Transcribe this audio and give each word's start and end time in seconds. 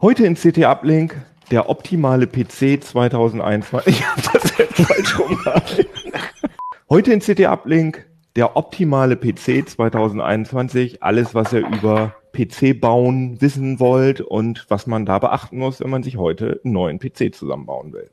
Heute 0.00 0.24
in 0.26 0.36
CT 0.36 0.58
Uplink 0.58 1.16
der 1.50 1.68
optimale 1.68 2.28
PC 2.28 2.80
2021. 2.80 3.86
Ich 3.98 4.06
habe 4.06 4.22
das 4.32 4.56
jetzt 4.56 4.76
falsch 4.76 5.18
rum. 5.18 5.40
Heute 6.88 7.12
in 7.12 7.18
CT 7.18 7.40
Uplink 7.46 8.06
der 8.36 8.56
optimale 8.56 9.16
PC 9.16 9.68
2021. 9.68 11.02
Alles, 11.02 11.34
was 11.34 11.52
ihr 11.52 11.66
über 11.66 12.14
PC 12.32 12.80
bauen 12.80 13.40
wissen 13.40 13.80
wollt 13.80 14.20
und 14.20 14.66
was 14.68 14.86
man 14.86 15.04
da 15.04 15.18
beachten 15.18 15.58
muss, 15.58 15.80
wenn 15.80 15.90
man 15.90 16.04
sich 16.04 16.16
heute 16.16 16.60
einen 16.62 16.74
neuen 16.74 17.00
PC 17.00 17.34
zusammenbauen 17.34 17.92
will. 17.92 18.08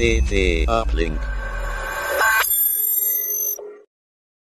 CT 0.00 0.66
Uplink. 0.66 1.20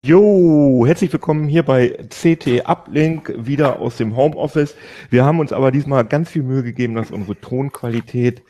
Jo, 0.03 0.85
herzlich 0.87 1.13
willkommen 1.13 1.47
hier 1.47 1.61
bei 1.61 1.89
CT 2.09 2.67
Uplink, 2.67 3.31
wieder 3.37 3.79
aus 3.79 3.97
dem 3.97 4.15
Homeoffice. 4.15 4.73
Wir 5.11 5.23
haben 5.23 5.39
uns 5.39 5.53
aber 5.53 5.69
diesmal 5.69 6.03
ganz 6.03 6.31
viel 6.31 6.41
Mühe 6.41 6.63
gegeben, 6.63 6.95
dass 6.95 7.11
unsere 7.11 7.39
Tonqualität 7.39 8.41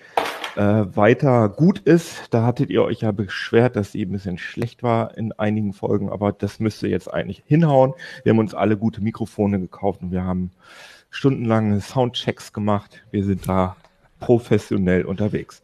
äh, 0.55 0.62
weiter 0.62 1.49
gut 1.49 1.80
ist. 1.80 2.34
Da 2.34 2.44
hattet 2.45 2.70
ihr 2.70 2.81
euch 2.81 3.02
ja 3.02 3.12
beschwert, 3.12 3.76
dass 3.76 3.91
sie 3.91 4.04
ein 4.04 4.13
bisschen 4.13 4.38
schlecht 4.38 4.82
war 4.82 5.18
in 5.18 5.34
einigen 5.34 5.73
Folgen, 5.73 6.09
aber 6.09 6.32
das 6.32 6.62
müsste 6.62 6.88
jetzt 6.88 7.13
eigentlich 7.13 7.43
hinhauen. 7.46 7.93
Wir 8.23 8.30
haben 8.30 8.40
uns 8.40 8.54
alle 8.54 8.77
gute 8.77 9.02
Mikrofone 9.02 9.59
gekauft 9.59 10.02
und 10.02 10.13
wir 10.13 10.23
haben 10.23 10.52
stundenlange 11.09 11.82
Soundchecks 11.82 12.54
gemacht. 12.54 13.04
Wir 13.12 13.26
sind 13.26 13.49
da 13.49 13.76
professionell 14.21 15.04
unterwegs. 15.04 15.62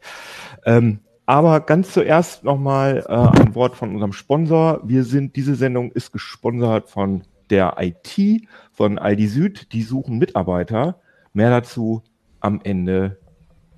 Ähm, 0.66 1.00
aber 1.26 1.60
ganz 1.60 1.92
zuerst 1.92 2.44
nochmal 2.44 3.04
äh, 3.08 3.40
ein 3.40 3.54
Wort 3.54 3.76
von 3.76 3.92
unserem 3.92 4.12
Sponsor. 4.12 4.80
Wir 4.84 5.04
sind, 5.04 5.36
diese 5.36 5.54
Sendung 5.54 5.92
ist 5.92 6.12
gesponsert 6.12 6.88
von 6.88 7.22
der 7.50 7.76
IT, 7.78 8.46
von 8.72 8.98
Aldi 8.98 9.26
Süd. 9.28 9.72
Die 9.72 9.82
suchen 9.82 10.18
Mitarbeiter. 10.18 10.96
Mehr 11.32 11.50
dazu 11.50 12.02
am 12.40 12.60
Ende 12.64 13.18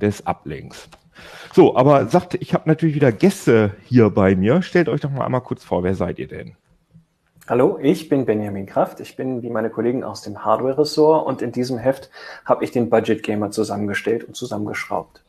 des 0.01 0.27
Ablinks. 0.27 0.89
So, 1.53 1.77
aber 1.77 2.07
sagt, 2.07 2.35
ich 2.35 2.55
habe 2.55 2.69
natürlich 2.69 2.95
wieder 2.95 3.13
Gäste 3.13 3.77
hier 3.85 4.11
bei 4.11 4.35
mir. 4.35 4.63
Stellt 4.63 4.89
euch 4.89 5.01
doch 5.01 5.11
mal 5.11 5.25
einmal 5.25 5.43
kurz 5.43 5.63
vor, 5.63 5.83
wer 5.85 5.95
seid 5.95 6.19
ihr 6.19 6.29
denn? 6.29 6.57
Hallo, 7.47 7.79
ich 7.81 8.09
bin 8.09 8.25
Benjamin 8.25 8.67
Kraft. 8.67 9.01
Ich 9.01 9.17
bin 9.17 9.43
wie 9.43 9.51
meine 9.51 9.69
Kollegen 9.69 10.03
aus 10.03 10.23
dem 10.23 10.45
Hardware-Ressort 10.45 11.27
und 11.27 11.43
in 11.43 11.53
diesem 11.53 11.79
Heft 11.79 12.11
habe 12.45 12.65
ich 12.65 12.71
den 12.71 12.89
Budget 12.89 13.23
Gamer 13.23 13.51
zusammengestellt 13.51 14.25
und 14.25 14.35
zusammengeschraubt. 14.35 15.24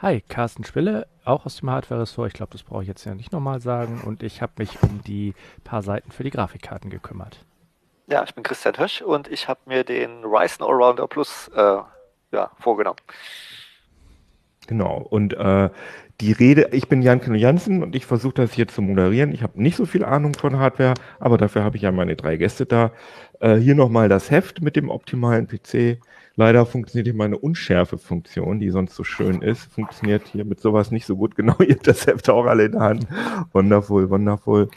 Hi, 0.00 0.20
Carsten 0.20 0.62
Spille, 0.62 1.08
auch 1.24 1.44
aus 1.44 1.56
dem 1.56 1.70
Hardware-Ressort. 1.70 2.28
Ich 2.28 2.34
glaube, 2.34 2.52
das 2.52 2.62
brauche 2.62 2.82
ich 2.82 2.88
jetzt 2.88 3.04
ja 3.04 3.16
nicht 3.16 3.32
nochmal 3.32 3.60
sagen. 3.60 4.00
Und 4.06 4.22
ich 4.22 4.40
habe 4.40 4.52
mich 4.58 4.80
um 4.80 5.02
die 5.02 5.34
paar 5.64 5.82
Seiten 5.82 6.12
für 6.12 6.22
die 6.22 6.30
Grafikkarten 6.30 6.88
gekümmert. 6.88 7.44
Ja, 8.06 8.22
ich 8.22 8.32
bin 8.32 8.44
Christian 8.44 8.78
Hösch 8.78 9.02
und 9.02 9.26
ich 9.26 9.48
habe 9.48 9.58
mir 9.66 9.82
den 9.82 10.22
Ryzen 10.22 10.64
Allrounder 10.64 11.08
Plus 11.08 11.50
äh, 11.52 11.78
ja, 12.30 12.50
vorgenommen. 12.60 13.00
Genau, 14.68 14.98
und 14.98 15.34
äh, 15.34 15.68
die 16.20 16.30
Rede, 16.30 16.68
ich 16.70 16.88
bin 16.88 17.02
Jan 17.02 17.20
Kino 17.20 17.34
Jansen 17.34 17.82
und 17.82 17.96
ich 17.96 18.06
versuche 18.06 18.34
das 18.34 18.52
hier 18.52 18.68
zu 18.68 18.82
moderieren. 18.82 19.32
Ich 19.32 19.42
habe 19.42 19.60
nicht 19.60 19.76
so 19.76 19.84
viel 19.84 20.04
Ahnung 20.04 20.34
von 20.34 20.60
Hardware, 20.60 20.94
aber 21.18 21.38
dafür 21.38 21.64
habe 21.64 21.76
ich 21.76 21.82
ja 21.82 21.90
meine 21.90 22.14
drei 22.14 22.36
Gäste 22.36 22.66
da. 22.66 22.92
Äh, 23.40 23.56
hier 23.56 23.74
nochmal 23.74 24.08
das 24.08 24.30
Heft 24.30 24.62
mit 24.62 24.76
dem 24.76 24.90
optimalen 24.90 25.48
PC. 25.48 25.98
Leider 26.38 26.66
funktioniert 26.66 27.08
hier 27.08 27.16
meine 27.16 27.36
Unschärfe-Funktion, 27.36 28.60
die 28.60 28.70
sonst 28.70 28.94
so 28.94 29.02
schön 29.02 29.42
ist, 29.42 29.72
funktioniert 29.72 30.22
hier 30.28 30.44
mit 30.44 30.60
sowas 30.60 30.92
nicht 30.92 31.04
so 31.04 31.16
gut. 31.16 31.34
Genau, 31.38 31.56
ihr 31.58 31.74
habt 31.74 31.86
das 31.88 32.06
Heft 32.06 32.30
auch 32.30 32.46
alle 32.46 32.66
in 32.66 32.72
der 32.72 32.80
Hand. 32.80 33.06
Wonderful, 33.52 34.08
wonderful. 34.08 34.68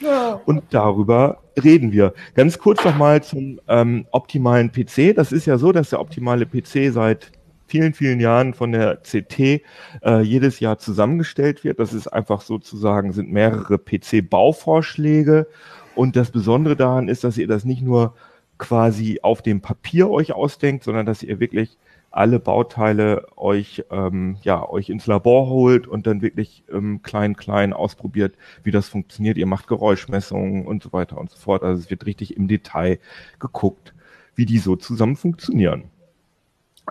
Und 0.44 0.64
darüber 0.70 1.38
reden 1.62 1.92
wir. 1.92 2.14
Ganz 2.34 2.58
kurz 2.58 2.84
nochmal 2.84 3.22
zum 3.22 3.60
ähm, 3.68 4.06
optimalen 4.10 4.72
PC. 4.72 5.14
Das 5.14 5.30
ist 5.30 5.46
ja 5.46 5.56
so, 5.56 5.70
dass 5.70 5.90
der 5.90 6.00
optimale 6.00 6.46
PC 6.46 6.92
seit 6.92 7.30
vielen, 7.66 7.94
vielen 7.94 8.18
Jahren 8.18 8.54
von 8.54 8.72
der 8.72 8.96
CT 8.96 9.62
äh, 10.04 10.20
jedes 10.22 10.58
Jahr 10.58 10.78
zusammengestellt 10.78 11.62
wird. 11.62 11.78
Das 11.78 11.92
ist 11.92 12.08
einfach 12.08 12.40
sozusagen, 12.40 13.12
sind 13.12 13.30
mehrere 13.30 13.78
PC-Bauvorschläge. 13.78 15.46
Und 15.94 16.16
das 16.16 16.32
Besondere 16.32 16.74
daran 16.74 17.08
ist, 17.08 17.22
dass 17.22 17.38
ihr 17.38 17.46
das 17.46 17.64
nicht 17.64 17.82
nur 17.82 18.14
quasi 18.58 19.20
auf 19.22 19.42
dem 19.42 19.60
Papier 19.60 20.10
euch 20.10 20.32
ausdenkt, 20.32 20.84
sondern 20.84 21.06
dass 21.06 21.22
ihr 21.22 21.40
wirklich 21.40 21.78
alle 22.12 22.38
Bauteile 22.38 23.26
euch, 23.36 23.84
ähm, 23.90 24.36
ja, 24.42 24.68
euch 24.68 24.90
ins 24.90 25.06
Labor 25.06 25.48
holt 25.48 25.86
und 25.86 26.06
dann 26.06 26.20
wirklich 26.20 26.62
ähm, 26.70 27.00
klein, 27.02 27.36
klein 27.36 27.72
ausprobiert, 27.72 28.36
wie 28.62 28.70
das 28.70 28.88
funktioniert. 28.88 29.38
Ihr 29.38 29.46
macht 29.46 29.66
Geräuschmessungen 29.66 30.66
und 30.66 30.82
so 30.82 30.92
weiter 30.92 31.18
und 31.18 31.30
so 31.30 31.38
fort. 31.38 31.62
Also 31.62 31.80
es 31.80 31.90
wird 31.90 32.06
richtig 32.06 32.36
im 32.36 32.48
Detail 32.48 32.98
geguckt, 33.40 33.94
wie 34.34 34.46
die 34.46 34.58
so 34.58 34.76
zusammen 34.76 35.16
funktionieren. 35.16 35.84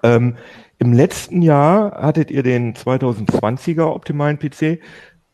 Ähm, 0.03 0.38
Im 0.79 0.93
letzten 0.93 1.41
Jahr 1.41 2.01
hattet 2.01 2.31
ihr 2.31 2.43
den 2.43 2.73
2020er 2.73 3.83
optimalen 3.83 4.39
PC 4.39 4.79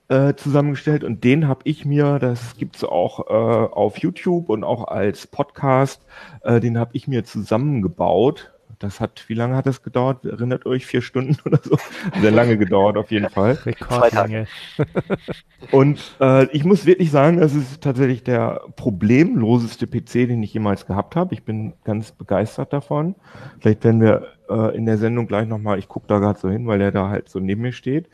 äh, 0.09 0.35
zusammengestellt 0.35 1.03
und 1.03 1.23
den 1.23 1.47
habe 1.47 1.61
ich 1.65 1.85
mir, 1.85 2.19
das 2.19 2.55
gibt's 2.57 2.83
auch 2.83 3.27
äh, 3.27 3.33
auf 3.33 3.97
YouTube 3.97 4.49
und 4.49 4.63
auch 4.63 4.87
als 4.87 5.27
Podcast, 5.27 6.01
äh, 6.43 6.59
den 6.59 6.77
habe 6.77 6.91
ich 6.93 7.07
mir 7.07 7.23
zusammengebaut. 7.23 8.53
Das 8.79 8.99
hat, 8.99 9.27
wie 9.27 9.33
lange 9.33 9.55
hat 9.55 9.65
das 9.65 9.81
gedauert? 9.81 10.23
Erinnert 10.23 10.67
euch 10.67 10.85
vier 10.85 11.01
Stunden 11.01 11.35
oder 11.45 11.59
so? 11.63 11.77
Sehr 12.21 12.31
lange 12.31 12.57
gedauert 12.57 12.95
auf 12.95 13.09
jeden 13.09 13.29
Fall. 13.29 13.53
Rekordlange. 13.53 14.45
und 15.71 16.15
äh, 16.21 16.45
ich 16.51 16.63
muss 16.63 16.85
wirklich 16.85 17.09
sagen, 17.09 17.37
das 17.37 17.55
ist 17.55 17.81
tatsächlich 17.81 18.23
der 18.23 18.61
problemloseste 18.75 19.87
PC, 19.87 20.27
den 20.27 20.43
ich 20.43 20.53
jemals 20.53 20.85
gehabt 20.85 21.15
habe. 21.15 21.33
Ich 21.33 21.43
bin 21.43 21.73
ganz 21.83 22.11
begeistert 22.11 22.71
davon. 22.71 23.15
Vielleicht 23.59 23.83
werden 23.83 23.99
wir 23.99 24.27
äh, 24.47 24.77
in 24.77 24.85
der 24.85 24.99
Sendung 24.99 25.25
gleich 25.25 25.47
nochmal, 25.47 25.79
ich 25.79 25.87
gucke 25.87 26.07
da 26.07 26.19
gerade 26.19 26.39
so 26.39 26.47
hin, 26.47 26.67
weil 26.67 26.77
der 26.77 26.91
da 26.91 27.09
halt 27.09 27.29
so 27.29 27.39
neben 27.39 27.63
mir 27.63 27.73
steht. 27.73 28.09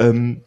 Ähm, 0.00 0.42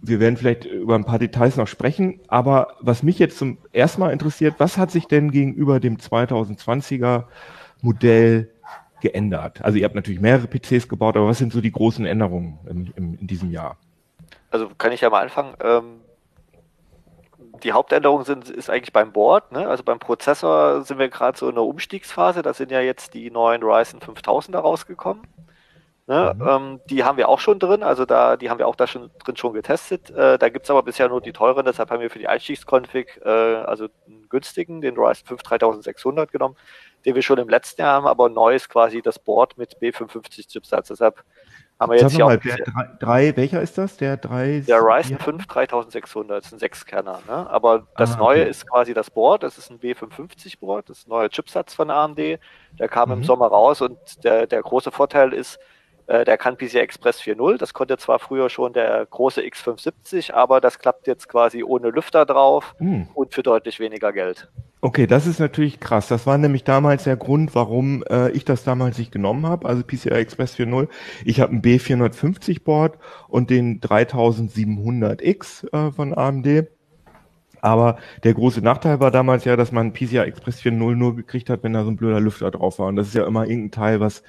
wir 0.00 0.20
werden 0.20 0.36
vielleicht 0.36 0.64
über 0.64 0.94
ein 0.94 1.04
paar 1.04 1.18
Details 1.18 1.56
noch 1.56 1.66
sprechen, 1.66 2.20
aber 2.28 2.76
was 2.80 3.02
mich 3.02 3.18
jetzt 3.18 3.38
zum 3.38 3.58
ersten 3.72 4.00
Mal 4.00 4.12
interessiert, 4.12 4.54
was 4.58 4.78
hat 4.78 4.90
sich 4.90 5.06
denn 5.06 5.30
gegenüber 5.30 5.80
dem 5.80 5.96
2020er 5.96 7.24
Modell 7.82 8.50
geändert? 9.00 9.62
Also 9.62 9.78
ihr 9.78 9.84
habt 9.84 9.94
natürlich 9.94 10.20
mehrere 10.20 10.46
PCs 10.46 10.88
gebaut, 10.88 11.16
aber 11.16 11.26
was 11.26 11.38
sind 11.38 11.52
so 11.52 11.60
die 11.60 11.72
großen 11.72 12.06
Änderungen 12.06 12.58
im, 12.68 12.92
im, 12.96 13.18
in 13.20 13.26
diesem 13.26 13.50
Jahr? 13.50 13.76
Also 14.50 14.70
kann 14.78 14.92
ich 14.92 15.00
ja 15.00 15.10
mal 15.10 15.22
anfangen. 15.22 15.54
Ähm, 15.62 16.00
die 17.62 17.72
Hauptänderungen 17.72 18.24
sind 18.24 18.48
ist 18.48 18.70
eigentlich 18.70 18.92
beim 18.92 19.12
Board. 19.12 19.52
Ne? 19.52 19.68
Also 19.68 19.82
beim 19.82 19.98
Prozessor 19.98 20.82
sind 20.82 20.98
wir 20.98 21.08
gerade 21.08 21.36
so 21.36 21.48
in 21.48 21.56
der 21.56 21.64
Umstiegsphase. 21.64 22.42
Da 22.42 22.54
sind 22.54 22.70
ja 22.70 22.80
jetzt 22.80 23.14
die 23.14 23.30
neuen 23.30 23.62
Ryzen 23.62 24.00
5000er 24.00 24.58
rausgekommen. 24.58 25.22
Ne? 26.08 26.34
Mhm. 26.38 26.48
Ähm, 26.48 26.80
die 26.88 27.04
haben 27.04 27.18
wir 27.18 27.28
auch 27.28 27.38
schon 27.38 27.58
drin, 27.58 27.82
also 27.82 28.06
da, 28.06 28.38
die 28.38 28.48
haben 28.48 28.58
wir 28.58 28.66
auch 28.66 28.76
da 28.76 28.86
schon 28.86 29.10
drin 29.22 29.36
schon 29.36 29.52
getestet. 29.52 30.08
Äh, 30.08 30.38
da 30.38 30.48
gibt's 30.48 30.70
aber 30.70 30.82
bisher 30.82 31.06
nur 31.10 31.20
die 31.20 31.34
teuren, 31.34 31.66
deshalb 31.66 31.90
haben 31.90 32.00
wir 32.00 32.08
für 32.08 32.18
die 32.18 32.28
Einstiegskonfig, 32.28 33.20
äh, 33.22 33.28
also 33.28 33.88
einen 34.06 34.26
günstigen, 34.30 34.80
den 34.80 34.96
Ryzen 34.96 35.26
5 35.26 35.42
3600 35.42 36.32
genommen, 36.32 36.56
den 37.04 37.14
wir 37.14 37.20
schon 37.20 37.36
im 37.36 37.50
letzten 37.50 37.82
Jahr 37.82 37.92
haben, 37.92 38.06
aber 38.06 38.30
neu 38.30 38.54
ist 38.54 38.70
quasi 38.70 39.02
das 39.02 39.18
Board 39.18 39.58
mit 39.58 39.76
B55 39.82 40.48
Chipsatz. 40.48 40.88
Deshalb 40.88 41.22
haben 41.78 41.92
wir 41.92 42.00
jetzt 42.00 42.12
hier 42.12 42.24
mal, 42.24 42.38
auch. 42.38 42.40
Der 42.40 42.56
drei, 42.56 42.88
drei, 42.98 43.36
welcher 43.36 43.60
ist 43.60 43.76
das? 43.76 43.98
Der 43.98 44.16
drei. 44.16 44.64
Der 44.66 44.80
Ryzen 44.80 45.18
5 45.18 45.46
3600 45.46 46.42
ist 46.42 46.52
ein 46.54 46.58
Sechskerner, 46.58 47.20
ne? 47.28 47.50
Aber 47.50 47.86
das 47.98 48.14
ah, 48.14 48.18
Neue 48.18 48.44
ist 48.44 48.66
quasi 48.66 48.94
das 48.94 49.10
Board. 49.10 49.42
Das 49.42 49.58
ist 49.58 49.70
ein 49.70 49.78
B550 49.78 50.58
Board, 50.58 50.88
das 50.88 51.00
ist 51.00 51.06
ein 51.06 51.10
neuer 51.10 51.28
Chipsatz 51.28 51.74
von 51.74 51.90
AMD. 51.90 52.40
Der 52.78 52.88
kam 52.88 53.10
mhm. 53.10 53.16
im 53.16 53.24
Sommer 53.24 53.48
raus 53.48 53.82
und 53.82 53.98
der, 54.24 54.46
der 54.46 54.62
große 54.62 54.90
Vorteil 54.90 55.34
ist, 55.34 55.58
äh, 56.08 56.24
der 56.24 56.38
kann 56.38 56.56
PCI 56.56 56.78
Express 56.78 57.20
4.0. 57.20 57.58
Das 57.58 57.74
konnte 57.74 57.98
zwar 57.98 58.18
früher 58.18 58.48
schon 58.48 58.72
der 58.72 59.06
große 59.06 59.42
X570, 59.42 60.32
aber 60.32 60.60
das 60.60 60.78
klappt 60.78 61.06
jetzt 61.06 61.28
quasi 61.28 61.62
ohne 61.62 61.90
Lüfter 61.90 62.24
drauf 62.24 62.74
hm. 62.78 63.08
und 63.14 63.34
für 63.34 63.42
deutlich 63.42 63.78
weniger 63.78 64.12
Geld. 64.12 64.48
Okay, 64.80 65.06
das 65.06 65.26
ist 65.26 65.38
natürlich 65.38 65.80
krass. 65.80 66.08
Das 66.08 66.26
war 66.26 66.38
nämlich 66.38 66.64
damals 66.64 67.04
der 67.04 67.16
Grund, 67.16 67.54
warum 67.54 68.04
äh, 68.08 68.30
ich 68.30 68.44
das 68.44 68.64
damals 68.64 68.96
nicht 68.96 69.12
genommen 69.12 69.44
habe, 69.44 69.68
also 69.68 69.82
PCI 69.82 70.10
Express 70.10 70.56
4.0. 70.56 70.88
Ich 71.24 71.40
habe 71.40 71.54
ein 71.54 71.62
B450 71.62 72.62
Board 72.62 72.96
und 73.28 73.50
den 73.50 73.80
3700X 73.80 75.72
äh, 75.72 75.92
von 75.92 76.16
AMD. 76.16 76.68
Aber 77.62 77.98
der 78.24 78.34
große 78.34 78.60
Nachteil 78.60 79.00
war 79.00 79.10
damals 79.10 79.44
ja, 79.44 79.56
dass 79.56 79.72
man 79.72 79.92
PCI 79.92 80.18
Express 80.18 80.60
4.0 80.60 80.94
nur 80.94 81.16
gekriegt 81.16 81.50
hat, 81.50 81.62
wenn 81.62 81.72
da 81.72 81.84
so 81.84 81.90
ein 81.90 81.96
blöder 81.96 82.20
Lüfter 82.20 82.50
drauf 82.50 82.78
war. 82.78 82.88
Und 82.88 82.96
das 82.96 83.08
ist 83.08 83.14
ja 83.14 83.26
immer 83.26 83.46
irgendein 83.46 83.70
Teil, 83.70 84.00
was 84.00 84.22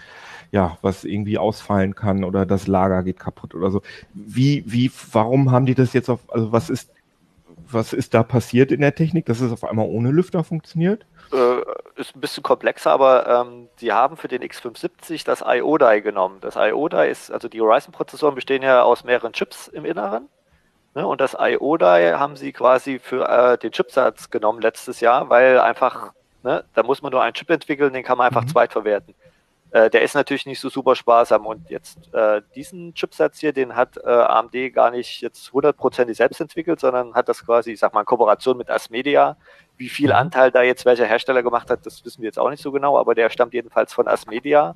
ja, 0.52 0.78
was 0.82 1.04
irgendwie 1.04 1.38
ausfallen 1.38 1.94
kann 1.94 2.24
oder 2.24 2.46
das 2.46 2.66
Lager 2.66 3.04
geht 3.04 3.20
kaputt 3.20 3.54
oder 3.54 3.70
so. 3.70 3.82
Wie, 4.14 4.64
wie, 4.66 4.92
warum 5.12 5.52
haben 5.52 5.68
die 5.68 5.76
das 5.76 5.94
jetzt 5.94 6.10
auf, 6.10 6.22
also 6.30 6.52
was 6.52 6.72
ist, 6.72 6.92
was 7.72 7.94
ist 7.94 8.16
da 8.16 8.24
passiert 8.24 8.72
in 8.72 8.82
der 8.82 8.96
Technik, 8.96 9.28
dass 9.28 9.42
es 9.42 9.52
auf 9.52 9.64
einmal 9.64 9.86
ohne 9.86 10.10
Lüfter 10.10 10.44
funktioniert? 10.44 11.06
äh, 11.32 11.62
ist 11.96 12.16
ein 12.16 12.22
bisschen 12.22 12.44
komplexer, 12.44 12.92
aber 12.92 13.28
ähm, 13.28 13.70
die 13.82 13.92
haben 13.92 14.18
für 14.18 14.28
den 14.28 14.42
X570 14.42 15.26
das 15.26 15.44
IO-Die 15.46 16.02
genommen. 16.02 16.38
Das 16.42 16.56
IO-Die 16.56 17.10
ist, 17.10 17.32
also 17.32 17.48
die 17.48 17.60
Ryzen-Prozessoren 17.60 18.36
bestehen 18.36 18.64
ja 18.64 18.84
aus 18.84 19.04
mehreren 19.04 19.34
Chips 19.34 19.68
im 19.68 19.86
Inneren. 19.86 20.30
Ne? 20.96 21.06
Und 21.06 21.22
das 21.22 21.36
IO-Die 21.40 22.14
haben 22.14 22.36
sie 22.36 22.52
quasi 22.52 23.00
für 23.00 23.28
äh, 23.28 23.58
den 23.58 23.72
Chipsatz 23.72 24.30
genommen 24.30 24.62
letztes 24.62 25.00
Jahr, 25.00 25.30
weil 25.30 25.60
einfach, 25.60 26.14
ne, 26.44 26.64
da 26.74 26.84
muss 26.84 27.02
man 27.02 27.12
nur 27.12 27.22
einen 27.22 27.34
Chip 27.34 27.50
entwickeln, 27.50 27.94
den 27.94 28.04
kann 28.04 28.18
man 28.18 28.28
einfach 28.28 28.44
mhm. 28.44 28.50
zweitverwerten. 28.50 29.14
Äh, 29.72 29.92
der 29.92 30.02
ist 30.02 30.16
natürlich 30.16 30.48
nicht 30.48 30.60
so 30.60 30.70
super 30.70 30.96
sparsam 30.96 31.46
und 31.46 31.70
jetzt 31.70 32.12
äh, 32.14 32.42
diesen 32.56 32.96
Chipsatz 32.96 33.40
hier, 33.40 33.54
den 33.54 33.76
hat 33.76 33.98
äh, 33.98 34.10
AMD 34.10 34.74
gar 34.74 34.90
nicht 34.90 35.22
jetzt 35.22 35.54
hundertprozentig 35.54 36.18
selbst 36.18 36.42
entwickelt, 36.42 36.80
sondern 36.80 37.14
hat 37.14 37.30
das 37.30 37.46
quasi, 37.46 37.74
ich 37.74 37.80
sag 37.80 37.94
mal, 37.94 38.00
in 38.00 38.06
Kooperation 38.08 38.58
mit 38.58 38.72
Asmedia. 38.72 39.38
Wie 39.78 39.90
viel 39.90 40.08
mhm. 40.08 40.16
Anteil 40.16 40.50
da 40.50 40.64
jetzt 40.64 40.86
welcher 40.86 41.06
Hersteller 41.06 41.44
gemacht 41.44 41.70
hat, 41.70 41.86
das 41.86 42.04
wissen 42.04 42.22
wir 42.22 42.28
jetzt 42.28 42.40
auch 42.40 42.50
nicht 42.50 42.64
so 42.64 42.72
genau, 42.72 42.98
aber 42.98 43.14
der 43.14 43.30
stammt 43.30 43.54
jedenfalls 43.54 43.94
von 43.94 44.08
Asmedia 44.08 44.76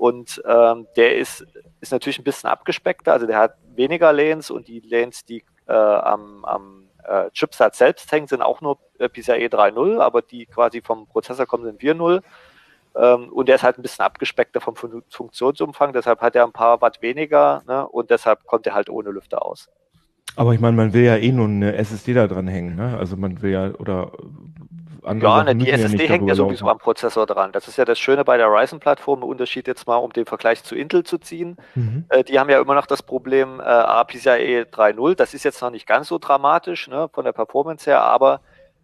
und 0.00 0.42
ähm, 0.48 0.86
der 0.96 1.18
ist, 1.18 1.44
ist 1.82 1.92
natürlich 1.92 2.18
ein 2.18 2.24
bisschen 2.24 2.48
abgespeckter, 2.48 3.12
also 3.12 3.26
der 3.26 3.36
hat 3.36 3.56
weniger 3.74 4.14
Lanes 4.14 4.50
und 4.50 4.66
die 4.66 4.80
Lanes, 4.80 5.26
die 5.26 5.44
äh, 5.68 5.74
am, 5.74 6.42
am 6.46 6.88
äh, 7.04 7.30
Chipsatz 7.32 7.76
selbst 7.76 8.10
hängen, 8.10 8.26
sind 8.26 8.40
auch 8.40 8.62
nur 8.62 8.78
äh, 8.98 9.10
PCIe 9.10 9.48
3.0, 9.48 10.00
aber 10.00 10.22
die 10.22 10.46
quasi 10.46 10.80
vom 10.80 11.06
Prozessor 11.06 11.44
kommen 11.44 11.64
sind 11.64 11.82
4.0. 11.82 12.22
Ähm, 12.96 13.30
und 13.30 13.46
der 13.50 13.56
ist 13.56 13.62
halt 13.62 13.78
ein 13.78 13.82
bisschen 13.82 14.02
abgespeckter 14.02 14.62
vom 14.62 14.74
Fun 14.74 15.02
Funktionsumfang, 15.10 15.92
deshalb 15.92 16.22
hat 16.22 16.34
er 16.34 16.44
ein 16.44 16.52
paar 16.52 16.80
Watt 16.80 17.02
weniger 17.02 17.62
ne? 17.66 17.86
und 17.86 18.08
deshalb 18.08 18.46
kommt 18.46 18.66
er 18.66 18.72
halt 18.72 18.88
ohne 18.88 19.10
Lüfter 19.10 19.44
aus. 19.44 19.68
Aber 20.36 20.54
ich 20.54 20.60
meine, 20.60 20.76
man 20.76 20.92
will 20.92 21.02
ja 21.02 21.16
eh 21.16 21.32
nur 21.32 21.46
eine 21.46 21.74
SSD 21.74 22.14
da 22.14 22.26
dran 22.26 22.48
hängen, 22.48 22.76
ne? 22.76 22.96
Also 22.96 23.16
man 23.16 23.42
will 23.42 23.50
ja, 23.50 23.70
oder 23.74 24.12
andere 25.04 25.30
ja, 25.30 25.44
ne, 25.44 25.56
die 25.56 25.70
SSD 25.70 26.04
ja 26.04 26.10
hängt 26.10 26.28
ja 26.28 26.34
sowieso 26.34 26.64
laufen. 26.64 26.72
am 26.72 26.78
Prozessor 26.78 27.26
dran. 27.26 27.52
Das 27.52 27.68
ist 27.68 27.78
ja 27.78 27.84
das 27.84 27.98
Schöne 27.98 28.24
bei 28.24 28.36
der 28.36 28.48
Ryzen-Plattform, 28.48 29.22
Unterschied 29.22 29.66
jetzt 29.66 29.86
mal, 29.86 29.96
um 29.96 30.12
den 30.12 30.26
Vergleich 30.26 30.62
zu 30.62 30.74
Intel 30.74 31.04
zu 31.04 31.18
ziehen. 31.18 31.56
Mhm. 31.74 32.04
Äh, 32.08 32.24
die 32.24 32.38
haben 32.38 32.50
ja 32.50 32.60
immer 32.60 32.74
noch 32.74 32.86
das 32.86 33.02
Problem 33.02 33.60
äh, 33.60 34.04
PCIe 34.04 34.66
3.0. 34.70 35.14
Das 35.14 35.34
ist 35.34 35.44
jetzt 35.44 35.60
noch 35.62 35.70
nicht 35.70 35.86
ganz 35.86 36.08
so 36.08 36.18
dramatisch 36.18 36.88
ne, 36.88 37.08
von 37.12 37.24
der 37.24 37.32
Performance 37.32 37.88
her, 37.88 38.02
aber 38.02 38.40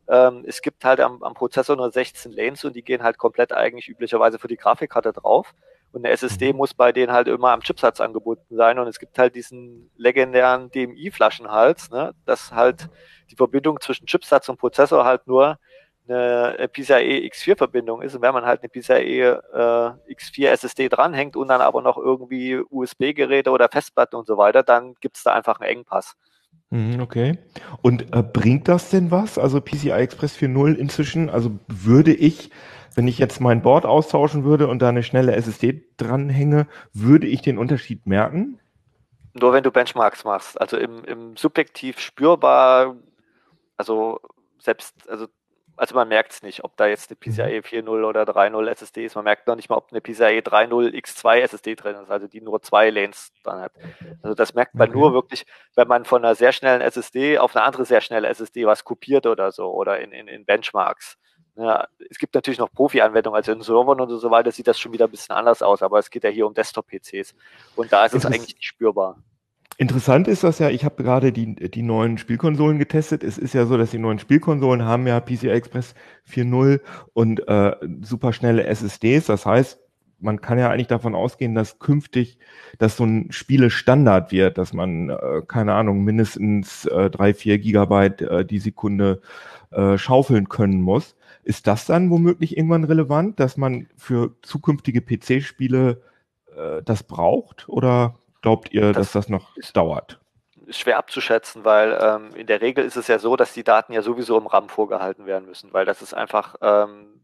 ähm, 0.09 0.45
es 0.47 0.63
gibt 0.63 0.85
halt 0.85 1.01
am, 1.01 1.23
am 1.23 1.35
Prozessor 1.35 1.77
nur 1.77 1.91
16 1.91 2.33
Lanes 2.33 2.65
und 2.65 2.77
die 2.77 2.83
gehen 2.83 3.03
halt 3.03 3.19
komplett 3.19 3.53
eigentlich 3.53 3.89
üblicherweise 3.89 4.39
für 4.39 4.49
die 4.49 4.57
Grafikkarte 4.57 5.13
drauf. 5.13 5.55
Und 5.93 6.05
eine 6.05 6.13
SSD 6.13 6.53
mhm. 6.53 6.59
muss 6.59 6.75
bei 6.75 6.93
denen 6.93 7.13
halt 7.13 7.29
immer 7.29 7.53
am 7.53 7.63
Chipsatz 7.63 8.01
angebunden 8.01 8.57
sein. 8.57 8.79
Und 8.79 8.87
es 8.87 8.99
gibt 8.99 9.19
halt 9.19 9.35
diesen 9.35 9.91
legendären 9.97 10.71
DMI-Flaschenhals, 10.71 11.91
ne, 11.91 12.15
dass 12.25 12.53
halt 12.53 12.89
die 13.31 13.37
Verbindung 13.37 13.81
zwischen 13.81 14.07
Chipsatz 14.07 14.49
und 14.49 14.59
Prozessor 14.59 15.05
halt 15.05 15.27
nur 15.27 15.59
eine 16.09 16.69
PCIe 16.69 17.29
X4-Verbindung 17.29 18.03
ist 18.03 18.15
und 18.15 18.23
wenn 18.23 18.33
man 18.33 18.45
halt 18.45 18.63
eine 18.63 18.69
PCIe 18.69 19.23
äh, 19.23 20.15
X4 20.15 20.49
SSD 20.49 20.89
dranhängt 20.89 21.37
und 21.37 21.49
dann 21.49 21.61
aber 21.61 21.83
noch 21.83 21.99
irgendwie 21.99 22.61
USB-Geräte 22.71 23.51
oder 23.51 23.69
Festplatten 23.69 24.17
und 24.17 24.27
so 24.27 24.37
weiter, 24.37 24.63
dann 24.63 24.95
gibt 25.01 25.17
es 25.17 25.25
da 25.25 25.35
einfach 25.35 25.61
einen 25.61 25.79
Engpass. 25.79 26.17
Mhm, 26.71 27.01
okay. 27.01 27.39
Und 27.83 28.15
äh, 28.15 28.23
bringt 28.23 28.69
das 28.69 28.91
denn 28.91 29.11
was? 29.11 29.39
Also 29.39 29.61
PCI 29.61 29.91
Express 29.91 30.37
4.0 30.37 30.75
inzwischen, 30.75 31.31
also 31.31 31.59
würde 31.67 32.13
ich, 32.13 32.51
wenn 32.97 33.07
ich 33.07 33.19
jetzt 33.19 33.41
mein 33.41 33.63
Board 33.63 33.85
austauschen 33.85 34.45
würde 34.45 34.67
und 34.69 34.81
da 34.81 34.89
eine 34.89 35.03
schnelle 35.03 35.37
SSD 35.37 35.85
dranhänge, 35.99 36.67
würde 36.93 37.27
ich 37.27 37.43
den 37.43 37.59
Unterschied 37.59 38.07
merken? 38.07 38.59
Nur 39.35 39.53
wenn 39.53 39.63
du 39.63 39.71
Benchmarks 39.71 40.25
machst. 40.25 40.61
Also 40.61 40.79
im, 40.79 41.05
im 41.05 41.37
subjektiv 41.37 42.01
spürbar, 42.01 42.97
also 43.77 44.21
selbst, 44.59 45.09
also 45.09 45.27
also 45.77 45.95
man 45.95 46.09
merkt 46.09 46.33
es 46.33 46.43
nicht, 46.43 46.65
ob 46.65 46.77
da 46.77 46.87
jetzt 46.87 47.11
eine 47.11 47.17
PCIe 47.17 47.61
4.0 47.61 47.83
mhm. 47.83 48.05
oder 48.05 48.23
3.0 48.23 48.67
SSD 48.69 49.05
ist. 49.05 49.15
Man 49.15 49.25
merkt 49.25 49.47
noch 49.47 49.57
nicht 49.57 49.69
mal, 49.69 49.77
ob 49.77 49.91
eine 49.91 50.01
PCIe 50.01 50.41
3.0 50.41 50.95
X2 50.95 51.41
SSD 51.41 51.75
drin 51.75 51.97
ist, 51.97 52.11
also 52.11 52.27
die 52.27 52.41
nur 52.41 52.63
zwei 52.63 52.89
Lanes 52.91 53.31
dann 53.45 53.61
hat. 53.61 53.73
Also 54.23 54.35
das 54.35 54.55
merkt 54.55 54.75
man 54.75 54.89
okay. 54.89 54.99
nur 54.99 55.13
wirklich, 55.13 55.45
wenn 55.75 55.87
man 55.87 56.05
von 56.05 56.25
einer 56.25 56.35
sehr 56.35 56.53
schnellen 56.53 56.81
SSD 56.81 57.39
auf 57.39 57.55
eine 57.55 57.65
andere 57.65 57.85
sehr 57.85 58.01
schnelle 58.01 58.29
SSD 58.29 58.67
was 58.67 58.85
kopiert 58.85 59.27
oder 59.27 59.53
so 59.53 59.71
oder 59.71 60.01
in, 60.01 60.13
in, 60.13 60.29
in 60.29 60.47
Benchmarks. 60.47 61.19
Ja, 61.57 61.89
es 62.11 62.19
gibt 62.19 62.35
natürlich 62.35 62.59
noch 62.59 62.71
Profi-Anwendungen, 62.71 63.37
also 63.37 63.53
in 63.53 63.63
Servern 63.63 64.01
und 64.01 64.19
so 64.19 64.31
weiter 64.31 64.53
sieht 64.53 64.67
das 64.67 64.79
schon 64.79 64.93
wieder 64.93 65.07
ein 65.07 65.11
bisschen 65.11 65.35
anders 65.35 65.63
aus, 65.63 65.83
aber 65.83 65.99
es 65.99 66.11
geht 66.11 66.25
ja 66.25 66.31
hier 66.31 66.47
um 66.47 66.53
Desktop-PCs 66.53 67.35
und 67.77 67.91
da 67.93 68.05
ist 68.05 68.15
es 68.15 68.27
eigentlich 68.27 68.57
nicht 68.57 68.65
spürbar. 68.65 69.17
Interessant 69.79 70.27
ist 70.27 70.43
das 70.43 70.59
ja, 70.59 70.71
ich 70.71 70.85
habe 70.85 71.03
gerade 71.03 71.33
die, 71.33 71.55
die 71.55 71.83
neuen 71.83 72.17
Spielkonsolen 72.17 72.79
getestet. 72.79 73.23
Es 73.23 73.37
ist 73.37 73.53
ja 73.53 73.67
so, 73.67 73.77
dass 73.77 73.91
die 73.91 73.99
neuen 73.99 74.19
Spielkonsolen 74.19 74.85
haben 74.85 75.07
ja 75.07 75.21
PCI 75.21 75.49
Express 75.49 75.95
4.0 76.31 76.81
und 77.13 77.47
äh, 77.47 77.77
superschnelle 78.01 78.65
SSDs. 78.65 79.27
Das 79.27 79.45
heißt, 79.45 79.79
man 80.19 80.41
kann 80.41 80.59
ja 80.59 80.71
eigentlich 80.71 80.87
davon 80.87 81.15
ausgehen, 81.15 81.55
dass 81.55 81.79
künftig 81.79 82.39
das 82.79 82.97
so 82.97 83.05
ein 83.05 83.31
Spielestandard 83.31 84.33
wird, 84.33 84.57
dass 84.57 84.73
man, 84.73 85.11
äh, 85.11 85.43
keine 85.47 85.75
Ahnung, 85.75 86.05
mindestens 86.05 86.87
äh, 86.87 87.11
drei, 87.11 87.35
vier 87.35 87.59
Gigabyte 87.59 88.23
äh, 88.23 88.45
die 88.47 88.59
Sekunde 88.59 89.21
äh, 89.73 89.99
schaufeln 89.99 90.49
können 90.49 90.81
muss. 90.81 91.17
Ist 91.47 91.69
das 91.69 91.87
dann 91.87 92.11
womöglich 92.11 92.57
irgendwann 92.57 92.83
relevant, 92.83 93.39
dass 93.39 93.57
man 93.57 93.89
für 93.97 94.35
zukünftige 94.43 95.01
PC-Spiele 95.01 96.03
äh, 96.57 96.83
das 96.83 97.05
braucht? 97.05 97.69
Oder 97.69 98.17
glaubt 98.43 98.73
ihr, 98.73 98.93
das 98.93 98.97
dass 98.97 99.13
das 99.13 99.29
noch 99.29 99.55
dauert? 99.73 100.19
Ist 100.67 100.81
schwer 100.81 100.99
abzuschätzen, 100.99 101.65
weil 101.65 101.97
ähm, 102.03 102.35
in 102.35 102.49
der 102.49 102.63
Regel 102.63 102.85
ist 102.85 102.97
es 102.97 103.07
ja 103.07 103.21
so, 103.21 103.37
dass 103.37 103.53
die 103.53 103.63
Daten 103.63 103.93
ja 103.93 104.03
sowieso 104.03 104.37
im 104.37 104.49
RAM 104.49 104.69
vorgehalten 104.69 105.27
werden 105.27 105.47
müssen, 105.47 105.73
weil 105.73 105.85
das 105.85 106.03
ist 106.03 106.15
einfach 106.15 106.57
ähm, 106.63 107.21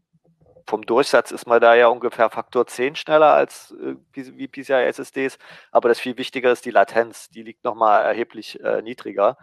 vom 0.65 0.85
Durchsatz 0.85 1.31
ist 1.31 1.45
man 1.45 1.59
da 1.59 1.75
ja 1.75 1.87
ungefähr 1.87 2.29
Faktor 2.29 2.65
10 2.65 2.95
schneller 2.95 3.33
als 3.33 3.75
äh, 3.81 3.95
wie 4.13 4.47
PCI 4.47 4.85
SSDs, 4.85 5.37
aber 5.73 5.89
das 5.89 5.99
viel 5.99 6.17
wichtiger 6.17 6.53
ist 6.53 6.63
die 6.63 6.71
Latenz, 6.71 7.29
die 7.29 7.43
liegt 7.43 7.65
nochmal 7.65 8.05
erheblich 8.05 8.57
äh, 8.63 8.81
niedriger. 8.81 9.37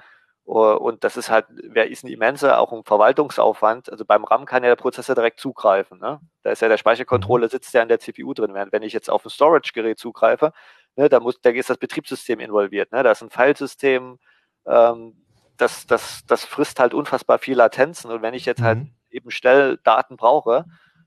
Und 0.44 1.04
das 1.04 1.16
ist 1.16 1.30
halt, 1.30 1.46
wer 1.62 1.88
ist 1.88 2.02
ein 2.02 2.08
immenser, 2.08 2.58
auch 2.58 2.72
ein 2.72 2.82
Verwaltungsaufwand. 2.82 3.90
Also 3.90 4.04
beim 4.04 4.24
RAM 4.24 4.46
kann 4.46 4.64
ja 4.64 4.70
der 4.70 4.76
Prozessor 4.76 5.14
direkt 5.14 5.38
zugreifen. 5.38 6.00
Ne? 6.00 6.20
Da 6.42 6.50
ist 6.50 6.60
ja 6.60 6.68
der 6.68 6.76
Speichercontroller 6.76 7.46
mhm. 7.46 7.50
sitzt 7.50 7.72
ja 7.72 7.82
an 7.82 7.88
der 7.88 8.00
CPU 8.00 8.34
drin. 8.34 8.54
Während 8.54 8.72
wenn 8.72 8.82
ich 8.82 8.92
jetzt 8.92 9.10
auf 9.10 9.24
ein 9.24 9.30
Storage-Gerät 9.30 9.98
zugreife, 9.98 10.52
Ne, 10.96 11.08
da, 11.08 11.20
muss, 11.20 11.40
da 11.40 11.50
ist 11.50 11.70
das 11.70 11.78
Betriebssystem 11.78 12.40
involviert. 12.40 12.92
Ne? 12.92 13.02
Da 13.02 13.12
ist 13.12 13.22
ein 13.22 13.30
Filesystem, 13.30 14.18
ähm, 14.66 15.24
das, 15.56 15.86
das, 15.86 16.24
das 16.26 16.44
frisst 16.44 16.80
halt 16.80 16.94
unfassbar 16.94 17.38
viel 17.38 17.56
Latenzen. 17.56 18.10
Und 18.10 18.22
wenn 18.22 18.34
ich 18.34 18.44
jetzt 18.44 18.62
halt 18.62 18.80
mhm. 18.80 18.94
eben 19.10 19.30
schnell 19.30 19.78
Daten 19.84 20.16
brauche, 20.16 20.64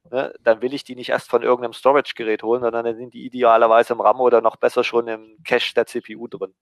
ne, 0.10 0.34
dann 0.42 0.62
will 0.62 0.74
ich 0.74 0.84
die 0.84 0.96
nicht 0.96 1.10
erst 1.10 1.30
von 1.30 1.44
irgendeinem 1.44 1.74
Storage-Gerät 1.74 2.44
holen, 2.44 2.62
sondern 2.62 2.86
dann 2.86 2.96
sind 2.96 3.14
die 3.14 3.26
idealerweise 3.26 3.94
im 3.94 4.02
RAM 4.02 4.22
oder 4.22 4.42
noch 4.42 4.56
besser 4.56 4.84
schon 4.84 5.08
im 5.08 5.38
Cache 5.44 5.74
der 5.76 5.86
CPU 5.86 6.28
drin. 6.28 6.54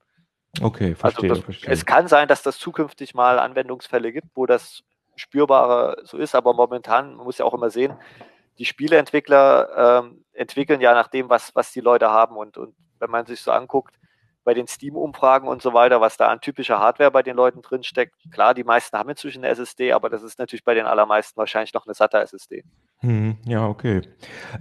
Okay, 0.60 0.96
verstehe, 0.96 1.29
also 1.29 1.36
das, 1.36 1.46
verstehe. 1.46 1.72
Es 1.72 1.86
kann 1.86 2.08
sein, 2.08 2.27
dass 2.27 2.43
das 2.43 2.58
zukünftig 2.58 3.13
mal 3.13 3.39
Anwendungsfälle 3.39 4.12
gibt, 4.12 4.27
wo 4.36 4.46
das 4.46 4.84
spürbarer 5.15 5.98
so 6.03 6.17
ist, 6.17 6.36
aber 6.36 6.53
momentan, 6.53 7.15
man 7.15 7.25
muss 7.25 7.38
ja 7.38 7.46
auch 7.46 7.53
immer 7.53 7.70
sehen, 7.70 7.93
die 8.58 8.65
Spieleentwickler 8.65 10.03
ähm, 10.03 10.25
entwickeln 10.34 10.81
ja 10.81 10.93
nach 10.93 11.08
dem, 11.08 11.29
was, 11.29 11.55
was 11.55 11.72
die 11.72 11.79
Leute 11.79 12.10
haben 12.10 12.36
und, 12.36 12.58
und 12.58 12.75
wenn 13.00 13.10
man 13.10 13.25
sich 13.25 13.41
so 13.41 13.51
anguckt, 13.51 13.96
bei 14.43 14.53
den 14.53 14.67
Steam-Umfragen 14.67 15.48
und 15.48 15.62
so 15.62 15.74
weiter, 15.74 16.01
was 16.01 16.17
da 16.17 16.27
an 16.27 16.41
typischer 16.41 16.79
Hardware 16.79 17.12
bei 17.12 17.22
den 17.22 17.36
Leuten 17.36 17.62
drinsteckt. 17.62 18.15
Klar, 18.31 18.53
die 18.53 18.63
meisten 18.63 18.98
haben 18.98 19.10
inzwischen 19.10 19.43
eine 19.43 19.53
SSD, 19.53 19.93
aber 19.93 20.10
das 20.10 20.24
ist 20.24 20.39
natürlich 20.39 20.63
bei 20.63 20.74
den 20.74 20.86
allermeisten 20.86 21.38
wahrscheinlich 21.38 21.74
noch 21.74 21.86
eine 21.86 21.93
SATA-SSD. 21.93 22.63
Hm, 23.00 23.38
ja, 23.46 23.67
okay. 23.67 24.01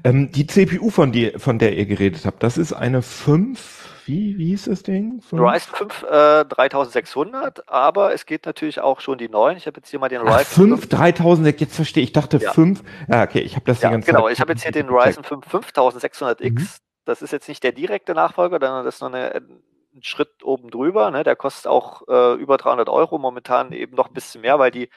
Ähm, 0.05 0.31
die 0.33 0.47
CPU, 0.47 0.91
von, 0.91 1.13
die, 1.13 1.33
von 1.39 1.59
der 1.59 1.77
ihr 1.77 1.87
geredet 1.87 2.27
habt, 2.27 2.43
das 2.43 2.59
ist 2.59 2.73
eine 2.73 3.01
5, 3.01 4.00
wie, 4.11 4.39
wie 4.39 4.47
hieß 4.49 4.65
das 4.65 4.83
Ding? 4.83 5.21
5? 5.21 5.41
Ryzen 5.41 5.75
5 5.75 6.03
äh, 6.03 6.45
3600, 6.45 7.69
aber 7.69 8.13
es 8.13 8.27
geht 8.27 8.45
natürlich 8.45 8.81
auch 8.81 9.01
schon 9.01 9.19
die 9.19 9.29
neuen. 9.29 9.57
Ich 9.57 9.67
habe 9.67 9.77
jetzt 9.79 9.89
hier 9.89 10.01
mal 10.01 10.09
den 10.09 10.23
Ryzen 10.23 10.69
5. 10.69 10.81
5 10.81 10.89
3000, 10.89 11.61
jetzt 11.61 11.77
verstehe 11.77 12.03
ich, 12.03 12.13
dachte 12.13 12.39
ja. 12.39 12.53
5. 12.53 12.83
Ja, 13.09 13.23
okay, 13.23 13.41
ich 13.41 13.55
habe 13.55 13.65
das 13.67 13.81
ja, 13.81 13.89
die 13.89 13.95
ganze 13.95 14.11
genau, 14.11 14.25
Zeit. 14.25 14.33
Ich 14.33 14.41
habe 14.41 14.53
jetzt 14.53 14.63
hier 14.63 14.73
den 14.73 14.89
Ryzen 14.89 15.23
5 15.23 15.47
5600X. 15.47 16.51
Mhm. 16.51 16.69
Das 17.05 17.23
ist 17.23 17.33
jetzt 17.33 17.49
nicht 17.49 17.63
der 17.63 17.73
direkte 17.73 18.15
Nachfolger, 18.15 18.59
sondern 18.61 18.85
das 18.85 18.97
ist 18.97 19.01
noch 19.01 19.13
eine, 19.13 19.33
ein 19.35 20.03
Schritt 20.03 20.43
oben 20.43 20.71
drüber. 20.71 21.11
Ne? 21.13 21.23
Der 21.23 21.37
kostet 21.37 21.69
auch 21.69 22.03
äh, 22.09 22.35
über 22.35 22.57
300 22.57 22.89
Euro, 22.89 23.19
momentan 23.19 23.71
eben 23.73 23.95
noch 23.95 24.09
ein 24.09 24.15
bisschen 24.15 24.41
mehr, 24.41 24.59
weil 24.59 24.73
die 24.73 24.91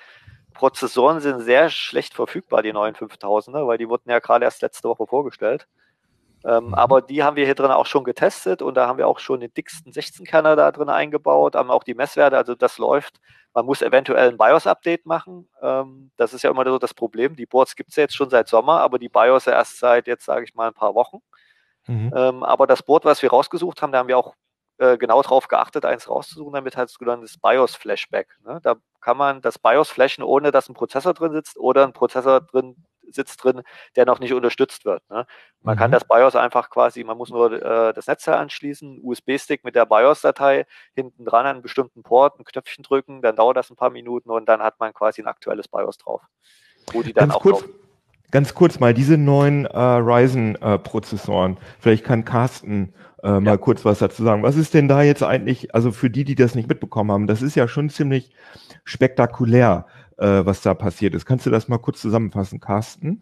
Prozessoren 0.53 1.19
sind 1.19 1.41
sehr 1.41 1.69
schlecht 1.69 2.15
verfügbar, 2.15 2.63
die 2.63 2.73
neuen 2.73 2.95
5000er, 2.95 3.67
weil 3.67 3.77
die 3.77 3.89
wurden 3.89 4.09
ja 4.09 4.19
gerade 4.19 4.45
erst 4.45 4.63
letzte 4.63 4.89
Woche 4.89 5.05
vorgestellt. 5.05 5.67
Ähm, 6.45 6.67
mhm. 6.67 6.73
aber 6.73 7.01
die 7.01 7.23
haben 7.23 7.37
wir 7.37 7.45
hier 7.45 7.55
drin 7.55 7.71
auch 7.71 7.85
schon 7.85 8.03
getestet 8.03 8.61
und 8.61 8.75
da 8.75 8.87
haben 8.87 8.97
wir 8.97 9.07
auch 9.07 9.19
schon 9.19 9.39
den 9.39 9.53
dicksten 9.53 9.93
16-Kerner 9.93 10.57
da 10.57 10.71
drin 10.71 10.89
eingebaut, 10.89 11.55
haben 11.55 11.71
auch 11.71 11.83
die 11.83 11.93
Messwerte, 11.93 12.35
also 12.37 12.53
das 12.53 12.77
läuft. 12.77 13.21
Man 13.53 13.65
muss 13.65 13.81
eventuell 13.81 14.29
ein 14.29 14.37
BIOS-Update 14.37 15.05
machen. 15.05 15.47
Ähm, 15.61 16.11
das 16.17 16.33
ist 16.33 16.41
ja 16.41 16.49
immer 16.51 16.65
so 16.65 16.79
das 16.79 16.93
Problem. 16.93 17.35
Die 17.35 17.45
Boards 17.45 17.75
gibt 17.75 17.91
es 17.91 17.95
ja 17.95 18.03
jetzt 18.03 18.15
schon 18.15 18.29
seit 18.29 18.47
Sommer, 18.49 18.81
aber 18.81 18.99
die 18.99 19.09
BIOS 19.09 19.45
ja 19.45 19.53
erst 19.53 19.79
seit 19.79 20.07
jetzt, 20.07 20.25
sage 20.25 20.43
ich 20.43 20.53
mal, 20.55 20.67
ein 20.67 20.73
paar 20.73 20.95
Wochen. 20.95 21.19
Mhm. 21.87 22.11
Ähm, 22.15 22.43
aber 22.43 22.67
das 22.67 22.83
Board, 22.83 23.05
was 23.05 23.21
wir 23.21 23.29
rausgesucht 23.29 23.81
haben, 23.81 23.91
da 23.91 23.99
haben 23.99 24.07
wir 24.07 24.17
auch 24.17 24.33
äh, 24.79 24.97
genau 24.97 25.21
darauf 25.21 25.47
geachtet, 25.47 25.85
eins 25.85 26.09
rauszusuchen, 26.09 26.53
damit 26.53 26.75
heißt 26.75 26.97
es 26.99 27.21
das 27.21 27.37
BIOS-Flashback. 27.37 28.39
Ne? 28.43 28.59
Da 28.63 28.75
kann 29.01 29.17
man 29.17 29.41
das 29.41 29.59
BIOS 29.59 29.89
flashen, 29.89 30.23
ohne 30.23 30.51
dass 30.51 30.67
ein 30.67 30.73
Prozessor 30.73 31.13
drin 31.13 31.31
sitzt 31.31 31.57
oder 31.57 31.83
ein 31.83 31.93
Prozessor 31.93 32.41
drin 32.41 32.83
sitzt 33.09 33.43
drin, 33.43 33.61
der 33.95 34.05
noch 34.05 34.19
nicht 34.19 34.33
unterstützt 34.33 34.85
wird. 34.85 35.01
Ne? 35.09 35.25
Man 35.61 35.75
Mhm. 35.75 35.79
kann 35.79 35.91
das 35.91 36.05
BIOS 36.05 36.35
einfach 36.35 36.69
quasi, 36.69 37.03
man 37.03 37.17
muss 37.17 37.29
nur 37.29 37.51
äh, 37.51 37.93
das 37.93 38.07
Netzteil 38.07 38.35
anschließen, 38.35 38.99
USB-Stick 39.03 39.63
mit 39.63 39.75
der 39.75 39.85
BIOS-Datei, 39.85 40.65
hinten 40.93 41.25
dran 41.25 41.45
an 41.45 41.55
einen 41.55 41.61
bestimmten 41.61 42.03
Port, 42.03 42.39
ein 42.39 42.43
Knöpfchen 42.43 42.83
drücken, 42.83 43.21
dann 43.21 43.35
dauert 43.35 43.57
das 43.57 43.69
ein 43.69 43.75
paar 43.75 43.89
Minuten 43.89 44.29
und 44.29 44.47
dann 44.47 44.61
hat 44.61 44.79
man 44.79 44.93
quasi 44.93 45.21
ein 45.21 45.27
aktuelles 45.27 45.67
BIOS 45.67 45.97
drauf. 45.97 46.21
Wo 46.91 47.01
die 47.03 47.13
dann 47.13 47.29
Ganz 47.29 47.35
auch 47.35 47.41
kurz, 47.41 47.63
ganz 48.31 48.53
kurz 48.53 48.79
mal, 48.79 48.93
diese 48.93 49.17
neuen 49.17 49.65
äh, 49.65 49.77
Ryzen-Prozessoren, 49.77 51.57
vielleicht 51.79 52.03
kann 52.03 52.25
Carsten 52.25 52.93
äh, 53.23 53.39
mal 53.39 53.51
Ja. 53.51 53.57
kurz 53.57 53.85
was 53.85 53.99
dazu 53.99 54.23
sagen. 54.23 54.43
Was 54.43 54.57
ist 54.57 54.73
denn 54.73 54.87
da 54.87 55.01
jetzt 55.01 55.23
eigentlich, 55.23 55.73
also 55.73 55.91
für 55.91 56.09
die, 56.09 56.23
die 56.25 56.35
das 56.35 56.55
nicht 56.55 56.67
mitbekommen 56.67 57.11
haben, 57.11 57.27
das 57.27 57.41
ist 57.41 57.55
ja 57.55 57.67
schon 57.67 57.89
ziemlich 57.89 58.31
spektakulär, 58.83 59.85
äh, 60.17 60.45
was 60.45 60.61
da 60.61 60.73
passiert 60.73 61.15
ist. 61.15 61.25
Kannst 61.25 61.45
du 61.45 61.49
das 61.49 61.67
mal 61.67 61.77
kurz 61.77 62.01
zusammenfassen, 62.01 62.59
Carsten? 62.59 63.21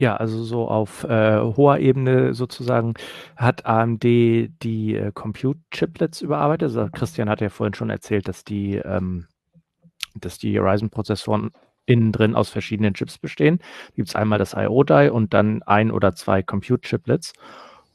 Ja, 0.00 0.16
also 0.16 0.44
so 0.44 0.68
auf 0.68 1.02
äh, 1.04 1.40
hoher 1.40 1.78
Ebene 1.78 2.32
sozusagen 2.32 2.94
hat 3.36 3.66
AMD 3.66 4.04
die 4.04 4.94
äh, 4.94 5.10
Compute-Chiplets 5.12 6.20
überarbeitet. 6.22 6.68
Also 6.68 6.88
Christian 6.92 7.28
hat 7.28 7.40
ja 7.40 7.48
vorhin 7.48 7.74
schon 7.74 7.90
erzählt, 7.90 8.28
dass 8.28 8.44
die, 8.44 8.76
ähm, 8.76 9.26
dass 10.14 10.38
die 10.38 10.56
Ryzen-Prozessoren 10.56 11.50
innen 11.84 12.12
drin 12.12 12.36
aus 12.36 12.48
verschiedenen 12.48 12.94
Chips 12.94 13.18
bestehen. 13.18 13.58
Gibt 13.96 14.08
es 14.08 14.14
einmal 14.14 14.38
das 14.38 14.54
IO-Die 14.54 15.10
und 15.10 15.34
dann 15.34 15.62
ein 15.64 15.90
oder 15.90 16.14
zwei 16.14 16.42
Compute-Chiplets. 16.42 17.32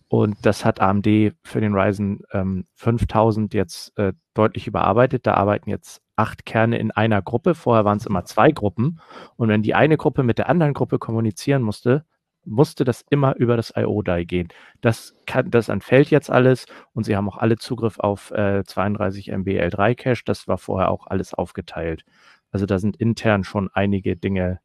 Und 0.09 0.35
das 0.45 0.65
hat 0.65 0.81
AMD 0.81 1.07
für 1.43 1.61
den 1.61 1.73
Ryzen 1.73 2.21
ähm, 2.33 2.65
5000 2.75 3.53
jetzt 3.53 3.97
äh, 3.97 4.13
deutlich 4.33 4.67
überarbeitet. 4.67 5.25
Da 5.25 5.35
arbeiten 5.35 5.69
jetzt 5.69 6.02
acht 6.15 6.45
Kerne 6.45 6.77
in 6.77 6.91
einer 6.91 7.21
Gruppe. 7.21 7.55
Vorher 7.55 7.85
waren 7.85 7.97
es 7.97 8.05
immer 8.05 8.25
zwei 8.25 8.51
Gruppen. 8.51 8.99
Und 9.35 9.49
wenn 9.49 9.63
die 9.63 9.75
eine 9.75 9.97
Gruppe 9.97 10.23
mit 10.23 10.37
der 10.37 10.49
anderen 10.49 10.73
Gruppe 10.73 10.99
kommunizieren 10.99 11.61
musste, 11.61 12.05
musste 12.45 12.83
das 12.83 13.05
immer 13.09 13.35
über 13.37 13.55
das 13.55 13.73
IO-Die 13.75 14.25
gehen. 14.25 14.49
Das, 14.81 15.15
kann, 15.25 15.49
das 15.49 15.69
entfällt 15.69 16.09
jetzt 16.09 16.29
alles 16.29 16.65
und 16.93 17.05
sie 17.05 17.15
haben 17.15 17.29
auch 17.29 17.37
alle 17.37 17.57
Zugriff 17.57 17.99
auf 17.99 18.31
äh, 18.31 18.63
32 18.65 19.29
MB 19.29 19.47
L3 19.47 19.95
Cache. 19.95 20.23
Das 20.25 20.47
war 20.47 20.57
vorher 20.57 20.91
auch 20.91 21.07
alles 21.07 21.33
aufgeteilt. 21.33 22.03
Also 22.51 22.65
da 22.65 22.79
sind 22.79 22.97
intern 22.97 23.43
schon 23.43 23.69
einige 23.73 24.15
Dinge 24.15 24.59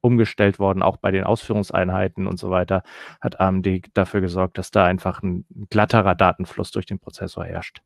umgestellt 0.00 0.58
worden, 0.58 0.82
auch 0.82 0.96
bei 0.96 1.12
den 1.12 1.24
Ausführungseinheiten 1.24 2.26
und 2.26 2.38
so 2.38 2.50
weiter, 2.50 2.82
hat 3.20 3.40
AMD 3.40 3.66
dafür 3.94 4.20
gesorgt, 4.20 4.58
dass 4.58 4.72
da 4.72 4.84
einfach 4.84 5.22
ein 5.22 5.46
glatterer 5.70 6.16
Datenfluss 6.16 6.72
durch 6.72 6.86
den 6.86 6.98
Prozessor 6.98 7.44
herrscht. 7.44 7.82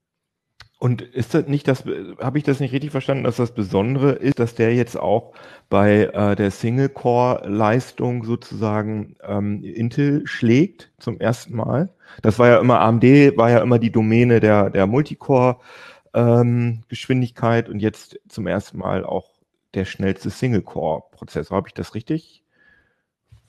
Und 0.79 1.01
ist 1.01 1.33
das 1.33 1.47
nicht 1.47 1.67
das, 1.69 1.85
habe 2.21 2.37
ich 2.37 2.45
das 2.45 2.61
nicht 2.61 2.73
richtig 2.73 2.91
verstanden, 2.91 3.25
dass 3.25 3.37
das 3.37 3.53
Besondere 3.53 4.13
ist, 4.13 4.39
dass 4.39 4.55
der 4.55 4.75
jetzt 4.75 4.99
auch 4.99 5.33
bei 5.71 6.11
äh, 6.13 6.37
der 6.37 6.51
Single-Core-Leistung 6.51 8.25
sozusagen 8.25 9.17
ähm, 9.23 9.65
Intel 9.65 10.27
schlägt 10.27 10.93
zum 10.99 11.19
ersten 11.19 11.57
Mal? 11.57 11.89
Das 12.21 12.39
war 12.39 12.49
ja 12.49 12.59
immer, 12.59 12.81
AMD 12.81 13.05
war 13.37 13.51
ja 13.51 13.61
immer 13.61 13.79
die 13.79 13.91
Domäne 13.91 14.41
der, 14.41 14.69
der 14.69 14.87
Multicore-Geschwindigkeit 14.87 17.71
und 17.71 17.81
jetzt 17.81 18.21
zum 18.29 18.47
ersten 18.47 18.77
Mal 18.79 19.03
auch 19.05 19.31
der 19.73 19.87
schnellste 19.87 20.29
Single-Core-Prozessor. 20.29 21.57
Habe 21.57 21.69
ich 21.69 21.75
das 21.75 21.95
richtig 21.95 22.43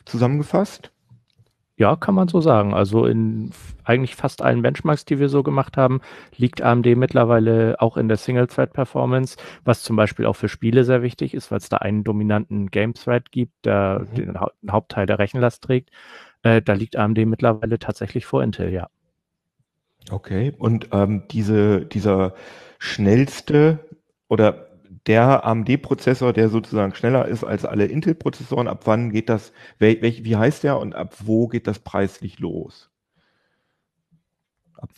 zusammengefasst? 0.05 0.91
Ja, 1.79 1.95
kann 1.95 2.15
man 2.15 2.27
so 2.27 2.41
sagen. 2.41 2.73
Also 2.73 3.05
in 3.05 3.51
eigentlich 3.83 4.15
fast 4.15 4.41
allen 4.41 4.63
Benchmarks, 4.63 5.05
die 5.05 5.19
wir 5.19 5.29
so 5.29 5.43
gemacht 5.43 5.77
haben, 5.77 6.01
liegt 6.35 6.61
AMD 6.61 6.87
mittlerweile 6.95 7.75
auch 7.79 7.97
in 7.97 8.07
der 8.07 8.17
Single-Thread-Performance, 8.17 9.37
was 9.63 9.83
zum 9.83 9.95
Beispiel 9.95 10.25
auch 10.25 10.35
für 10.35 10.49
Spiele 10.49 10.83
sehr 10.83 11.03
wichtig 11.03 11.33
ist, 11.35 11.51
weil 11.51 11.59
es 11.59 11.69
da 11.69 11.77
einen 11.77 12.03
dominanten 12.03 12.71
Game-Thread 12.71 13.31
gibt, 13.31 13.65
der 13.65 14.07
Mhm. 14.11 14.15
den 14.15 14.39
Hau 14.41 14.49
Hauptteil 14.69 15.05
der 15.05 15.19
Rechenlast 15.19 15.63
trägt. 15.63 15.91
Äh, 16.43 16.61
da 16.63 16.73
liegt 16.73 16.95
AMD 16.95 17.25
mittlerweile 17.25 17.77
tatsächlich 17.79 18.25
vor 18.25 18.41
Intel, 18.43 18.71
ja. 18.73 18.87
Okay, 20.09 20.53
und 20.57 20.89
ähm, 20.93 21.23
diese, 21.31 21.85
dieser 21.85 22.33
schnellste 22.79 23.79
oder 24.29 24.66
der 25.07 25.45
AMD-Prozessor, 25.45 26.33
der 26.33 26.49
sozusagen 26.49 26.93
schneller 26.95 27.27
ist 27.27 27.43
als 27.43 27.65
alle 27.65 27.85
Intel-Prozessoren, 27.85 28.67
ab 28.67 28.81
wann 28.85 29.11
geht 29.11 29.29
das, 29.29 29.53
wel, 29.79 30.01
welch, 30.01 30.23
wie 30.25 30.35
heißt 30.35 30.63
der 30.63 30.79
und 30.79 30.95
ab 30.95 31.15
wo 31.23 31.47
geht 31.47 31.67
das 31.67 31.79
preislich 31.79 32.39
los? 32.39 32.89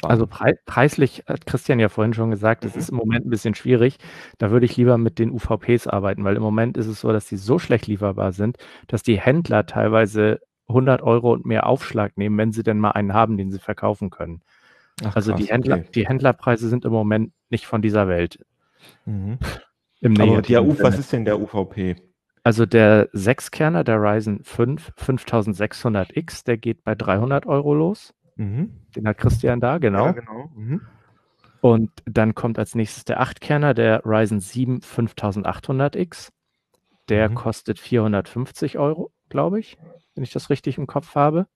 Also 0.04 0.28
prei 0.28 0.56
preislich 0.66 1.24
hat 1.28 1.46
Christian 1.46 1.80
ja 1.80 1.88
vorhin 1.90 2.14
schon 2.14 2.32
gesagt, 2.32 2.66
es 2.66 2.76
Mhm. 2.76 2.80
ist 2.80 2.90
im 2.90 2.98
Moment 2.98 3.26
ein 3.26 3.30
bisschen 3.30 3.56
schwierig. 3.56 3.98
Da 4.38 4.52
würde 4.52 4.66
ich 4.66 4.76
lieber 4.76 4.98
mit 4.98 5.20
den 5.20 5.32
UVPs 5.32 5.88
arbeiten, 5.88 6.24
weil 6.26 6.36
im 6.36 6.42
Moment 6.42 6.76
ist 6.78 6.88
es 6.88 7.00
so, 7.00 7.12
dass 7.14 7.28
die 7.28 7.38
so 7.38 7.60
schlecht 7.60 7.88
lieferbar 7.88 8.34
sind, 8.34 8.58
dass 8.88 9.04
die 9.04 9.20
Händler 9.20 9.66
teilweise 9.66 10.42
100 10.68 11.02
Euro 11.02 11.32
und 11.34 11.46
mehr 11.46 11.66
Aufschlag 11.66 12.18
nehmen, 12.18 12.38
wenn 12.38 12.52
sie 12.52 12.64
denn 12.64 12.80
mal 12.80 12.92
einen 12.92 13.14
haben, 13.14 13.38
den 13.38 13.52
sie 13.52 13.60
verkaufen 13.60 14.10
können. 14.10 14.42
Ach, 15.04 15.16
Also 15.16 15.32
krass, 15.32 15.42
die 15.42 15.48
Händler, 15.48 15.78
okay. 15.80 15.90
die 15.96 16.08
Händlerpreise 16.08 16.68
sind 16.70 16.84
im 16.86 16.92
Moment 16.92 17.34
nicht 17.50 17.66
von 17.66 17.82
dieser 17.82 18.08
Welt. 18.10 18.46
Mhm. 19.06 19.40
Im 20.02 20.20
Aber 20.20 20.42
der, 20.42 20.64
U- 20.64 20.76
was 20.80 20.98
ist 20.98 21.12
denn 21.12 21.26
der 21.26 21.40
UVP? 21.40 21.96
Also 22.44 22.66
der 22.66 23.10
6-Kerner, 23.12 23.84
der 23.84 23.98
Ryzen 24.02 24.44
5 24.44 24.92
5600X, 24.98 26.46
der 26.46 26.58
geht 26.58 26.84
bei 26.84 26.96
300 26.96 27.46
Euro 27.46 27.74
los. 27.74 28.14
Mhm. 28.38 28.72
Den 28.96 29.08
hat 29.08 29.18
Christian 29.18 29.60
da, 29.60 29.78
genau. 29.78 30.06
Ja, 30.08 30.12
genau. 30.14 30.50
Mhm. 30.56 30.82
Und 31.62 31.92
dann 32.06 32.36
kommt 32.36 32.58
als 32.58 32.76
nächstes 32.76 33.04
der 33.04 33.22
8-Kerner, 33.22 33.74
der 33.74 34.04
Ryzen 34.06 34.40
7 34.40 34.80
5800X. 34.82 36.30
Der 37.10 37.30
Mhm. 37.30 37.36
kostet 37.36 37.80
450 37.80 38.78
Euro, 38.78 39.12
glaube 39.28 39.60
ich, 39.60 39.78
wenn 40.16 40.24
ich 40.24 40.32
das 40.32 40.50
richtig 40.50 40.78
im 40.78 40.88
Kopf 40.88 41.16
habe. 41.16 41.48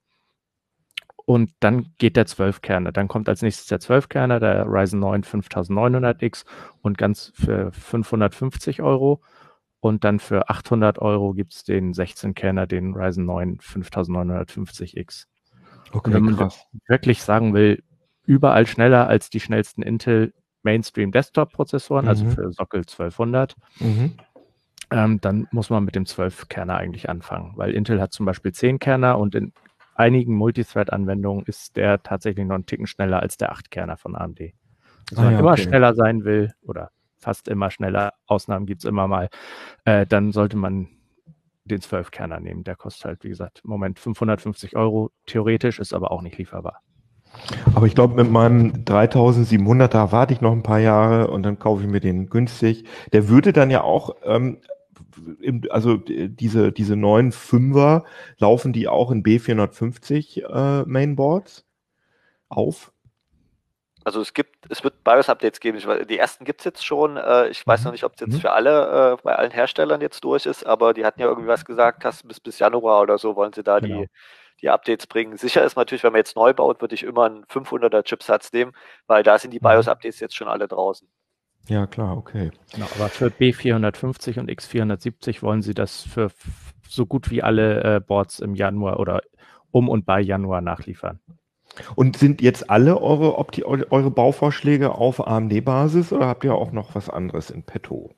Und 1.25 1.51
dann 1.62 1.94
geht 2.00 2.18
der 2.18 2.25
12-Kerner. 2.25 2.92
Dann 2.92 3.08
kommt 3.08 3.30
als 3.30 3.42
nächstes 3.42 3.68
der 3.68 3.80
12-Kerner, 3.80 4.39
der 4.42 4.65
Ryzen 4.68 5.00
9 5.00 5.24
5900X 5.24 6.44
und 6.82 6.98
ganz 6.98 7.32
für 7.36 7.72
550 7.72 8.82
Euro. 8.82 9.22
Und 9.80 10.03
dann 10.03 10.20
für 10.20 10.50
800 10.50 11.00
Euro 11.00 11.34
gibt 11.34 11.53
es 11.53 11.63
den 11.63 11.94
16-Kerner, 11.94 12.68
den 12.68 12.94
Ryzen 12.94 13.25
9 13.25 13.58
5950X. 13.60 15.25
Okay, 15.92 16.08
Und 16.10 16.13
wenn 16.13 16.24
man 16.24 16.36
krass. 16.38 16.65
wirklich 16.88 17.22
sagen 17.22 17.53
will, 17.53 17.84
überall 18.25 18.65
schneller 18.68 19.08
als 19.08 19.30
die 19.30 19.39
schnellsten 19.39 19.82
Intel 19.82 20.34
Mainstream 20.63 21.12
Desktop 21.12 21.51
Prozessoren, 21.51 22.08
also 22.08 22.25
Mhm. 22.25 22.30
für 22.32 22.51
Sockel 22.53 22.86
1200, 22.86 23.56
Mhm. 23.80 24.13
ähm, 24.92 25.20
dann 25.22 25.48
muss 25.51 25.70
man 25.70 25.84
mit 25.84 25.96
dem 25.96 26.06
12-Kerner 26.06 26.75
eigentlich 26.77 27.10
anfangen, 27.10 27.51
weil 27.56 27.72
Intel 27.72 28.00
hat 28.01 28.13
zum 28.13 28.25
Beispiel 28.25 28.53
10 28.53 28.80
Kerner 28.80 29.18
und 29.20 29.36
in 29.36 29.51
einigen 29.95 30.35
Multithread-Anwendungen 30.35 31.45
ist 31.45 31.75
der 31.75 32.01
tatsächlich 32.03 32.45
noch 32.45 32.55
einen 32.55 32.65
Ticken 32.65 32.88
schneller 32.88 33.21
als 33.21 33.38
der 33.38 33.53
8-Kerner 33.53 33.97
von 33.97 34.15
AMD. 34.15 34.53
Also 35.12 35.21
Ah 35.21 35.25
wenn 35.25 35.25
man 35.25 35.33
ja, 35.33 35.39
immer 35.39 35.51
okay. 35.51 35.63
schneller 35.63 35.93
sein 35.93 36.23
will 36.23 36.53
oder 36.62 36.91
fast 37.17 37.47
immer 37.47 37.71
schneller, 37.71 38.13
Ausnahmen 38.27 38.65
gibt 38.65 38.83
es 38.83 38.85
immer 38.89 39.07
mal, 39.07 39.29
äh, 39.85 40.05
dann 40.05 40.31
sollte 40.31 40.57
man 40.57 40.89
den 41.65 41.79
12-Kerner 41.79 42.39
nehmen. 42.39 42.63
Der 42.63 42.75
kostet 42.75 43.05
halt, 43.05 43.23
wie 43.23 43.29
gesagt, 43.29 43.62
im 43.63 43.69
Moment 43.69 44.00
550 44.00 44.75
Euro. 44.75 45.12
Theoretisch 45.25 45.79
ist 45.79 45.93
aber 45.93 46.12
auch 46.12 46.21
nicht 46.21 46.38
lieferbar. 46.38 46.81
Aber 47.73 47.88
ich 47.88 47.95
glaube, 47.95 48.15
mit 48.21 48.31
meinem 48.31 48.83
3700er 48.83 50.12
warte 50.12 50.33
ich 50.33 50.41
noch 50.41 50.51
ein 50.51 50.63
paar 50.63 50.79
Jahre 50.79 51.27
und 51.27 51.43
dann 51.43 51.57
kaufe 51.57 51.83
ich 51.83 51.89
mir 51.89 52.00
den 52.00 52.29
günstig. 52.29 52.85
Der 53.12 53.27
würde 53.27 53.53
dann 53.53 53.71
ja 53.71 53.81
auch, 53.81 54.15
ähm, 54.23 54.59
im, 55.41 55.63
also 55.69 55.98
d- 55.98 56.29
diese, 56.29 56.72
diese 56.72 56.95
neuen 56.95 57.31
Fünfer, 57.31 58.05
laufen 58.38 58.74
die 58.74 58.88
auch 58.88 59.12
in 59.12 59.24
B450 59.24 60.43
äh, 60.43 60.83
Mainboards 60.86 61.65
auf? 62.50 62.93
Also 64.05 64.19
es 64.22 64.33
gibt, 64.33 64.69
es 64.69 64.83
wird 64.83 65.03
BIOS-Updates 65.05 65.60
geben. 65.62 65.77
Ich 65.77 65.88
weiß, 65.88 66.05
die 66.07 66.17
ersten 66.17 66.43
gibt 66.43 66.60
es 66.62 66.65
jetzt 66.65 66.86
schon. 66.86 67.15
Äh, 67.17 67.48
ich 67.50 67.65
weiß 67.65 67.81
Mhm. 67.81 67.86
noch 67.86 67.91
nicht, 67.93 68.03
ob 68.03 68.13
es 68.15 68.19
jetzt 68.19 68.38
Mhm. 68.38 68.41
für 68.41 68.51
alle, 68.51 69.13
äh, 69.13 69.17
bei 69.24 69.36
allen 69.36 69.51
Herstellern 69.51 70.01
jetzt 70.01 70.24
durch 70.25 70.45
ist, 70.45 70.65
aber 70.65 70.93
die 70.93 71.05
hatten 71.05 71.22
ja 71.22 71.27
irgendwie 71.27 71.48
was 71.48 71.63
gesagt, 71.63 72.03
dass 72.03 72.24
bis, 72.24 72.39
bis 72.41 72.60
Januar 72.60 73.01
oder 73.01 73.17
so 73.17 73.36
wollen 73.38 73.53
sie 73.53 73.63
da 73.63 73.79
Genau. 73.79 74.03
die, 74.03 74.10
die 74.62 74.69
Updates 74.69 75.07
bringen. 75.07 75.38
Sicher 75.38 75.63
ist 75.63 75.77
natürlich, 75.77 76.03
wenn 76.03 76.12
man 76.12 76.19
jetzt 76.19 76.36
neu 76.36 76.53
baut, 76.53 76.81
würde 76.81 76.95
ich 76.95 77.03
immer 77.03 77.25
einen 77.25 77.45
500er 77.48 78.03
Chipsatz 78.03 78.51
nehmen, 78.51 78.74
weil 79.07 79.24
da 79.24 79.39
sind 79.39 79.51
die 79.51 79.60
Mhm. 79.60 79.63
BIOS-Updates 79.63 80.19
jetzt 80.19 80.36
schon 80.36 80.50
alle 80.50 80.67
draußen. 80.67 81.10
Ja, 81.67 81.88
klar, 81.88 82.17
okay. 82.17 82.51
Genau, 82.74 82.88
aber 82.96 83.10
für 83.10 83.27
B450 83.27 84.39
und 84.39 84.51
X470 84.51 85.41
wollen 85.41 85.62
sie 85.62 85.74
das 85.74 86.01
für 86.01 86.29
so 86.88 87.05
gut 87.05 87.32
wie 87.32 87.41
alle 87.41 87.84
äh, 87.84 88.00
Boards 88.00 88.39
im 88.39 88.55
Januar 88.55 89.00
oder 89.00 89.22
um 89.72 89.89
und 89.89 90.05
bei 90.05 90.20
Januar 90.20 90.62
nachliefern. 90.62 91.20
Und 91.96 92.17
sind 92.17 92.41
jetzt 92.41 92.70
alle 92.70 93.01
eure, 93.01 93.38
Opti 93.38 93.63
eure 93.63 94.12
Bauvorschläge 94.12 94.93
auf 94.93 95.25
AMD-Basis 95.25 96.13
oder 96.13 96.27
habt 96.27 96.43
ihr 96.43 96.53
auch 96.53 96.72
noch 96.72 96.93
was 96.93 97.10
anderes 97.10 97.50
in 97.50 97.63
petto? 97.63 98.12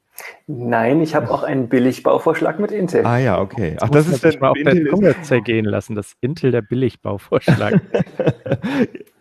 Nein, 0.47 1.01
ich 1.01 1.15
habe 1.15 1.29
auch 1.31 1.43
einen 1.43 1.69
Billigbauvorschlag 1.69 2.59
mit 2.59 2.71
Intel. 2.71 3.05
Ah 3.05 3.17
ja, 3.17 3.39
okay. 3.39 3.77
Ach, 3.79 3.89
das 3.89 4.05
man 4.05 4.15
ist 4.15 4.23
dann 4.25 4.39
mal 4.39 4.49
auf 4.49 4.57
der 4.63 4.89
Zunge 4.89 5.21
zergehen 5.21 5.65
lassen, 5.65 5.95
das 5.95 6.15
Intel 6.21 6.51
der 6.51 6.61
Billigbauvorschlag. 6.61 7.81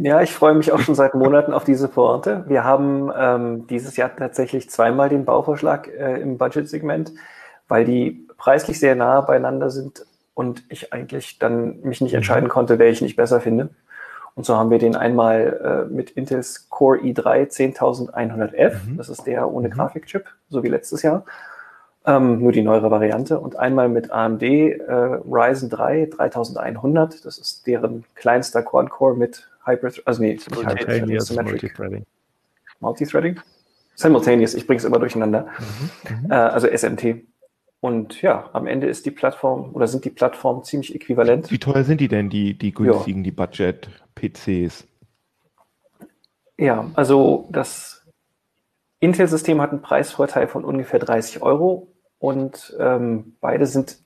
Ja, 0.00 0.22
ich 0.22 0.32
freue 0.32 0.54
mich 0.54 0.70
auch 0.70 0.78
schon 0.78 0.94
seit 0.94 1.14
Monaten 1.14 1.52
auf 1.52 1.64
diese 1.64 1.88
Pointe. 1.88 2.44
Wir 2.46 2.62
haben 2.62 3.10
ähm, 3.16 3.66
dieses 3.66 3.96
Jahr 3.96 4.14
tatsächlich 4.14 4.70
zweimal 4.70 5.08
den 5.08 5.24
Bauvorschlag 5.24 5.88
äh, 5.88 6.20
im 6.20 6.38
Budget-Segment, 6.38 7.12
weil 7.66 7.84
die 7.84 8.24
preislich 8.36 8.78
sehr 8.78 8.94
nah 8.94 9.20
beieinander 9.20 9.70
sind 9.70 10.06
und 10.34 10.62
ich 10.68 10.92
eigentlich 10.92 11.40
dann 11.40 11.80
mich 11.80 12.00
nicht 12.00 12.12
Mhm. 12.12 12.18
entscheiden 12.18 12.48
konnte, 12.48 12.78
welchen 12.78 13.06
ich 13.06 13.16
besser 13.16 13.40
finde. 13.40 13.70
Und 14.36 14.46
so 14.46 14.56
haben 14.56 14.70
wir 14.70 14.78
den 14.78 14.94
einmal 14.94 15.88
äh, 15.90 15.92
mit 15.92 16.12
Intels 16.12 16.68
Core 16.70 16.98
i3 17.00 17.48
10100F, 17.50 18.74
Mhm. 18.86 18.96
das 18.98 19.08
ist 19.08 19.26
der 19.26 19.50
ohne 19.50 19.66
Mhm. 19.68 19.72
Grafikchip, 19.72 20.26
so 20.48 20.62
wie 20.62 20.68
letztes 20.68 21.02
Jahr, 21.02 21.24
ähm, 22.08 22.40
nur 22.40 22.52
die 22.52 22.62
neuere 22.62 22.90
Variante. 22.90 23.38
Und 23.38 23.56
einmal 23.56 23.88
mit 23.88 24.10
AMD 24.10 24.42
äh, 24.42 24.92
Ryzen 25.28 25.68
3 25.68 26.06
3100, 26.06 27.24
das 27.24 27.38
ist 27.38 27.66
deren 27.66 28.04
kleinster 28.14 28.62
Quad-Core 28.62 29.16
mit 29.16 29.48
Hybrid, 29.64 30.02
also 30.06 30.22
nee, 30.22 30.32
nicht 30.32 30.42
Symmetric. 30.42 30.88
Multithreading. 31.44 32.06
Multithreading? 32.80 33.40
Simultaneous, 33.94 34.54
ich 34.54 34.66
bringe 34.66 34.78
es 34.78 34.84
immer 34.84 34.98
durcheinander. 34.98 35.48
Mhm. 36.08 36.30
Äh, 36.30 36.34
also 36.34 36.66
SMT. 36.66 37.26
Und 37.80 38.22
ja, 38.22 38.48
am 38.54 38.66
Ende 38.66 38.88
ist 38.88 39.04
die 39.06 39.10
Plattform 39.10 39.74
oder 39.74 39.86
sind 39.86 40.04
die 40.04 40.10
Plattformen 40.10 40.64
ziemlich 40.64 40.94
äquivalent. 40.94 41.50
Wie 41.50 41.58
teuer 41.58 41.84
sind 41.84 42.00
die 42.00 42.08
denn, 42.08 42.30
die, 42.30 42.56
die 42.56 42.72
günstigen, 42.72 43.22
die 43.22 43.30
Budget-PCs? 43.30 44.86
Ja, 46.56 46.90
also 46.94 47.48
das 47.52 48.06
Intel-System 49.00 49.60
hat 49.60 49.70
einen 49.70 49.82
Preisvorteil 49.82 50.48
von 50.48 50.64
ungefähr 50.64 50.98
30 50.98 51.42
Euro 51.42 51.88
und 52.18 52.76
ähm, 52.78 53.36
beide 53.40 53.66
sind 53.66 53.98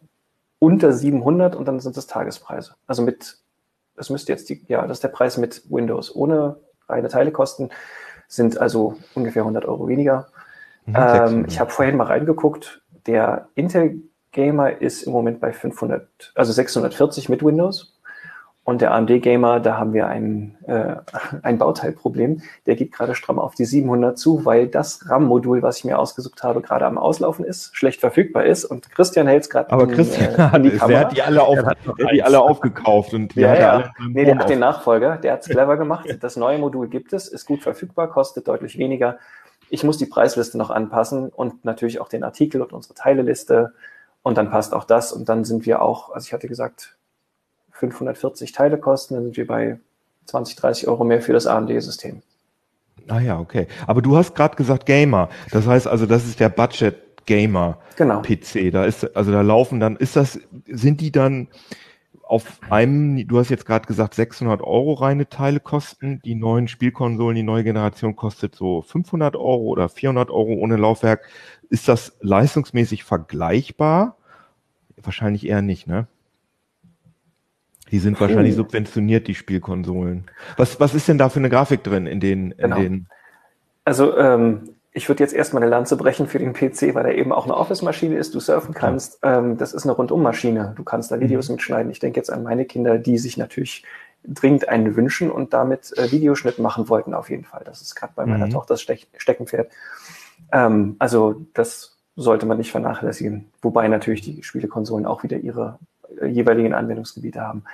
unter 0.59 0.93
700 0.93 1.57
und 1.57 1.67
dann 1.67 1.81
sind 1.81 1.97
es 1.97 2.07
Tagespreise. 2.07 2.75
Also 2.87 3.03
mit, 3.03 3.39
das 3.97 4.11
müsste 4.11 4.33
jetzt 4.33 4.49
die, 4.49 4.65
ja, 4.69 4.87
das 4.87 4.99
ist 4.99 5.05
der 5.05 5.09
Preis 5.09 5.37
mit 5.39 5.63
Windows. 5.71 6.15
Ohne 6.15 6.57
reine 6.89 7.09
Teilekosten 7.09 7.71
sind 8.29 8.59
also 8.59 8.97
ungefähr 9.15 9.43
100 9.43 9.65
Euro 9.65 9.89
weniger. 9.89 10.29
Mhm, 10.87 10.95
Ähm, 10.97 11.19
600. 11.29 11.53
ich 11.53 11.61
habe 11.61 11.71
vorhin 11.71 11.97
mal 11.97 12.07
reingeguckt. 12.07 12.83
Der 13.07 13.49
Intel 13.55 14.03
Gamer 14.31 14.81
ist 14.81 15.03
im 15.03 15.13
Moment 15.13 15.41
bei 15.41 15.53
500, 15.53 16.33
also 16.35 16.53
640 16.53 17.29
mit 17.29 17.45
Windows. 17.45 17.92
Und 18.65 18.81
der 18.81 18.95
AMD 18.95 19.21
Gamer, 19.23 19.59
da 19.59 19.77
haben 19.77 19.93
wir 19.93 20.07
ein, 20.07 20.57
äh, 20.69 20.95
ein 21.43 21.59
Bauteilproblem. 21.59 22.43
Der 22.67 22.77
geht 22.77 22.93
gerade 22.93 23.17
stramm 23.17 23.41
auf 23.41 23.57
die 23.57 23.65
700 23.65 24.17
zu, 24.17 24.45
weil 24.45 24.69
das 24.69 25.09
RAM-Modul, 25.11 25.63
was 25.63 25.79
ich 25.79 25.85
mir 25.85 25.99
ausgesucht 25.99 26.45
habe, 26.45 26.61
gerade 26.61 26.87
am 26.87 26.97
Auslaufen 26.97 27.45
ist, 27.45 27.77
schlecht 27.77 27.99
verfügbar 27.99 28.45
ist. 28.45 28.65
Und 28.65 28.89
Christian 28.93 29.27
hält 29.27 29.43
es 29.43 29.51
gerade 29.51 29.73
Aber 29.73 29.85
in, 29.85 29.91
Christian 29.91 30.35
äh, 30.35 30.39
hat, 30.39 30.57
in 30.59 30.63
die 30.63 30.71
Kamera. 30.71 31.01
hat 31.01 31.17
die 31.17 31.23
alle, 31.23 31.43
auf, 31.43 31.57
Er 31.57 31.67
hat 31.67 31.79
der 31.99 32.07
hat 32.07 32.13
die 32.13 32.23
alle 32.23 32.41
aufgekauft 32.41 33.15
und 33.15 33.35
die 33.35 33.41
Ja, 33.41 33.49
hat 33.49 33.57
er 33.57 33.63
ja. 33.63 33.71
alle 33.73 33.91
Nee, 34.11 34.25
der 34.25 34.39
hat 34.39 34.49
den 34.49 34.61
Nachfolger, 34.61 35.17
der 35.17 35.33
hat's 35.33 35.49
clever 35.49 35.77
gemacht. 35.77 36.07
Das 36.21 36.37
neue 36.37 36.59
Modul 36.59 36.89
gibt 36.89 37.13
es, 37.13 37.27
ist 37.27 37.47
gut 37.47 37.63
verfügbar, 37.63 38.09
kostet 38.09 38.47
deutlich 38.47 38.79
weniger. 38.79 39.19
Ich 39.71 39.83
muss 39.83 39.99
die 39.99 40.07
Preisliste 40.07 40.57
noch 40.57 40.71
anpassen 40.71 41.31
und 41.31 41.65
natürlich 41.65 42.01
auch 42.01 42.09
den 42.09 42.23
Artikel 42.23 42.63
und 42.63 42.73
unsere 42.73 42.95
Teileliste. 42.95 43.73
Und 44.23 44.39
dann 44.39 44.51
passt 44.51 44.73
auch 44.73 44.85
das. 44.85 45.13
Und 45.13 45.29
dann 45.29 45.45
sind 45.45 45.67
wir 45.67 45.83
auch, 45.83 46.11
also 46.11 46.27
ich 46.27 46.33
hatte 46.33 46.47
gesagt, 46.47 46.97
540 47.91 48.53
Teile 48.53 48.79
kosten, 48.79 49.15
dann 49.15 49.25
sind 49.25 49.37
wir 49.37 49.47
bei 49.47 49.79
20, 50.27 50.57
30 50.57 50.89
Euro 50.89 51.05
mehr 51.05 51.21
für 51.21 51.33
das 51.33 51.47
AMD-System. 51.47 52.23
Ah 53.09 53.19
ja, 53.19 53.41
okay. 53.41 53.67
Aber 53.87 54.01
du 54.03 54.17
hast 54.17 54.35
gerade 54.35 54.55
gesagt 54.55 54.87
Gamer. 54.87 55.29
Das 55.51 55.67
heißt 55.67 55.89
also, 55.89 56.07
das 56.07 56.25
ist 56.25 56.39
der 56.39 56.49
Budget 56.49 56.95
Gamer 57.27 57.79
Genau. 57.97 58.23
PC. 58.23 58.71
Da 58.71 58.85
ist, 58.85 59.17
also 59.17 59.33
da 59.33 59.41
laufen 59.43 59.81
dann, 59.81 59.97
ist 59.97 60.15
das, 60.17 60.39
sind 60.67 61.01
die 61.01 61.11
dann 61.11 61.49
auf 62.23 62.61
einem, 62.71 63.27
du 63.27 63.39
hast 63.39 63.51
jetzt 63.51 63.67
gerade 63.67 63.87
gesagt, 63.87 64.15
600 64.15 64.63
Euro 64.63 64.95
reine 64.95 65.29
Teile 65.29 65.61
kosten. 65.61 66.21
Die 66.25 66.35
neuen 66.35 66.69
Spielkonsolen, 66.69 67.35
die 67.35 67.43
neue 67.43 67.65
Generation 67.65 68.17
kostet 68.17 68.55
so 68.55 68.83
500 68.83 69.37
Euro 69.37 69.65
oder 69.65 69.89
400 69.89 70.31
Euro 70.31 70.55
ohne 70.55 70.77
Laufwerk. 70.77 71.29
Ist 71.69 71.89
das 71.89 72.17
leistungsmäßig 72.21 73.05
vergleichbar? 73.05 74.17
Wahrscheinlich 74.97 75.47
eher 75.47 75.63
nicht, 75.63 75.87
ne? 75.87 76.07
Die 77.93 77.99
sind 77.99 78.21
wahrscheinlich 78.21 78.55
subventioniert, 78.57 79.29
die 79.29 79.35
Spielkonsolen. 79.35 80.25
Was, 80.57 80.81
was 80.81 80.95
ist 80.95 81.07
denn 81.09 81.19
da 81.19 81.29
für 81.29 81.39
eine 81.39 81.51
Grafik 81.51 81.85
drin 81.85 82.07
in 82.07 82.21
den, 82.21 82.53
in 82.53 82.57
Genau. 82.57 82.77
den, 82.77 83.07
Also 83.85 84.17
ähm, 84.17 84.71
ich 84.93 85.09
würde 85.09 85.23
jetzt 85.23 85.35
erstmal 85.35 85.63
eine 85.63 85.71
Lanze 85.71 85.97
brechen 85.97 86.27
für 86.27 86.39
den 86.39 86.53
PC, 86.55 86.95
weil 86.95 87.07
er 87.07 87.15
eben 87.15 87.33
auch 87.33 87.45
eine 87.45 87.57
Office-Maschine 87.57 88.17
ist, 88.17 88.35
du 88.35 88.41
surfen 88.41 88.75
kannst. 88.75 89.19
Ähm, 89.23 89.57
das 89.59 89.73
ist 89.75 89.85
eine 89.85 89.93
Rundummaschine. 89.93 90.73
Du 90.77 90.85
kannst 90.85 91.11
da 91.11 91.21
Videos 91.21 91.49
mitschneiden. 91.49 91.91
Ich 91.93 91.99
denke 91.99 92.19
jetzt 92.19 92.31
an 92.31 92.43
meine 92.43 92.65
Kinder, 92.65 92.99
die 92.99 93.19
sich 93.19 93.37
natürlich 93.37 93.85
dringend 94.25 94.69
einen 94.69 94.95
wünschen 94.97 95.31
und 95.31 95.53
damit 95.53 95.93
äh, 95.99 96.11
Videoschnitt 96.13 96.59
machen 96.59 96.89
wollten 96.89 97.13
auf 97.15 97.29
jeden 97.31 97.45
Fall. 97.45 97.63
Das 97.65 97.83
ist 97.83 97.95
gerade 97.95 98.13
bei 98.17 98.25
meiner 98.27 98.47
Mhm. 98.47 98.51
Tochter 98.51 98.75
das 98.75 98.83
Stech 98.83 99.09
Steckenpferd. 99.17 99.71
Ähm, 100.53 100.97
also 100.99 101.45
das 101.55 101.99
sollte 102.17 102.47
man 102.47 102.59
nicht 102.59 102.71
vernachlässigen. 102.71 103.51
Wobei 103.63 103.89
natürlich 103.89 104.21
die 104.21 104.43
Spielekonsolen 104.43 105.07
auch 105.07 105.23
wieder 105.23 105.39
ihre 105.39 105.79
jeweiligen 106.27 106.75
Anwendungsgebiete 106.75 107.41
haben. 107.41 107.65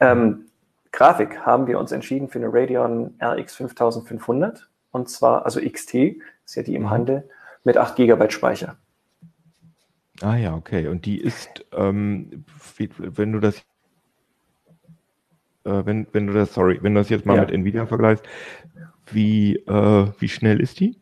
Ähm, 0.00 0.46
Grafik 0.92 1.40
haben 1.46 1.66
wir 1.66 1.78
uns 1.78 1.90
entschieden 1.92 2.28
für 2.28 2.38
eine 2.38 2.52
Radeon 2.52 3.14
RX 3.22 3.54
5500 3.56 4.68
und 4.90 5.08
zwar, 5.08 5.44
also 5.44 5.60
XT, 5.60 5.94
ist 6.44 6.54
ja 6.54 6.62
die 6.62 6.74
im 6.74 6.82
Mhm. 6.82 6.90
Handel, 6.90 7.28
mit 7.64 7.76
8 7.78 7.96
GB 7.96 8.30
Speicher. 8.30 8.76
Ah 10.20 10.36
ja, 10.36 10.54
okay. 10.54 10.88
Und 10.88 11.06
die 11.06 11.18
ist, 11.20 11.64
ähm, 11.72 12.44
wenn 12.98 13.32
du 13.32 13.40
das, 13.40 13.56
äh, 15.64 15.82
wenn, 15.84 16.06
wenn 16.12 16.26
du 16.26 16.32
das, 16.32 16.52
sorry, 16.54 16.78
wenn 16.82 16.94
du 16.94 17.00
das 17.00 17.08
jetzt 17.08 17.26
mal 17.26 17.36
Ja. 17.36 17.40
mit 17.42 17.50
Nvidia 17.52 17.86
vergleichst, 17.86 18.24
wie, 19.10 19.56
äh, 19.56 20.06
wie 20.18 20.28
schnell 20.28 20.60
ist 20.60 20.80
die? 20.80 20.96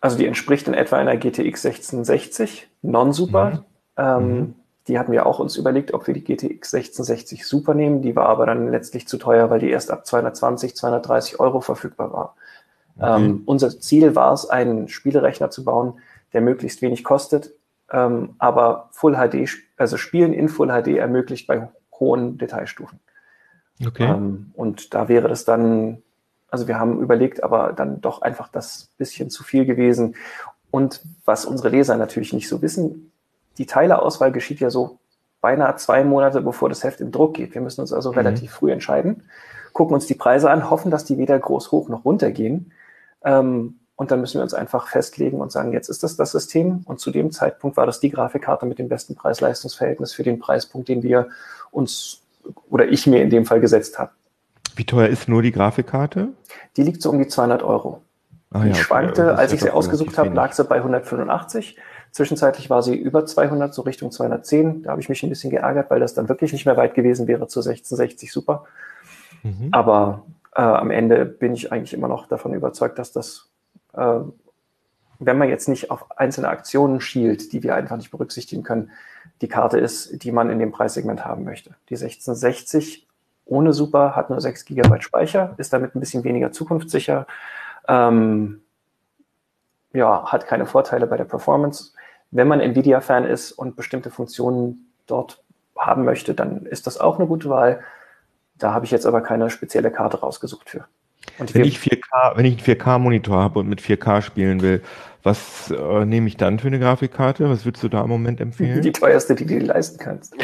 Also 0.00 0.18
die 0.18 0.26
entspricht 0.26 0.68
in 0.68 0.74
etwa 0.74 0.96
einer 0.96 1.16
GTX 1.16 1.64
1660 1.66 2.68
Non-Super. 2.82 3.50
Mhm. 3.50 3.64
Ähm, 3.96 4.38
Mhm. 4.38 4.54
Die 4.88 4.98
hatten 4.98 5.12
wir 5.12 5.26
auch 5.26 5.38
uns 5.38 5.56
überlegt, 5.56 5.92
ob 5.94 6.06
wir 6.06 6.14
die 6.14 6.22
GTX 6.22 6.74
1660 6.74 7.46
Super 7.46 7.74
nehmen. 7.74 8.02
Die 8.02 8.14
war 8.14 8.28
aber 8.28 8.46
dann 8.46 8.70
letztlich 8.70 9.08
zu 9.08 9.18
teuer, 9.18 9.50
weil 9.50 9.58
die 9.58 9.70
erst 9.70 9.90
ab 9.90 10.06
220, 10.06 10.76
230 10.76 11.40
Euro 11.40 11.60
verfügbar 11.60 12.12
war. 12.12 12.36
Okay. 12.98 13.24
Ähm, 13.24 13.42
unser 13.46 13.78
Ziel 13.80 14.14
war 14.14 14.32
es, 14.32 14.48
einen 14.48 14.88
Spielerechner 14.88 15.50
zu 15.50 15.64
bauen, 15.64 15.94
der 16.32 16.40
möglichst 16.40 16.82
wenig 16.82 17.04
kostet, 17.04 17.52
ähm, 17.90 18.34
aber 18.38 18.88
Full 18.92 19.14
HD, 19.14 19.48
also 19.76 19.96
Spielen 19.96 20.32
in 20.32 20.48
Full 20.48 20.68
HD 20.68 20.96
ermöglicht 20.96 21.46
bei 21.46 21.68
hohen 21.98 22.38
Detailstufen. 22.38 23.00
Okay. 23.84 24.04
Ähm, 24.04 24.52
und 24.54 24.94
da 24.94 25.08
wäre 25.08 25.28
das 25.28 25.44
dann, 25.44 26.02
also 26.50 26.68
wir 26.68 26.78
haben 26.78 27.00
überlegt, 27.00 27.42
aber 27.42 27.72
dann 27.72 28.00
doch 28.00 28.22
einfach 28.22 28.48
das 28.48 28.90
bisschen 28.96 29.30
zu 29.30 29.44
viel 29.44 29.66
gewesen. 29.66 30.16
Und 30.70 31.02
was 31.24 31.44
unsere 31.44 31.68
Leser 31.68 31.96
natürlich 31.96 32.32
nicht 32.32 32.48
so 32.48 32.62
wissen, 32.62 33.12
die 33.58 33.66
Teileauswahl 33.66 34.32
geschieht 34.32 34.60
ja 34.60 34.70
so 34.70 34.98
beinahe 35.40 35.76
zwei 35.76 36.04
Monate, 36.04 36.40
bevor 36.40 36.68
das 36.68 36.82
Heft 36.84 37.00
im 37.00 37.12
Druck 37.12 37.34
geht. 37.34 37.54
Wir 37.54 37.60
müssen 37.60 37.80
uns 37.80 37.92
also 37.92 38.10
Mhm. 38.12 38.18
relativ 38.18 38.52
früh 38.52 38.72
entscheiden, 38.72 39.22
gucken 39.72 39.94
uns 39.94 40.06
die 40.06 40.14
Preise 40.14 40.50
an, 40.50 40.70
hoffen, 40.70 40.90
dass 40.90 41.04
die 41.04 41.18
weder 41.18 41.38
groß 41.38 41.70
hoch 41.72 41.88
noch 41.88 42.04
runter 42.04 42.30
gehen. 42.30 42.72
Ähm, 43.24 43.76
und 43.94 44.10
dann 44.10 44.20
müssen 44.20 44.38
wir 44.38 44.42
uns 44.42 44.52
einfach 44.54 44.88
festlegen 44.88 45.40
und 45.40 45.50
sagen, 45.52 45.72
jetzt 45.72 45.88
ist 45.88 46.02
das 46.02 46.16
das 46.16 46.32
System. 46.32 46.82
Und 46.84 47.00
zu 47.00 47.10
dem 47.10 47.30
Zeitpunkt 47.32 47.76
war 47.78 47.86
das 47.86 47.98
die 48.00 48.10
Grafikkarte 48.10 48.66
mit 48.66 48.78
dem 48.78 48.88
besten 48.88 49.14
Preis-Leistungs-Verhältnis 49.14 50.12
für 50.12 50.22
den 50.22 50.38
Preispunkt, 50.38 50.88
den 50.88 51.02
wir 51.02 51.28
uns 51.70 52.22
oder 52.70 52.86
ich 52.88 53.06
mir 53.06 53.22
in 53.22 53.30
dem 53.30 53.46
Fall 53.46 53.60
gesetzt 53.60 53.98
habe. 53.98 54.10
Wie 54.76 54.84
teuer 54.84 55.08
ist 55.08 55.28
nur 55.28 55.42
die 55.42 55.50
Grafikkarte? 55.52 56.28
Die 56.76 56.82
liegt 56.82 57.00
so 57.00 57.10
um 57.10 57.18
die 57.18 57.26
200 57.26 57.62
Euro. 57.62 58.02
Ah, 58.52 58.60
Die 58.60 58.68
ja, 58.68 58.74
schwankte, 58.74 59.22
ist 59.22 59.38
als 59.38 59.52
ich 59.52 59.60
sie 59.62 59.70
ausgesucht 59.70 60.18
habe, 60.18 60.30
lag 60.30 60.52
sie 60.52 60.62
bei 60.64 60.76
185. 60.76 61.78
Zwischenzeitlich 62.10 62.70
war 62.70 62.82
sie 62.82 62.96
über 62.96 63.26
200, 63.26 63.74
so 63.74 63.82
Richtung 63.82 64.10
210. 64.10 64.82
Da 64.82 64.90
habe 64.90 65.00
ich 65.00 65.08
mich 65.08 65.22
ein 65.22 65.28
bisschen 65.28 65.50
geärgert, 65.50 65.90
weil 65.90 66.00
das 66.00 66.14
dann 66.14 66.28
wirklich 66.28 66.52
nicht 66.52 66.66
mehr 66.66 66.76
weit 66.76 66.94
gewesen 66.94 67.26
wäre 67.26 67.48
zu 67.48 67.60
1660 67.60 68.32
Super. 68.32 68.64
Mhm. 69.42 69.68
Aber 69.72 70.24
äh, 70.54 70.62
am 70.62 70.90
Ende 70.90 71.24
bin 71.24 71.52
ich 71.52 71.72
eigentlich 71.72 71.92
immer 71.92 72.08
noch 72.08 72.26
davon 72.26 72.54
überzeugt, 72.54 72.98
dass 72.98 73.12
das, 73.12 73.50
äh, 73.92 74.20
wenn 75.18 75.38
man 75.38 75.48
jetzt 75.48 75.68
nicht 75.68 75.90
auf 75.90 76.18
einzelne 76.18 76.48
Aktionen 76.48 77.00
schielt, 77.00 77.52
die 77.52 77.62
wir 77.62 77.74
einfach 77.74 77.96
nicht 77.96 78.10
berücksichtigen 78.10 78.62
können, 78.62 78.90
die 79.40 79.48
Karte 79.48 79.78
ist, 79.78 80.22
die 80.22 80.32
man 80.32 80.50
in 80.50 80.58
dem 80.58 80.72
Preissegment 80.72 81.24
haben 81.24 81.44
möchte. 81.44 81.70
Die 81.88 81.94
1660 81.94 83.06
ohne 83.44 83.72
Super 83.72 84.16
hat 84.16 84.30
nur 84.30 84.40
6 84.40 84.64
GB 84.64 85.00
Speicher, 85.00 85.54
ist 85.58 85.72
damit 85.72 85.94
ein 85.94 86.00
bisschen 86.00 86.24
weniger 86.24 86.52
zukunftssicher. 86.52 87.26
Ähm, 87.88 88.62
ja, 89.96 90.24
hat 90.26 90.46
keine 90.46 90.66
Vorteile 90.66 91.06
bei 91.06 91.16
der 91.16 91.24
Performance. 91.24 91.92
Wenn 92.30 92.48
man 92.48 92.60
Nvidia-Fan 92.60 93.24
ist 93.24 93.52
und 93.52 93.76
bestimmte 93.76 94.10
Funktionen 94.10 94.92
dort 95.06 95.42
haben 95.78 96.04
möchte, 96.04 96.34
dann 96.34 96.66
ist 96.66 96.86
das 96.86 96.98
auch 96.98 97.18
eine 97.18 97.26
gute 97.26 97.48
Wahl. 97.48 97.80
Da 98.58 98.72
habe 98.72 98.84
ich 98.84 98.90
jetzt 98.90 99.06
aber 99.06 99.20
keine 99.20 99.50
spezielle 99.50 99.90
Karte 99.90 100.20
rausgesucht 100.20 100.70
für. 100.70 100.86
Und 101.38 101.54
Wenn 101.54 101.64
ich 101.64 101.78
4K, 101.78 102.36
wenn 102.36 102.44
ich 102.44 102.56
einen 102.56 102.78
4K-Monitor 102.78 103.42
habe 103.42 103.58
und 103.58 103.68
mit 103.68 103.80
4K 103.80 104.22
spielen 104.22 104.62
will, 104.62 104.82
was 105.22 105.70
äh, 105.70 106.04
nehme 106.04 106.28
ich 106.28 106.36
dann 106.36 106.58
für 106.58 106.68
eine 106.68 106.78
Grafikkarte? 106.78 107.50
Was 107.50 107.64
würdest 107.64 107.82
du 107.82 107.88
da 107.88 108.02
im 108.02 108.08
Moment 108.08 108.40
empfehlen? 108.40 108.80
die 108.80 108.92
teuerste, 108.92 109.34
die 109.34 109.44
du 109.44 109.58
dir 109.58 109.66
leisten 109.66 109.98
kannst. 109.98 110.36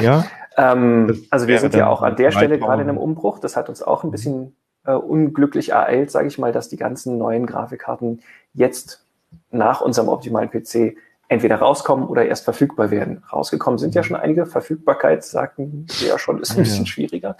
ja? 0.00 0.26
Ähm, 0.56 1.24
also 1.30 1.46
wir 1.46 1.58
sind 1.58 1.74
ja 1.74 1.88
auch 1.88 2.02
an 2.02 2.16
der 2.16 2.30
Stelle 2.30 2.58
3000. 2.58 2.60
gerade 2.60 2.82
in 2.82 2.88
einem 2.90 2.98
Umbruch. 2.98 3.38
Das 3.38 3.56
hat 3.56 3.68
uns 3.68 3.82
auch 3.82 4.04
ein 4.04 4.10
bisschen 4.10 4.54
äh, 4.86 4.92
unglücklich 4.92 5.70
ereilt, 5.70 6.10
sage 6.10 6.28
ich 6.28 6.38
mal, 6.38 6.52
dass 6.52 6.68
die 6.68 6.76
ganzen 6.76 7.18
neuen 7.18 7.46
Grafikkarten 7.46 8.22
jetzt 8.54 9.04
nach 9.50 9.80
unserem 9.80 10.08
optimalen 10.08 10.50
PC 10.50 10.96
entweder 11.28 11.56
rauskommen 11.56 12.06
oder 12.06 12.24
erst 12.26 12.44
verfügbar 12.44 12.90
werden. 12.90 13.22
Rausgekommen 13.32 13.78
sind 13.78 13.94
ja 13.94 14.02
schon 14.02 14.16
einige. 14.16 14.46
Verfügbarkeit, 14.46 15.24
sagten 15.24 15.86
wir 15.98 16.08
ja 16.08 16.18
schon, 16.18 16.40
ist 16.40 16.52
ein 16.52 16.58
Ja. 16.58 16.62
bisschen 16.62 16.86
schwieriger. 16.86 17.36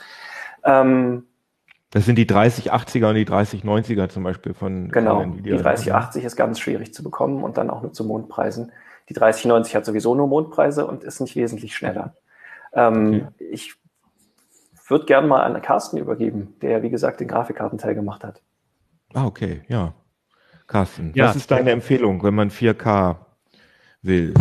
Ähm, 0.65 1.27
Das 1.93 2.05
sind 2.05 2.17
die 2.17 2.27
3080er 2.27 3.09
und 3.09 3.15
die 3.15 3.25
3090er 3.27 4.09
zum 4.09 4.25
Beispiel 4.25 4.55
von, 4.55 4.91
genau, 4.91 5.21
von 5.21 5.43
die 5.43 5.57
3080 5.57 6.25
ist 6.25 6.35
ganz 6.37 6.59
schwierig 6.59 6.93
zu 6.93 7.05
bekommen 7.05 7.45
und 7.45 7.57
dann 7.59 7.71
auch 7.71 7.83
nur 7.83 7.93
zu 7.93 8.05
Mondpreisen. 8.05 8.73
Die 9.09 9.15
3090 9.15 9.77
hat 9.77 9.85
sowieso 9.85 10.17
nur 10.17 10.27
Mondpreise 10.27 10.85
und 10.85 11.05
ist 11.05 11.21
nicht 11.21 11.37
wesentlich 11.37 11.77
schneller. 11.77 12.15
Ähm, 12.73 13.29
Ich 13.39 13.77
würde 14.90 15.07
gerne 15.07 15.27
mal 15.27 15.42
an 15.42 15.61
Carsten 15.62 15.96
übergeben, 15.99 16.55
der, 16.62 16.83
wie 16.83 16.90
gesagt, 16.90 17.20
den 17.20 17.29
Grafikkartenteil 17.29 17.94
gemacht 17.94 18.25
hat. 18.25 18.42
Ah, 19.14 19.27
okay, 19.27 19.62
ja. 19.68 19.94
Carsten, 20.66 21.12
Ja. 21.14 21.27
was 21.27 21.37
ist 21.37 21.51
deine 21.51 21.70
Empfehlung, 21.70 22.22
wenn 22.22 22.35
man 22.35 22.51
4K 22.51 23.16
will? 24.03 24.35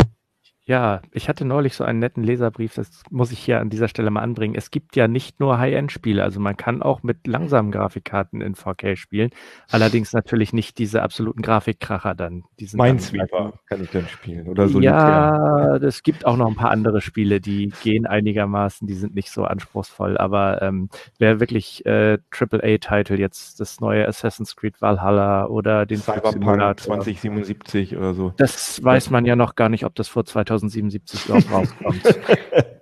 Ja, 0.67 1.01
ich 1.11 1.29
hatte 1.29 1.45
neulich 1.45 1.75
so 1.75 1.83
einen 1.83 1.99
netten 1.99 2.23
Leserbrief, 2.23 2.73
das 2.73 3.03
muss 3.11 3.31
ich 3.31 3.37
hier 3.37 3.59
an 3.59 3.69
dieser 3.69 3.87
Stelle 3.87 4.09
mal 4.09 4.21
anbringen. 4.21 4.55
Es 4.55 4.71
gibt 4.71 4.95
ja 4.95 5.07
nicht 5.07 5.39
nur 5.39 5.59
High-End-Spiele, 5.59 6.23
also 6.23 6.39
man 6.39 6.57
kann 6.57 6.81
auch 6.81 7.03
mit 7.03 7.27
langsamen 7.27 7.71
Grafikkarten 7.71 8.41
in 8.41 8.55
4K 8.55 8.95
spielen, 8.95 9.29
allerdings 9.69 10.11
natürlich 10.11 10.53
nicht 10.53 10.79
diese 10.79 11.03
absoluten 11.03 11.43
Grafikkracher 11.43 12.15
dann. 12.15 12.45
Minesweeper 12.59 13.53
kann 13.67 13.83
ich 13.83 13.91
dann 13.91 14.07
spielen 14.07 14.47
oder 14.47 14.67
Solitär. 14.67 14.91
Ja, 14.91 15.75
es 15.75 16.01
gibt 16.01 16.25
auch 16.25 16.35
noch 16.35 16.47
ein 16.47 16.55
paar 16.55 16.71
andere 16.71 16.99
Spiele, 16.99 17.39
die 17.39 17.71
gehen 17.83 18.07
einigermaßen, 18.07 18.87
die 18.87 18.95
sind 18.95 19.13
nicht 19.13 19.29
so 19.29 19.43
anspruchsvoll, 19.43 20.17
aber 20.17 20.63
ähm, 20.63 20.89
wer 21.19 21.39
wirklich 21.39 21.85
äh, 21.85 22.17
AAA-Titel 22.31 23.19
jetzt 23.19 23.59
das 23.59 23.81
neue 23.81 24.07
Assassin's 24.07 24.55
Creed 24.55 24.81
Valhalla 24.81 25.45
oder 25.45 25.85
den 25.85 25.99
Cyberpunk 25.99 26.33
Simulator, 26.33 26.77
2077 26.77 27.95
oder 27.95 28.15
so. 28.15 28.33
das 28.37 28.83
weiß 28.83 29.11
man 29.11 29.25
ja 29.25 29.35
noch 29.35 29.53
gar 29.53 29.69
nicht, 29.69 29.85
ob 29.85 29.93
das 29.93 30.07
vor 30.07 30.25
2077 30.59 31.25
überhaupt 31.25 31.51
rauskommt. 31.51 32.01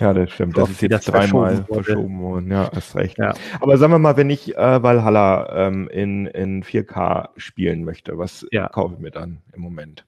Ja, 0.00 0.14
das 0.14 0.30
stimmt. 0.30 0.56
Das 0.56 0.70
ist 0.70 0.80
jetzt 0.80 0.92
das 0.92 1.04
dreimal 1.04 1.56
verschoben 1.56 1.84
verschoben 1.84 2.20
worden. 2.22 2.50
Ja, 2.50 2.70
hast 2.74 2.96
recht. 2.96 3.18
Ja. 3.18 3.34
Aber 3.60 3.76
sagen 3.76 3.92
wir 3.92 3.98
mal, 3.98 4.16
wenn 4.16 4.30
ich 4.30 4.56
äh, 4.56 4.82
Valhalla 4.82 5.66
ähm, 5.66 5.86
in, 5.88 6.26
in 6.26 6.62
4K 6.64 7.28
spielen 7.36 7.84
möchte, 7.84 8.16
was 8.16 8.46
Ja. 8.52 8.68
kaufe 8.68 8.94
ich 8.94 9.00
mir 9.00 9.10
dann 9.10 9.42
im 9.52 9.60
Moment? 9.60 10.06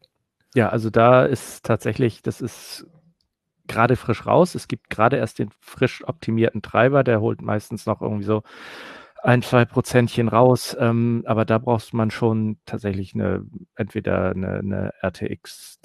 Ja, 0.55 0.71
also 0.71 0.89
da 0.91 1.25
ist 1.25 1.65
tatsächlich, 1.65 2.23
das 2.23 2.41
ist 2.41 2.87
gerade 3.67 3.97
frisch 3.97 4.27
raus. 4.27 4.55
Es 4.55 4.69
gibt 4.69 4.91
gerade 4.91 5.17
erst 5.17 5.39
den 5.39 5.51
frisch 5.61 6.03
optimierten 6.07 6.63
Treiber, 6.63 7.05
der 7.05 7.21
holt 7.21 7.43
meistens 7.43 7.87
noch 7.87 8.01
irgendwie 8.03 8.25
so 8.25 8.43
ein, 9.23 9.43
zwei 9.43 9.65
Prozentchen 9.65 10.29
raus. 10.29 10.77
Ähm, 10.79 11.23
aber 11.27 11.45
da 11.45 11.59
braucht 11.59 11.95
man 11.95 12.11
schon 12.11 12.59
tatsächlich 12.67 13.15
eine, 13.15 13.45
entweder 13.77 14.31
eine, 14.31 14.59
eine 14.59 14.93
RTX 15.03 15.79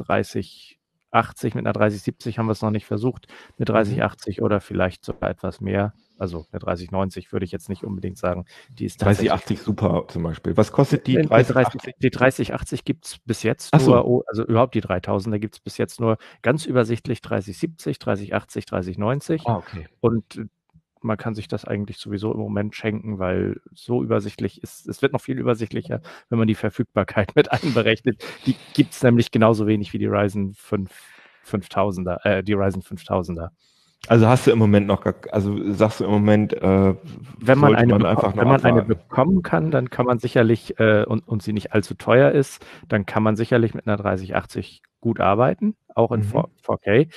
3080 1.11 1.55
mit 1.55 1.65
einer 1.65 1.73
3070 1.73 2.37
haben 2.39 2.47
wir 2.47 2.51
es 2.51 2.61
noch 2.61 2.71
nicht 2.71 2.85
versucht, 2.85 3.27
eine 3.57 3.65
3080 3.65 4.41
oder 4.41 4.59
vielleicht 4.61 5.05
sogar 5.05 5.29
etwas 5.29 5.61
mehr. 5.61 5.93
Also 6.19 6.47
eine 6.51 6.59
3090 6.59 7.31
würde 7.31 7.45
ich 7.45 7.51
jetzt 7.51 7.69
nicht 7.69 7.83
unbedingt 7.83 8.17
sagen. 8.17 8.45
Die 8.71 8.85
ist 8.85 8.99
tatsächlich 8.99 9.29
3080 9.29 9.61
Super 9.61 10.05
zum 10.07 10.23
Beispiel. 10.23 10.57
Was 10.57 10.71
kostet 10.71 11.05
die 11.05 11.15
die 11.15 11.21
3080? 11.21 11.81
30, 11.81 11.93
die 11.99 12.09
3080 12.09 12.85
gibt 12.85 13.05
es 13.05 13.19
bis 13.19 13.43
jetzt 13.43 13.69
Ach 13.71 13.79
so. 13.79 13.91
nur, 13.91 14.05
oh, 14.07 14.23
also 14.27 14.43
überhaupt 14.43 14.73
die 14.73 14.81
3000er 14.81 15.37
gibt 15.37 15.55
es 15.55 15.59
bis 15.59 15.77
jetzt 15.77 15.99
nur 15.99 16.17
ganz 16.41 16.65
übersichtlich 16.65 17.21
3070, 17.21 17.99
3080, 17.99 18.65
3090 18.65 19.43
Ah, 19.45 19.57
okay. 19.57 19.87
und 19.99 20.37
äh, 20.37 20.45
man 21.01 21.17
kann 21.17 21.36
sich 21.36 21.47
das 21.47 21.65
eigentlich 21.65 21.97
sowieso 21.97 22.31
im 22.33 22.39
Moment 22.39 22.75
schenken, 22.75 23.19
weil 23.19 23.60
so 23.73 24.03
übersichtlich 24.03 24.62
ist, 24.63 24.88
es 24.88 25.01
wird 25.01 25.13
noch 25.13 25.21
viel 25.21 25.38
übersichtlicher, 25.39 26.01
wenn 26.29 26.39
man 26.39 26.47
die 26.47 26.55
Verfügbarkeit 26.55 27.29
mit 27.36 27.51
einberechnet. 27.51 28.23
Die 28.45 28.55
gibt 28.73 28.93
es 28.93 29.03
nämlich 29.03 29.31
genauso 29.31 29.67
wenig 29.67 29.93
wie 29.93 29.99
die 29.99 30.07
Ryzen 30.07 30.53
5, 30.55 30.89
5000er, 31.45 32.25
äh, 32.25 32.43
die 32.43 32.53
Ryzen 32.53 32.81
5000er. 32.81 33.49
Also 34.10 34.27
hast 34.27 34.45
du 34.47 34.51
im 34.51 34.60
Moment 34.60 34.86
noch, 34.88 35.01
gar, 35.01 35.15
also 35.31 35.57
sagst 35.73 35.99
du 35.99 36.05
im 36.05 36.12
Moment, 36.12 36.53
äh, 36.53 36.93
Wenn 37.39 37.57
man, 37.57 37.75
eine, 37.75 37.93
man 37.93 38.03
beko- 38.03 38.07
einfach 38.10 38.36
noch 38.36 38.41
wenn 38.41 38.47
man 38.47 38.63
eine 38.63 38.83
bekommen 38.83 39.41
kann, 39.41 39.71
dann 39.71 39.89
kann 39.89 40.05
man 40.05 40.19
sicherlich, 40.19 40.79
äh, 40.79 41.03
und, 41.03 41.27
und 41.27 41.41
sie 41.41 41.51
nicht 41.51 41.73
allzu 41.73 41.95
teuer 41.95 42.31
ist, 42.31 42.63
dann 42.88 43.05
kann 43.07 43.23
man 43.23 43.36
sicherlich 43.36 43.73
mit 43.73 43.88
einer 43.88 43.97
3080 43.97 44.81
gut 45.01 45.19
arbeiten, 45.19 45.75
auch 45.95 46.12
in 46.12 46.21
Mhm. 46.21 46.25
4, 46.25 46.45
4K. 46.63 47.07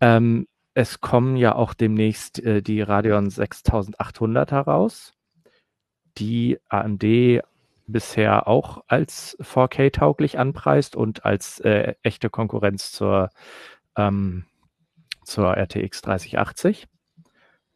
Ähm, 0.00 0.46
es 0.74 1.00
kommen 1.00 1.36
ja 1.36 1.54
auch 1.54 1.74
demnächst 1.74 2.40
äh, 2.40 2.62
die 2.62 2.80
Radeon 2.82 3.30
6800 3.30 4.52
heraus, 4.52 5.14
die 6.18 6.58
AMD 6.68 7.42
bisher 7.86 8.48
auch 8.48 8.82
als 8.88 9.36
4K-tauglich 9.42 10.38
anpreist 10.38 10.96
und 10.96 11.24
als 11.24 11.60
äh, 11.60 11.94
echte 12.02 12.30
Konkurrenz 12.30 12.92
zur, 12.92 13.30
ähm, 13.96 14.46
zur 15.24 15.56
RTX 15.56 16.02
3080. 16.02 16.86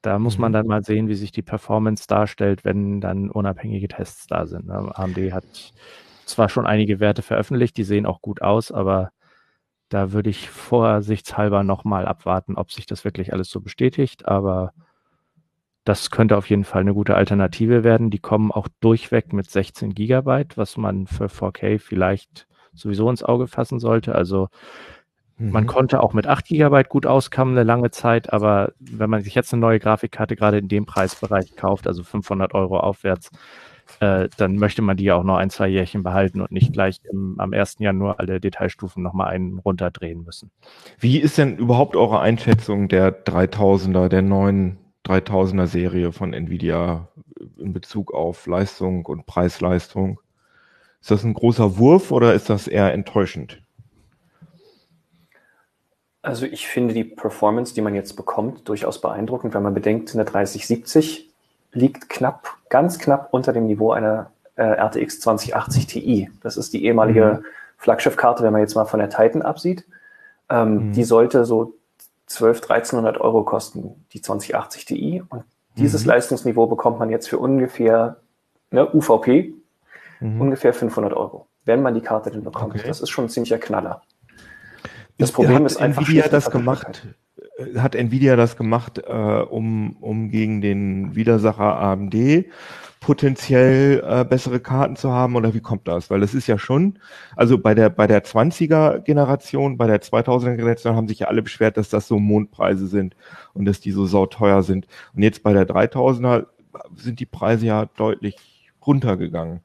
Da 0.02 0.18
muss 0.18 0.38
man 0.38 0.52
Mhm. 0.52 0.54
dann 0.54 0.66
mal 0.66 0.84
sehen, 0.84 1.08
wie 1.08 1.14
sich 1.14 1.32
die 1.32 1.42
Performance 1.42 2.06
darstellt, 2.06 2.64
wenn 2.64 3.00
dann 3.00 3.30
unabhängige 3.30 3.88
Tests 3.88 4.26
da 4.28 4.46
sind. 4.46 4.66
ne? 4.66 4.92
AMD 4.94 5.18
hat 5.32 5.72
zwar 6.24 6.48
schon 6.48 6.66
einige 6.66 7.00
Werte 7.00 7.22
veröffentlicht, 7.22 7.76
die 7.76 7.84
sehen 7.84 8.06
auch 8.06 8.22
gut 8.22 8.42
aus, 8.42 8.70
aber 8.72 9.10
da 9.88 10.12
würde 10.12 10.30
ich 10.30 10.50
vorsichtshalber 10.50 11.62
nochmal 11.64 12.06
abwarten, 12.06 12.56
ob 12.56 12.72
sich 12.72 12.86
das 12.86 13.04
wirklich 13.04 13.32
alles 13.32 13.50
so 13.50 13.60
bestätigt. 13.60 14.26
Aber 14.28 14.72
das 15.84 16.10
könnte 16.10 16.36
auf 16.36 16.50
jeden 16.50 16.64
Fall 16.64 16.82
eine 16.82 16.94
gute 16.94 17.14
Alternative 17.14 17.82
werden. 17.84 18.10
Die 18.10 18.18
kommen 18.18 18.52
auch 18.52 18.68
durchweg 18.80 19.32
mit 19.32 19.50
16 19.50 19.94
Gigabyte, 19.94 20.56
was 20.56 20.76
man 20.76 21.06
für 21.06 21.28
4K 21.28 21.78
vielleicht 21.78 22.46
sowieso 22.74 23.08
ins 23.10 23.22
Auge 23.22 23.46
fassen 23.46 23.78
sollte. 23.80 24.14
Also 24.14 24.48
man 25.50 25.64
Mhm. 25.64 25.66
konnte 25.66 26.02
auch 26.02 26.12
mit 26.12 26.26
8 26.26 26.46
GB 26.46 26.84
gut 26.88 27.06
auskommen 27.06 27.54
eine 27.56 27.64
lange 27.64 27.90
Zeit, 27.90 28.32
aber 28.32 28.72
wenn 28.80 29.08
man 29.10 29.22
sich 29.22 29.34
jetzt 29.34 29.52
eine 29.52 29.60
neue 29.60 29.78
Grafikkarte 29.80 30.36
gerade 30.36 30.58
in 30.58 30.68
dem 30.68 30.84
Preisbereich 30.86 31.54
kauft, 31.56 31.86
also 31.86 32.02
500 32.04 32.54
Euro 32.54 32.78
aufwärts, 32.80 33.30
äh, 34.00 34.28
dann 34.36 34.56
möchte 34.56 34.82
man 34.82 34.96
die 34.96 35.04
ja 35.04 35.16
auch 35.16 35.24
noch 35.24 35.36
ein, 35.36 35.50
zwei 35.50 35.68
Jährchen 35.68 36.02
behalten 36.02 36.40
und 36.40 36.50
nicht 36.50 36.72
gleich 36.72 37.00
im, 37.10 37.36
am 37.38 37.52
1. 37.52 37.76
Januar 37.78 38.18
alle 38.18 38.40
Detailstufen 38.40 39.02
nochmal 39.02 39.28
einen 39.28 39.58
runterdrehen 39.58 40.24
müssen. 40.24 40.50
Wie 40.98 41.18
ist 41.18 41.38
denn 41.38 41.56
überhaupt 41.56 41.96
eure 41.96 42.20
Einschätzung 42.20 42.88
der 42.88 43.24
3000er, 43.24 44.08
der 44.08 44.22
neuen 44.22 44.78
3000er 45.06 45.66
Serie 45.66 46.12
von 46.12 46.32
Nvidia 46.32 47.08
in 47.58 47.72
Bezug 47.72 48.12
auf 48.12 48.46
Leistung 48.46 49.06
und 49.06 49.26
Preis-Leistung? 49.26 50.20
Ist 51.00 51.10
das 51.10 51.24
ein 51.24 51.34
großer 51.34 51.78
Wurf 51.78 52.10
oder 52.10 52.34
ist 52.34 52.50
das 52.50 52.68
eher 52.68 52.92
enttäuschend? 52.92 53.62
Also 56.22 56.46
ich 56.46 56.66
finde 56.66 56.94
die 56.94 57.04
Performance, 57.04 57.74
die 57.74 57.80
man 57.80 57.94
jetzt 57.94 58.14
bekommt, 58.14 58.68
durchaus 58.68 59.00
beeindruckend, 59.00 59.54
wenn 59.54 59.62
man 59.62 59.72
bedenkt, 59.72 60.12
eine 60.14 60.24
3070 60.24 61.27
liegt 61.72 62.08
knapp, 62.08 62.48
ganz 62.68 62.98
knapp 62.98 63.28
unter 63.32 63.52
dem 63.52 63.66
Niveau 63.66 63.92
einer 63.92 64.30
äh, 64.56 64.62
RTX 64.62 65.20
2080 65.20 65.86
Ti. 65.86 66.30
Das 66.42 66.56
ist 66.56 66.72
die 66.72 66.84
ehemalige 66.84 67.42
Flaggschiffkarte, 67.76 68.42
wenn 68.42 68.52
man 68.52 68.60
jetzt 68.62 68.74
mal 68.74 68.86
von 68.86 68.98
der 69.00 69.10
Titan 69.10 69.42
absieht. 69.42 69.84
Ähm, 70.50 70.88
Mhm. 70.88 70.92
Die 70.92 71.04
sollte 71.04 71.44
so 71.44 71.74
12, 72.26 72.62
1300 72.62 73.20
Euro 73.20 73.44
kosten, 73.44 74.04
die 74.12 74.20
2080 74.20 74.84
Ti. 74.84 75.22
Und 75.28 75.44
dieses 75.76 76.02
Mhm. 76.02 76.08
Leistungsniveau 76.08 76.66
bekommt 76.66 76.98
man 76.98 77.10
jetzt 77.10 77.28
für 77.28 77.38
ungefähr 77.38 78.16
ne, 78.70 78.86
UVP, 78.92 79.54
Mhm. 80.20 80.40
ungefähr 80.40 80.74
500 80.74 81.12
Euro, 81.14 81.46
wenn 81.64 81.80
man 81.82 81.94
die 81.94 82.00
Karte 82.00 82.30
denn 82.30 82.42
bekommt. 82.42 82.74
Okay. 82.74 82.88
Das 82.88 83.00
ist 83.00 83.10
schon 83.10 83.26
ein 83.26 83.28
ziemlicher 83.28 83.58
Knaller. 83.58 84.02
Das 85.18 85.32
Problem 85.32 85.56
hat 85.64 85.66
ist 85.66 85.76
einfach 85.76 86.02
Nvidia 86.02 86.22
schlicht 86.22 86.26
die 86.26 86.30
das 86.30 86.50
gemacht? 86.50 87.06
Äh, 87.58 87.78
Hat 87.78 87.94
Nvidia 87.94 88.36
das 88.36 88.56
gemacht, 88.56 88.98
äh, 88.98 89.12
um, 89.12 89.96
um 90.00 90.30
gegen 90.30 90.60
den 90.60 91.14
Widersacher 91.14 91.78
AMD 91.78 92.46
potenziell 93.00 94.02
äh, 94.06 94.24
bessere 94.24 94.60
Karten 94.60 94.96
zu 94.96 95.12
haben 95.12 95.36
oder 95.36 95.54
wie 95.54 95.60
kommt 95.60 95.86
das? 95.86 96.10
Weil 96.10 96.20
das 96.20 96.34
ist 96.34 96.46
ja 96.46 96.58
schon, 96.58 96.98
also 97.36 97.58
bei 97.58 97.74
der 97.74 97.90
bei 97.90 98.06
der 98.06 98.24
20er 98.24 99.00
Generation, 99.00 99.76
bei 99.76 99.86
der 99.86 100.02
2000er 100.02 100.56
Generation 100.56 100.96
haben 100.96 101.08
sich 101.08 101.20
ja 101.20 101.28
alle 101.28 101.42
beschwert, 101.42 101.76
dass 101.76 101.88
das 101.90 102.08
so 102.08 102.18
Mondpreise 102.18 102.86
sind 102.88 103.14
und 103.54 103.64
dass 103.66 103.80
die 103.80 103.92
so 103.92 104.06
sauteuer 104.06 104.62
sind. 104.62 104.86
Und 105.14 105.22
jetzt 105.22 105.42
bei 105.42 105.52
der 105.52 105.66
3000er 105.68 106.46
sind 106.96 107.20
die 107.20 107.26
Preise 107.26 107.66
ja 107.66 107.86
deutlich 107.86 108.36
runtergegangen. 108.86 109.60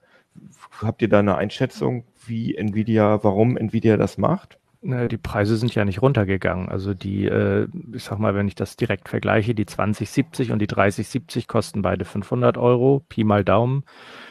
Habt 0.81 1.01
ihr 1.01 1.09
da 1.09 1.19
eine 1.19 1.35
Einschätzung, 1.37 2.05
wie 2.25 2.55
Nvidia, 2.55 3.23
warum 3.23 3.57
Nvidia 3.57 3.97
das 3.97 4.17
macht? 4.17 4.59
Ne, 4.85 5.07
Die 5.07 5.17
Preise 5.17 5.55
sind 5.55 5.73
ja 5.75 5.85
nicht 5.85 6.01
runtergegangen. 6.01 6.67
Also 6.67 6.93
die, 6.93 7.25
äh, 7.25 7.67
ich 7.93 8.03
sag 8.03 8.19
mal, 8.19 8.35
wenn 8.35 8.49
ich 8.49 8.55
das 8.55 8.75
direkt 8.75 9.07
vergleiche, 9.07 9.55
die 9.55 9.65
2070 9.65 10.51
und 10.51 10.59
die 10.59 10.67
3070 10.67 11.47
kosten 11.47 11.81
beide 11.81 12.03
500 12.03 12.57
Euro, 12.57 12.99
Pi 13.07 13.23
mal 13.23 13.45
Daumen. 13.45 13.85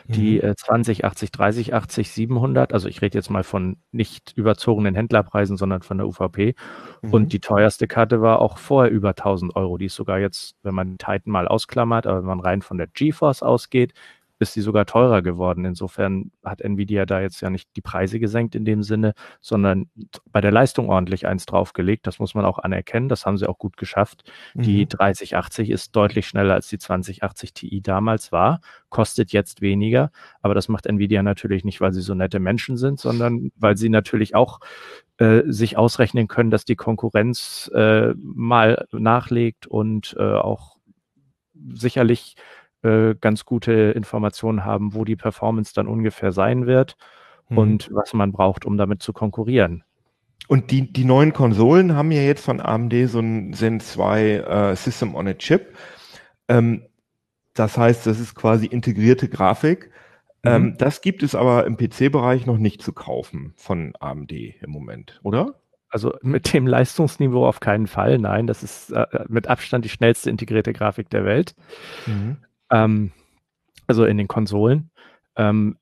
Die 0.08 0.36
Mhm. 0.42 0.50
äh, 0.50 0.54
2080, 0.56 1.30
3080, 1.32 2.10
700, 2.10 2.74
also 2.74 2.86
ich 2.88 3.00
rede 3.00 3.16
jetzt 3.16 3.30
mal 3.30 3.44
von 3.44 3.78
nicht 3.92 4.32
überzogenen 4.36 4.94
Händlerpreisen, 4.94 5.56
sondern 5.56 5.80
von 5.82 5.96
der 5.98 6.06
UVP. 6.06 6.54
Mhm. 7.02 7.14
Und 7.14 7.32
die 7.32 7.40
teuerste 7.40 7.86
Karte 7.88 8.20
war 8.20 8.40
auch 8.40 8.58
vorher 8.58 8.92
über 8.92 9.14
1000 9.14 9.56
Euro. 9.56 9.78
Die 9.78 9.86
ist 9.86 9.94
sogar 9.94 10.18
jetzt, 10.18 10.56
wenn 10.62 10.74
man 10.74 10.98
Titan 10.98 11.32
mal 11.32 11.48
ausklammert, 11.48 12.06
aber 12.06 12.18
wenn 12.18 12.26
man 12.26 12.40
rein 12.40 12.60
von 12.62 12.76
der 12.76 12.88
GeForce 12.88 13.42
ausgeht, 13.42 13.94
ist 14.42 14.52
sie 14.52 14.60
sogar 14.60 14.84
teurer 14.84 15.22
geworden. 15.22 15.64
Insofern 15.64 16.30
hat 16.44 16.60
Nvidia 16.60 17.06
da 17.06 17.20
jetzt 17.20 17.40
ja 17.40 17.48
nicht 17.48 17.68
die 17.76 17.80
Preise 17.80 18.20
gesenkt 18.20 18.54
in 18.54 18.64
dem 18.64 18.82
Sinne, 18.82 19.14
sondern 19.40 19.88
bei 20.30 20.40
der 20.40 20.52
Leistung 20.52 20.90
ordentlich 20.90 21.26
eins 21.26 21.46
draufgelegt. 21.46 22.06
Das 22.06 22.18
muss 22.18 22.34
man 22.34 22.44
auch 22.44 22.58
anerkennen. 22.58 23.08
Das 23.08 23.24
haben 23.24 23.38
sie 23.38 23.48
auch 23.48 23.58
gut 23.58 23.76
geschafft. 23.76 24.30
Mhm. 24.54 24.62
Die 24.62 24.86
3080 24.86 25.70
ist 25.70 25.96
deutlich 25.96 26.26
schneller 26.26 26.54
als 26.54 26.68
die 26.68 26.78
2080 26.78 27.54
Ti 27.54 27.80
damals 27.80 28.32
war, 28.32 28.60
kostet 28.90 29.32
jetzt 29.32 29.62
weniger. 29.62 30.10
Aber 30.42 30.54
das 30.54 30.68
macht 30.68 30.86
Nvidia 30.86 31.22
natürlich 31.22 31.64
nicht, 31.64 31.80
weil 31.80 31.92
sie 31.92 32.02
so 32.02 32.14
nette 32.14 32.40
Menschen 32.40 32.76
sind, 32.76 33.00
sondern 33.00 33.52
weil 33.56 33.76
sie 33.76 33.88
natürlich 33.88 34.34
auch 34.34 34.60
äh, 35.18 35.42
sich 35.46 35.76
ausrechnen 35.76 36.28
können, 36.28 36.50
dass 36.50 36.64
die 36.64 36.76
Konkurrenz 36.76 37.70
äh, 37.74 38.12
mal 38.16 38.86
nachlegt 38.92 39.66
und 39.66 40.16
äh, 40.18 40.22
auch 40.22 40.76
sicherlich 41.72 42.36
äh, 42.82 43.14
ganz 43.20 43.44
gute 43.44 43.72
Informationen 43.72 44.64
haben, 44.64 44.94
wo 44.94 45.04
die 45.04 45.16
Performance 45.16 45.72
dann 45.74 45.86
ungefähr 45.86 46.32
sein 46.32 46.66
wird 46.66 46.96
mhm. 47.48 47.58
und 47.58 47.90
was 47.92 48.14
man 48.14 48.32
braucht, 48.32 48.64
um 48.64 48.76
damit 48.76 49.02
zu 49.02 49.12
konkurrieren. 49.12 49.84
Und 50.48 50.70
die, 50.70 50.92
die 50.92 51.04
neuen 51.04 51.32
Konsolen 51.32 51.94
haben 51.94 52.10
ja 52.10 52.22
jetzt 52.22 52.44
von 52.44 52.60
AMD 52.60 52.92
so 53.06 53.20
ein 53.20 53.52
Zen 53.54 53.80
2 53.80 54.22
äh, 54.22 54.76
System 54.76 55.14
on 55.14 55.28
a 55.28 55.34
Chip. 55.34 55.76
Ähm, 56.48 56.82
das 57.54 57.78
heißt, 57.78 58.06
das 58.06 58.18
ist 58.18 58.34
quasi 58.34 58.66
integrierte 58.66 59.28
Grafik. 59.28 59.90
Ähm, 60.44 60.62
mhm. 60.62 60.76
das 60.78 61.00
gibt 61.02 61.22
es 61.22 61.36
aber 61.36 61.66
im 61.66 61.76
PC-Bereich 61.76 62.46
noch 62.46 62.58
nicht 62.58 62.82
zu 62.82 62.92
kaufen 62.92 63.52
von 63.56 63.92
AMD 64.00 64.32
im 64.32 64.70
Moment, 64.70 65.20
oder? 65.22 65.54
Also 65.88 66.14
mit 66.22 66.52
dem 66.52 66.66
Leistungsniveau 66.66 67.46
auf 67.46 67.60
keinen 67.60 67.86
Fall. 67.86 68.18
Nein, 68.18 68.46
das 68.46 68.62
ist 68.62 68.90
äh, 68.90 69.06
mit 69.28 69.46
Abstand 69.46 69.84
die 69.84 69.90
schnellste 69.90 70.30
integrierte 70.30 70.72
Grafik 70.72 71.10
der 71.10 71.24
Welt. 71.24 71.54
Mhm. 72.06 72.38
Ähm, 72.72 73.12
also 73.86 74.04
in 74.04 74.16
den 74.16 74.28
Konsolen. 74.28 74.90
Ähm, 75.36 75.76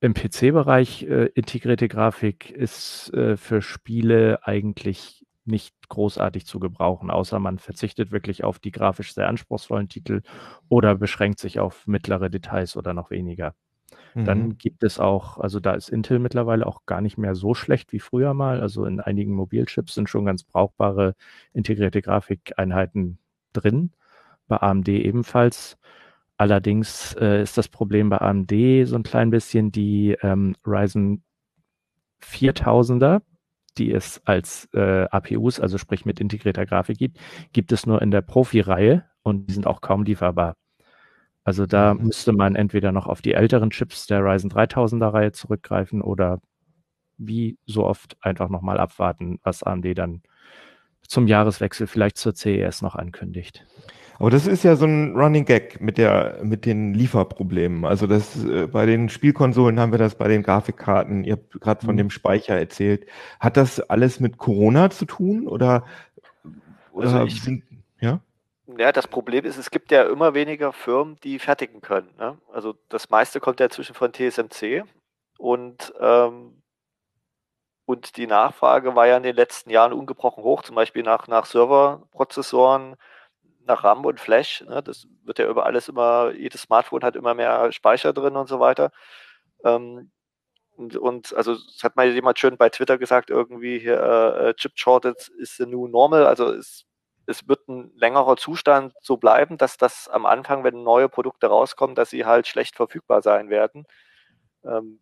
Im 0.00 0.14
PC-Bereich 0.14 1.02
äh, 1.04 1.26
integrierte 1.34 1.88
Grafik 1.88 2.50
ist 2.50 3.12
äh, 3.14 3.36
für 3.36 3.62
Spiele 3.62 4.46
eigentlich 4.46 5.26
nicht 5.44 5.74
großartig 5.88 6.46
zu 6.46 6.60
gebrauchen, 6.60 7.10
außer 7.10 7.38
man 7.38 7.58
verzichtet 7.58 8.12
wirklich 8.12 8.44
auf 8.44 8.58
die 8.58 8.70
grafisch 8.70 9.12
sehr 9.12 9.28
anspruchsvollen 9.28 9.88
Titel 9.88 10.22
oder 10.68 10.94
beschränkt 10.94 11.40
sich 11.40 11.58
auf 11.58 11.86
mittlere 11.86 12.30
Details 12.30 12.76
oder 12.76 12.94
noch 12.94 13.10
weniger. 13.10 13.54
Mhm. 14.14 14.24
Dann 14.24 14.58
gibt 14.58 14.82
es 14.82 14.98
auch, 15.00 15.38
also 15.38 15.60
da 15.60 15.72
ist 15.72 15.88
Intel 15.88 16.18
mittlerweile 16.18 16.66
auch 16.66 16.86
gar 16.86 17.00
nicht 17.00 17.18
mehr 17.18 17.34
so 17.34 17.54
schlecht 17.54 17.92
wie 17.92 18.00
früher 18.00 18.34
mal. 18.34 18.60
Also 18.60 18.84
in 18.84 19.00
einigen 19.00 19.32
Mobilchips 19.34 19.94
sind 19.94 20.08
schon 20.08 20.24
ganz 20.24 20.44
brauchbare 20.44 21.14
integrierte 21.52 22.02
Grafikeinheiten 22.02 23.18
drin. 23.52 23.92
Bei 24.48 24.58
AMD 24.58 24.88
ebenfalls. 24.88 25.78
Allerdings 26.42 27.14
äh, 27.20 27.40
ist 27.40 27.56
das 27.56 27.68
Problem 27.68 28.08
bei 28.08 28.20
AMD 28.20 28.50
so 28.82 28.96
ein 28.96 29.04
klein 29.04 29.30
bisschen 29.30 29.70
die 29.70 30.16
ähm, 30.22 30.56
Ryzen 30.66 31.22
4000er, 32.20 33.22
die 33.78 33.92
es 33.92 34.20
als 34.24 34.68
äh, 34.74 35.04
APUs, 35.04 35.60
also 35.60 35.78
sprich 35.78 36.04
mit 36.04 36.18
integrierter 36.18 36.66
Grafik 36.66 36.98
gibt, 36.98 37.20
gibt 37.52 37.70
es 37.70 37.86
nur 37.86 38.02
in 38.02 38.10
der 38.10 38.22
Profi-Reihe 38.22 39.04
und 39.22 39.46
die 39.46 39.54
sind 39.54 39.68
auch 39.68 39.82
kaum 39.82 40.02
lieferbar. 40.02 40.56
Also 41.44 41.64
da 41.64 41.94
mhm. 41.94 42.06
müsste 42.06 42.32
man 42.32 42.56
entweder 42.56 42.90
noch 42.90 43.06
auf 43.06 43.22
die 43.22 43.34
älteren 43.34 43.70
Chips 43.70 44.08
der 44.08 44.24
Ryzen 44.24 44.50
3000er 44.50 45.12
Reihe 45.12 45.30
zurückgreifen 45.30 46.02
oder 46.02 46.40
wie 47.18 47.56
so 47.66 47.86
oft 47.86 48.16
einfach 48.20 48.48
nochmal 48.48 48.80
abwarten, 48.80 49.38
was 49.44 49.62
AMD 49.62 49.96
dann 49.96 50.22
zum 51.06 51.28
Jahreswechsel 51.28 51.86
vielleicht 51.86 52.18
zur 52.18 52.34
CES 52.34 52.82
noch 52.82 52.96
ankündigt. 52.96 53.64
Aber 54.22 54.30
das 54.30 54.46
ist 54.46 54.62
ja 54.62 54.76
so 54.76 54.84
ein 54.84 55.16
Running 55.16 55.44
Gag 55.44 55.80
mit 55.80 55.98
der 55.98 56.38
mit 56.44 56.64
den 56.64 56.94
Lieferproblemen. 56.94 57.84
Also 57.84 58.06
das 58.06 58.44
äh, 58.44 58.68
bei 58.68 58.86
den 58.86 59.08
Spielkonsolen 59.08 59.80
haben 59.80 59.90
wir 59.90 59.98
das 59.98 60.14
bei 60.14 60.28
den 60.28 60.44
Grafikkarten. 60.44 61.24
Ihr 61.24 61.32
habt 61.32 61.60
gerade 61.60 61.84
von 61.84 61.96
mhm. 61.96 61.98
dem 61.98 62.10
Speicher 62.10 62.56
erzählt. 62.56 63.04
Hat 63.40 63.56
das 63.56 63.80
alles 63.80 64.20
mit 64.20 64.38
Corona 64.38 64.90
zu 64.90 65.06
tun 65.06 65.48
oder, 65.48 65.84
oder 66.92 67.08
also 67.08 67.24
ich, 67.24 67.42
sind 67.42 67.64
ja? 67.98 68.20
Ja, 68.78 68.92
das 68.92 69.08
Problem 69.08 69.44
ist, 69.44 69.56
es 69.56 69.72
gibt 69.72 69.90
ja 69.90 70.04
immer 70.04 70.34
weniger 70.34 70.72
Firmen, 70.72 71.18
die 71.24 71.40
fertigen 71.40 71.80
können. 71.80 72.10
Ne? 72.16 72.38
Also 72.52 72.76
das 72.90 73.10
meiste 73.10 73.40
kommt 73.40 73.58
ja 73.58 73.70
zwischen 73.70 73.96
von 73.96 74.12
TSMC 74.12 74.84
und 75.36 75.92
ähm, 76.00 76.62
und 77.86 78.16
die 78.16 78.28
Nachfrage 78.28 78.94
war 78.94 79.08
ja 79.08 79.16
in 79.16 79.24
den 79.24 79.34
letzten 79.34 79.70
Jahren 79.70 79.92
ungebrochen 79.92 80.44
hoch, 80.44 80.62
zum 80.62 80.76
Beispiel 80.76 81.02
nach, 81.02 81.26
nach 81.26 81.44
Serverprozessoren, 81.44 82.94
nach 83.66 83.84
RAM 83.84 84.04
und 84.04 84.20
Flash. 84.20 84.62
Ne? 84.62 84.82
Das 84.82 85.06
wird 85.24 85.38
ja 85.38 85.48
über 85.48 85.66
alles 85.66 85.88
immer, 85.88 86.32
jedes 86.32 86.62
Smartphone 86.62 87.02
hat 87.02 87.16
immer 87.16 87.34
mehr 87.34 87.72
Speicher 87.72 88.12
drin 88.12 88.36
und 88.36 88.48
so 88.48 88.60
weiter. 88.60 88.90
Ähm, 89.64 90.10
und, 90.76 90.96
und, 90.96 91.34
also 91.34 91.54
das 91.54 91.82
hat 91.82 91.96
mal 91.96 92.08
jemand 92.08 92.38
schön 92.38 92.56
bei 92.56 92.68
Twitter 92.70 92.98
gesagt, 92.98 93.30
irgendwie 93.30 93.78
hier 93.78 94.00
äh, 94.00 94.50
äh 94.50 94.54
Chip 94.54 94.72
Shortage 94.76 95.30
is 95.38 95.56
the 95.56 95.66
new 95.66 95.86
normal. 95.86 96.26
Also 96.26 96.52
es, 96.52 96.86
es 97.26 97.46
wird 97.48 97.68
ein 97.68 97.92
längerer 97.96 98.36
Zustand 98.36 98.94
so 99.00 99.16
bleiben, 99.16 99.58
dass 99.58 99.76
das 99.76 100.08
am 100.08 100.26
Anfang, 100.26 100.64
wenn 100.64 100.82
neue 100.82 101.08
Produkte 101.08 101.46
rauskommen, 101.48 101.94
dass 101.94 102.10
sie 102.10 102.24
halt 102.24 102.46
schlecht 102.46 102.76
verfügbar 102.76 103.22
sein 103.22 103.50
werden. 103.50 103.86
Ähm, 104.64 105.00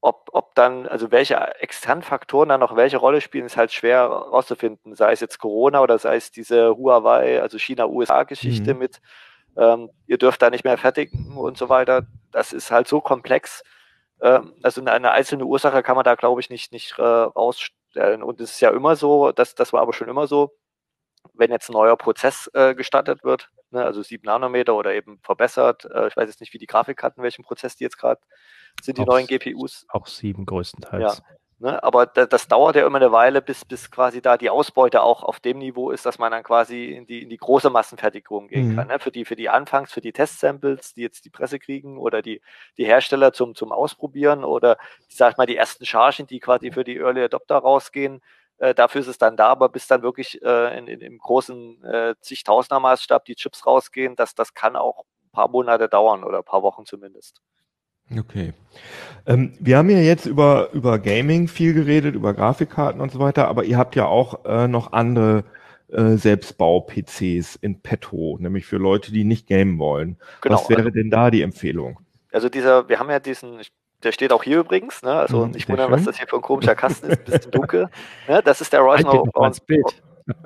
ob, 0.00 0.28
ob 0.32 0.54
dann, 0.54 0.86
also 0.86 1.10
welche 1.10 1.36
externen 1.60 2.02
Faktoren 2.02 2.48
dann 2.50 2.60
noch 2.60 2.76
welche 2.76 2.98
Rolle 2.98 3.20
spielen, 3.20 3.46
ist 3.46 3.56
halt 3.56 3.72
schwer 3.72 4.02
rauszufinden. 4.04 4.94
Sei 4.94 5.12
es 5.12 5.20
jetzt 5.20 5.38
Corona 5.38 5.80
oder 5.80 5.98
sei 5.98 6.16
es 6.16 6.30
diese 6.30 6.76
Huawei, 6.76 7.42
also 7.42 7.58
China-USA-Geschichte 7.58 8.74
mhm. 8.74 8.78
mit, 8.78 9.00
ähm, 9.56 9.90
ihr 10.06 10.18
dürft 10.18 10.40
da 10.42 10.50
nicht 10.50 10.64
mehr 10.64 10.78
fertigen 10.78 11.36
und 11.36 11.58
so 11.58 11.68
weiter. 11.68 12.06
Das 12.30 12.52
ist 12.52 12.70
halt 12.70 12.86
so 12.86 13.00
komplex. 13.00 13.62
Ähm, 14.20 14.54
also 14.62 14.84
eine 14.84 15.10
einzelne 15.12 15.44
Ursache 15.44 15.82
kann 15.82 15.96
man 15.96 16.04
da, 16.04 16.14
glaube 16.14 16.40
ich, 16.40 16.50
nicht, 16.50 16.72
nicht 16.72 16.96
äh, 16.98 17.02
rausstellen. 17.02 18.22
Und 18.22 18.40
es 18.40 18.52
ist 18.52 18.60
ja 18.60 18.70
immer 18.70 18.94
so, 18.96 19.32
das, 19.32 19.54
das 19.56 19.72
war 19.72 19.82
aber 19.82 19.92
schon 19.92 20.08
immer 20.08 20.28
so, 20.28 20.52
wenn 21.34 21.50
jetzt 21.50 21.70
ein 21.70 21.72
neuer 21.72 21.96
Prozess 21.96 22.50
äh, 22.54 22.74
gestartet 22.74 23.24
wird, 23.24 23.50
ne, 23.70 23.84
also 23.84 24.02
7 24.02 24.24
Nanometer 24.24 24.74
oder 24.76 24.94
eben 24.94 25.20
verbessert, 25.22 25.84
äh, 25.86 26.08
ich 26.08 26.16
weiß 26.16 26.28
jetzt 26.28 26.40
nicht, 26.40 26.52
wie 26.54 26.58
die 26.58 26.66
Grafikkarten, 26.66 27.22
welchen 27.22 27.44
Prozess 27.44 27.76
die 27.76 27.84
jetzt 27.84 27.98
gerade 27.98 28.20
sind 28.82 28.98
die 28.98 29.02
auch, 29.02 29.06
neuen 29.06 29.26
GPUs. 29.26 29.86
Auch 29.88 30.06
sieben 30.06 30.46
größtenteils. 30.46 31.18
Ja. 31.18 31.24
Ne, 31.60 31.82
aber 31.82 32.06
da, 32.06 32.24
das 32.24 32.46
dauert 32.46 32.76
ja 32.76 32.86
immer 32.86 32.98
eine 32.98 33.10
Weile, 33.10 33.42
bis, 33.42 33.64
bis 33.64 33.90
quasi 33.90 34.22
da 34.22 34.36
die 34.36 34.48
Ausbeute 34.48 35.02
auch 35.02 35.24
auf 35.24 35.40
dem 35.40 35.58
Niveau 35.58 35.90
ist, 35.90 36.06
dass 36.06 36.20
man 36.20 36.30
dann 36.30 36.44
quasi 36.44 36.92
in 36.92 37.04
die, 37.04 37.20
in 37.20 37.28
die 37.28 37.36
große 37.36 37.68
Massenfertigung 37.68 38.46
gehen 38.46 38.70
mhm. 38.70 38.76
kann. 38.76 38.86
Ne? 38.86 39.00
Für, 39.00 39.10
die, 39.10 39.24
für 39.24 39.34
die 39.34 39.48
Anfangs, 39.48 39.92
für 39.92 40.00
die 40.00 40.12
Testsamples, 40.12 40.94
die 40.94 41.02
jetzt 41.02 41.24
die 41.24 41.30
Presse 41.30 41.58
kriegen 41.58 41.98
oder 41.98 42.22
die, 42.22 42.40
die 42.76 42.84
Hersteller 42.84 43.32
zum, 43.32 43.56
zum 43.56 43.72
Ausprobieren 43.72 44.44
oder, 44.44 44.78
sag 45.08 45.32
ich 45.32 45.36
mal, 45.36 45.46
die 45.46 45.56
ersten 45.56 45.84
Chargen, 45.84 46.28
die 46.28 46.38
quasi 46.38 46.70
für 46.70 46.84
die 46.84 46.98
Early 46.98 47.24
Adopter 47.24 47.56
rausgehen, 47.56 48.20
äh, 48.58 48.72
dafür 48.72 49.00
ist 49.00 49.08
es 49.08 49.18
dann 49.18 49.36
da, 49.36 49.48
aber 49.48 49.68
bis 49.68 49.88
dann 49.88 50.02
wirklich 50.02 50.40
äh, 50.42 50.78
in, 50.78 50.86
in, 50.86 51.00
im 51.00 51.18
großen 51.18 51.82
äh, 51.84 52.14
zigtausender 52.20 52.78
Maßstab 52.78 53.24
die 53.24 53.34
Chips 53.34 53.66
rausgehen, 53.66 54.14
das, 54.14 54.36
das 54.36 54.54
kann 54.54 54.76
auch 54.76 55.04
ein 55.24 55.30
paar 55.32 55.48
Monate 55.48 55.88
dauern 55.88 56.22
oder 56.22 56.38
ein 56.38 56.44
paar 56.44 56.62
Wochen 56.62 56.86
zumindest. 56.86 57.42
Okay. 58.16 58.52
Ähm, 59.26 59.52
wir 59.60 59.76
haben 59.76 59.90
ja 59.90 59.98
jetzt 59.98 60.26
über, 60.26 60.70
über 60.72 60.98
Gaming 60.98 61.48
viel 61.48 61.74
geredet, 61.74 62.14
über 62.14 62.32
Grafikkarten 62.32 63.00
und 63.00 63.12
so 63.12 63.18
weiter, 63.18 63.48
aber 63.48 63.64
ihr 63.64 63.76
habt 63.76 63.96
ja 63.96 64.06
auch 64.06 64.44
äh, 64.44 64.66
noch 64.68 64.92
andere 64.92 65.44
äh, 65.88 66.16
Selbstbau-PCs 66.16 67.56
in 67.56 67.80
petto, 67.80 68.38
nämlich 68.40 68.66
für 68.66 68.78
Leute, 68.78 69.12
die 69.12 69.24
nicht 69.24 69.46
gamen 69.46 69.78
wollen. 69.78 70.16
Genau, 70.40 70.54
Was 70.54 70.68
wäre 70.68 70.80
also, 70.80 70.90
denn 70.90 71.10
da 71.10 71.30
die 71.30 71.42
Empfehlung? 71.42 72.00
Also 72.32 72.48
dieser, 72.48 72.88
wir 72.88 72.98
haben 72.98 73.10
ja 73.10 73.20
diesen, 73.20 73.60
der 74.02 74.12
steht 74.12 74.32
auch 74.32 74.42
hier 74.42 74.60
übrigens, 74.60 75.02
ne? 75.02 75.12
also 75.12 75.46
mhm, 75.46 75.52
nicht 75.52 75.68
wundern, 75.68 75.90
was 75.90 76.04
das 76.04 76.18
hier 76.18 76.26
für 76.26 76.36
ein 76.36 76.42
komischer 76.42 76.74
Kasten 76.74 77.08
ist, 77.10 77.18
ein 77.18 77.24
bisschen 77.24 77.50
dunkel. 77.50 77.88
Ne? 78.28 78.42
Das 78.42 78.60
ist 78.60 78.72
der 78.72 78.80
Ryzen 78.80 79.06
Allrounder, 79.06 79.52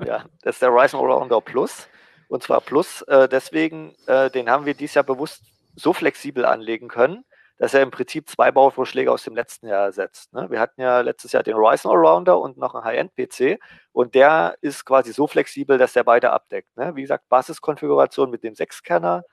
ja, 0.05 0.25
das 0.43 0.55
ist 0.55 0.61
der 0.61 0.69
Ryzen 0.69 0.99
Allrounder 0.99 1.41
Plus. 1.41 1.87
Und 2.29 2.41
zwar 2.41 2.61
Plus, 2.61 3.01
äh, 3.03 3.27
deswegen, 3.29 3.93
äh, 4.07 4.29
den 4.31 4.49
haben 4.49 4.65
wir 4.65 4.73
dieses 4.73 4.95
Jahr 4.95 5.03
bewusst 5.03 5.43
so 5.75 5.93
flexibel 5.93 6.45
anlegen 6.45 6.87
können, 6.87 7.23
dass 7.63 7.73
er 7.73 7.81
im 7.81 7.91
Prinzip 7.91 8.27
zwei 8.27 8.51
Bauvorschläge 8.51 9.09
aus 9.09 9.23
dem 9.23 9.35
letzten 9.35 9.69
Jahr 9.69 9.85
ersetzt. 9.85 10.33
Ne? 10.33 10.51
Wir 10.51 10.59
hatten 10.59 10.81
ja 10.81 10.99
letztes 10.99 11.31
Jahr 11.31 11.43
den 11.43 11.55
Ryzen 11.55 11.89
Allrounder 11.89 12.37
und 12.37 12.57
noch 12.57 12.75
einen 12.75 12.83
High-End-PC 12.83 13.57
und 13.93 14.15
der 14.15 14.57
ist 14.59 14.83
quasi 14.83 15.13
so 15.13 15.27
flexibel, 15.27 15.77
dass 15.77 15.93
der 15.93 16.03
beide 16.03 16.31
abdeckt. 16.31 16.75
Ne? 16.75 16.93
Wie 16.97 17.03
gesagt, 17.03 17.29
Basiskonfiguration 17.29 18.29
mit 18.29 18.43
dem 18.43 18.53
6-Kerner, 18.53 19.23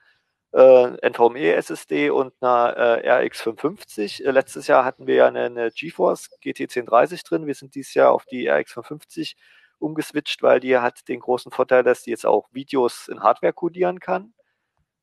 äh, 0.53 1.09
NVMe-SSD 1.09 2.09
und 2.09 2.31
einer 2.39 2.77
äh, 3.03 3.25
RX 3.25 3.41
550. 3.41 4.25
Äh, 4.25 4.31
letztes 4.31 4.65
Jahr 4.67 4.85
hatten 4.85 5.07
wir 5.07 5.15
ja 5.15 5.27
eine, 5.27 5.47
eine 5.47 5.69
GeForce 5.69 6.29
GT 6.39 6.61
1030 6.61 7.25
drin. 7.25 7.47
Wir 7.47 7.55
sind 7.55 7.75
dieses 7.75 7.93
Jahr 7.95 8.13
auf 8.13 8.23
die 8.27 8.47
RX 8.47 8.71
550 8.71 9.35
umgeswitcht, 9.77 10.41
weil 10.41 10.61
die 10.61 10.77
hat 10.77 11.05
den 11.09 11.19
großen 11.19 11.51
Vorteil, 11.51 11.83
dass 11.83 12.03
die 12.03 12.11
jetzt 12.11 12.25
auch 12.25 12.47
Videos 12.53 13.09
in 13.09 13.23
Hardware 13.23 13.51
codieren 13.51 13.99
kann 13.99 14.33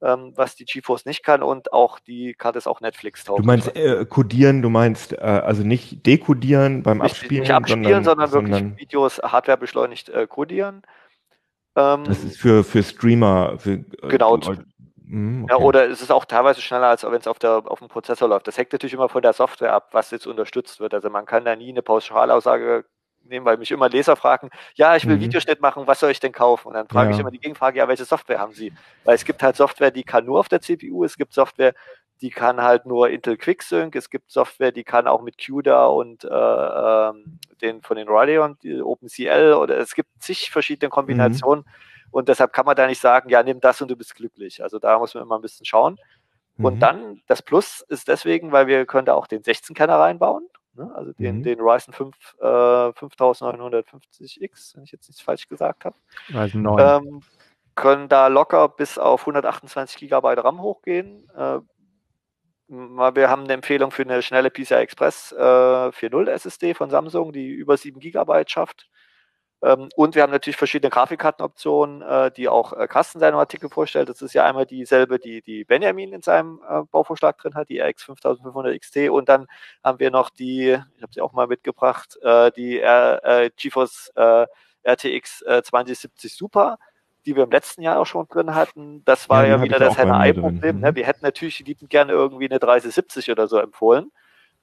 ähm, 0.02 0.32
was 0.36 0.54
die 0.54 0.64
GeForce 0.64 1.06
nicht 1.06 1.24
kann 1.24 1.42
und 1.42 1.72
auch 1.72 1.98
die 1.98 2.34
Karte 2.34 2.58
ist 2.58 2.66
auch 2.66 2.80
Netflix 2.80 3.24
tauglich. 3.24 3.42
Du 3.42 3.46
meinst 3.46 3.76
äh, 3.76 4.04
codieren, 4.06 4.62
du 4.62 4.70
meinst 4.70 5.12
äh, 5.12 5.16
also 5.16 5.62
nicht 5.62 6.06
dekodieren 6.06 6.82
beim 6.82 6.98
nicht, 6.98 7.10
Abspielen, 7.10 7.42
nicht 7.42 7.52
abspielen, 7.52 8.04
sondern, 8.04 8.04
sondern 8.04 8.32
wirklich 8.32 8.58
sondern 8.58 8.78
Videos 8.78 9.18
hardwarebeschleunigt 9.18 10.08
äh, 10.10 10.26
codieren. 10.26 10.82
Ähm, 11.76 12.04
das 12.04 12.24
ist 12.24 12.38
für 12.38 12.64
für 12.64 12.82
Streamer. 12.82 13.58
Für, 13.58 13.72
äh, 13.72 13.84
genau. 14.08 14.36
Leute. 14.36 14.64
Mhm, 15.08 15.46
Ja, 15.48 15.56
okay. 15.56 15.64
oder 15.64 15.88
es 15.88 16.02
ist 16.02 16.12
auch 16.12 16.26
teilweise 16.26 16.60
schneller, 16.60 16.88
als 16.88 17.02
wenn 17.02 17.14
es 17.14 17.26
auf, 17.26 17.38
der, 17.38 17.62
auf 17.64 17.78
dem 17.78 17.88
Prozessor 17.88 18.28
läuft. 18.28 18.46
Das 18.46 18.58
hängt 18.58 18.72
natürlich 18.72 18.92
immer 18.92 19.08
von 19.08 19.22
der 19.22 19.32
Software 19.32 19.72
ab, 19.72 19.88
was 19.92 20.10
jetzt 20.10 20.26
unterstützt 20.26 20.80
wird. 20.80 20.92
Also 20.92 21.08
man 21.08 21.24
kann 21.24 21.46
da 21.46 21.56
nie 21.56 21.70
eine 21.70 21.82
Pauschalaussage 21.82 22.84
nehmen, 23.28 23.46
weil 23.46 23.56
mich 23.58 23.70
immer 23.70 23.88
Leser 23.88 24.16
fragen, 24.16 24.50
ja, 24.74 24.96
ich 24.96 25.06
will 25.06 25.16
Mhm. 25.16 25.20
Videoschnitt 25.20 25.60
machen, 25.60 25.86
was 25.86 26.00
soll 26.00 26.10
ich 26.10 26.20
denn 26.20 26.32
kaufen? 26.32 26.68
Und 26.68 26.74
dann 26.74 26.88
frage 26.88 27.10
ich 27.12 27.18
Ja. 27.18 27.22
immer 27.22 27.30
die 27.30 27.38
Gegenfrage, 27.40 27.78
ja, 27.78 27.88
welche 27.88 28.04
Software 28.04 28.38
haben 28.40 28.54
Sie? 28.54 28.72
Weil 29.04 29.14
es 29.16 29.24
gibt 29.24 29.42
halt 29.42 29.56
Software, 29.56 29.90
die 29.90 30.04
kann 30.04 30.24
nur 30.26 30.40
auf 30.40 30.48
der 30.48 30.60
CPU, 30.60 31.04
es 31.04 31.16
gibt 31.16 31.32
Software, 31.32 31.74
die 32.20 32.30
kann 32.30 32.60
halt 32.62 32.86
nur 32.86 33.10
Intel 33.10 33.36
QuickSync, 33.36 33.94
es 33.94 34.10
gibt 34.10 34.30
Software, 34.30 34.72
die 34.72 34.84
kann 34.84 35.06
auch 35.06 35.22
mit 35.22 35.36
CUDA 35.44 35.86
und 35.86 36.24
äh, 36.24 36.28
ähm, 36.28 37.38
den 37.62 37.82
von 37.82 37.96
den 37.96 38.08
Radeon, 38.08 38.56
OpenCL 38.82 39.54
oder 39.54 39.78
es 39.78 39.94
gibt 39.94 40.10
zig 40.20 40.50
verschiedene 40.50 40.90
Kombinationen 40.90 41.64
und 42.10 42.28
deshalb 42.28 42.52
kann 42.52 42.66
man 42.66 42.76
da 42.76 42.86
nicht 42.86 43.00
sagen, 43.00 43.28
ja, 43.30 43.42
nimm 43.42 43.60
das 43.60 43.80
und 43.82 43.88
du 43.90 43.96
bist 43.96 44.14
glücklich. 44.14 44.62
Also 44.62 44.78
da 44.78 44.98
muss 44.98 45.14
man 45.14 45.22
immer 45.24 45.36
ein 45.38 45.42
bisschen 45.42 45.66
schauen. 45.66 45.98
Und 46.60 46.74
Mhm. 46.76 46.80
dann, 46.80 47.22
das 47.28 47.42
Plus 47.42 47.82
ist 47.88 48.08
deswegen, 48.08 48.52
weil 48.52 48.66
wir 48.66 48.86
können 48.86 49.06
da 49.06 49.14
auch 49.14 49.26
den 49.28 49.42
16-Kerner 49.42 49.98
reinbauen, 49.98 50.48
ne? 50.78 50.90
also 50.94 51.12
den, 51.12 51.38
Mhm. 51.38 51.42
den 51.42 51.60
Ryzen 51.60 51.92
5 51.92 52.16
äh, 52.40 52.44
5950X, 52.44 54.76
wenn 54.76 54.84
ich 54.84 54.92
jetzt 54.92 55.08
nichts 55.08 55.20
falsch 55.20 55.48
gesagt 55.48 55.84
habe. 55.84 55.96
Ryzen 56.32 56.62
9. 56.62 57.04
Ähm, 57.04 57.20
können 57.74 58.08
da 58.08 58.28
locker 58.28 58.68
bis 58.68 58.98
auf 58.98 59.26
128 59.26 59.98
Gigabyte 59.98 60.42
RAM 60.42 60.62
hochgehen. 60.62 61.28
Äh, 61.36 61.58
wir 62.68 63.30
haben 63.30 63.44
eine 63.44 63.54
Empfehlung 63.54 63.90
für 63.90 64.02
eine 64.02 64.20
schnelle 64.20 64.50
PCI 64.50 64.74
Express 64.74 65.32
äh, 65.32 65.36
4.0 65.36 66.28
SSD 66.28 66.74
von 66.74 66.90
Samsung, 66.90 67.32
die 67.32 67.48
über 67.48 67.76
7 67.76 67.98
Gigabyte 68.00 68.50
schafft. 68.50 68.88
Ähm, 69.62 69.88
und 69.96 70.14
wir 70.14 70.22
haben 70.22 70.30
natürlich 70.30 70.56
verschiedene 70.56 70.90
Grafikkartenoptionen, 70.90 72.02
äh, 72.02 72.30
die 72.30 72.48
auch 72.48 72.72
äh, 72.72 72.86
Carsten 72.86 73.18
in 73.18 73.20
seinem 73.20 73.38
Artikel 73.38 73.68
vorstellt. 73.68 74.08
Das 74.08 74.22
ist 74.22 74.32
ja 74.32 74.44
einmal 74.44 74.66
dieselbe, 74.66 75.18
die, 75.18 75.42
die 75.42 75.64
Benjamin 75.64 76.12
in 76.12 76.22
seinem 76.22 76.60
äh, 76.68 76.82
Bauvorschlag 76.90 77.36
drin 77.38 77.54
hat, 77.54 77.68
die 77.68 77.80
RX 77.80 78.04
5500 78.04 78.80
XT. 78.80 78.96
Und 79.10 79.28
dann 79.28 79.46
haben 79.82 79.98
wir 79.98 80.10
noch 80.10 80.30
die, 80.30 80.78
ich 80.96 81.02
habe 81.02 81.12
sie 81.12 81.20
auch 81.20 81.32
mal 81.32 81.48
mitgebracht, 81.48 82.18
äh, 82.22 82.52
die 82.52 82.78
R, 82.78 83.20
äh, 83.24 83.50
GeForce 83.56 84.12
äh, 84.14 84.46
RTX 84.84 85.42
äh, 85.42 85.62
2070 85.62 86.34
Super, 86.34 86.78
die 87.26 87.34
wir 87.34 87.42
im 87.42 87.50
letzten 87.50 87.82
Jahr 87.82 87.98
auch 87.98 88.06
schon 88.06 88.28
drin 88.28 88.54
hatten. 88.54 89.04
Das 89.04 89.28
war 89.28 89.44
Ja, 89.44 89.56
ja, 89.56 89.62
wieder 89.62 89.80
das 89.80 89.96
drin. 89.96 90.08
HNI-Problem. 90.08 90.76
Mhm. 90.76 90.82
Ne? 90.82 90.94
Wir 90.94 91.04
hätten 91.04 91.24
natürlich 91.24 91.58
liebend 91.60 91.90
gerne 91.90 92.12
irgendwie 92.12 92.48
eine 92.48 92.60
3070 92.60 93.30
oder 93.32 93.48
so 93.48 93.58
empfohlen. 93.58 94.12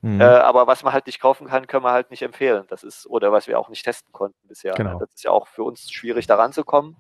Mhm. 0.06 0.22
Äh, 0.22 0.26
aber 0.26 0.68
was 0.68 0.84
man 0.84 0.94
halt 0.94 1.08
nicht 1.08 1.20
kaufen 1.20 1.48
kann, 1.48 1.66
können 1.66 1.84
wir 1.84 1.92
halt 1.92 2.12
nicht 2.12 2.22
empfehlen. 2.22 2.66
Das 2.68 2.84
ist, 2.84 3.08
oder 3.08 3.32
was 3.32 3.48
wir 3.48 3.60
auch 3.60 3.70
nicht 3.70 3.84
testen 3.84 4.14
konnten 4.14 4.38
bisher. 4.48 4.76
Genau. 4.76 5.00
Das 5.00 5.10
ist 5.16 5.24
ja 5.24 5.32
auch 5.32 5.48
für 5.48 5.64
uns 5.64 5.92
schwierig, 5.92 6.28
da 6.28 6.36
ranzukommen. 6.36 6.96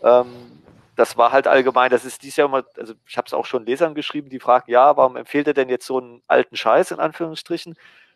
Ähm, 0.00 0.62
das 0.94 1.16
war 1.16 1.32
halt 1.32 1.48
allgemein, 1.48 1.90
das 1.90 2.04
ist 2.04 2.22
dies 2.22 2.36
Jahr 2.36 2.46
immer, 2.46 2.62
also 2.78 2.94
ich 3.04 3.16
habe 3.16 3.26
es 3.26 3.34
auch 3.34 3.46
schon 3.46 3.66
Lesern 3.66 3.96
geschrieben, 3.96 4.30
die 4.30 4.38
fragen, 4.38 4.70
ja, 4.70 4.96
warum 4.96 5.16
empfiehlt 5.16 5.48
ihr 5.48 5.54
denn 5.54 5.68
jetzt 5.68 5.86
so 5.86 5.98
einen 5.98 6.22
alten 6.28 6.54
Scheiß 6.54 6.92
in 6.92 7.00
Anführungsstrichen? 7.00 7.74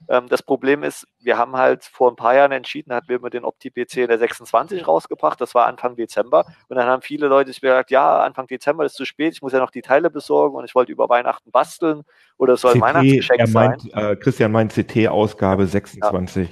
Ähm, 0.08 0.28
das 0.28 0.42
Problem 0.42 0.82
ist, 0.82 1.06
wir 1.20 1.38
haben 1.38 1.56
halt 1.56 1.84
vor 1.84 2.10
ein 2.10 2.16
paar 2.16 2.34
Jahren 2.34 2.52
entschieden, 2.52 2.92
hatten 2.92 3.08
wir 3.08 3.16
immer 3.16 3.30
den 3.30 3.44
Opti-PC 3.44 3.98
in 3.98 4.08
der 4.08 4.18
26 4.18 4.86
rausgebracht, 4.86 5.40
das 5.40 5.54
war 5.54 5.66
Anfang 5.66 5.96
Dezember 5.96 6.46
und 6.68 6.76
dann 6.76 6.86
haben 6.86 7.02
viele 7.02 7.28
Leute 7.28 7.50
sich 7.50 7.60
gesagt, 7.60 7.90
ja, 7.90 8.20
Anfang 8.20 8.46
Dezember 8.46 8.84
ist 8.84 8.94
zu 8.94 9.04
spät, 9.04 9.34
ich 9.34 9.42
muss 9.42 9.52
ja 9.52 9.58
noch 9.58 9.70
die 9.70 9.82
Teile 9.82 10.10
besorgen 10.10 10.56
und 10.56 10.64
ich 10.64 10.74
wollte 10.74 10.92
über 10.92 11.08
Weihnachten 11.08 11.50
basteln 11.50 12.02
oder 12.38 12.54
es 12.54 12.62
soll 12.62 12.74
ein 12.74 12.80
Weihnachtsgeschenk 12.80 13.40
er 13.40 13.46
sein. 13.46 13.70
meint, 13.70 13.94
äh, 13.94 14.16
Christian 14.16 14.52
meint 14.52 14.72
CT-Ausgabe 14.72 15.66
26. 15.66 16.48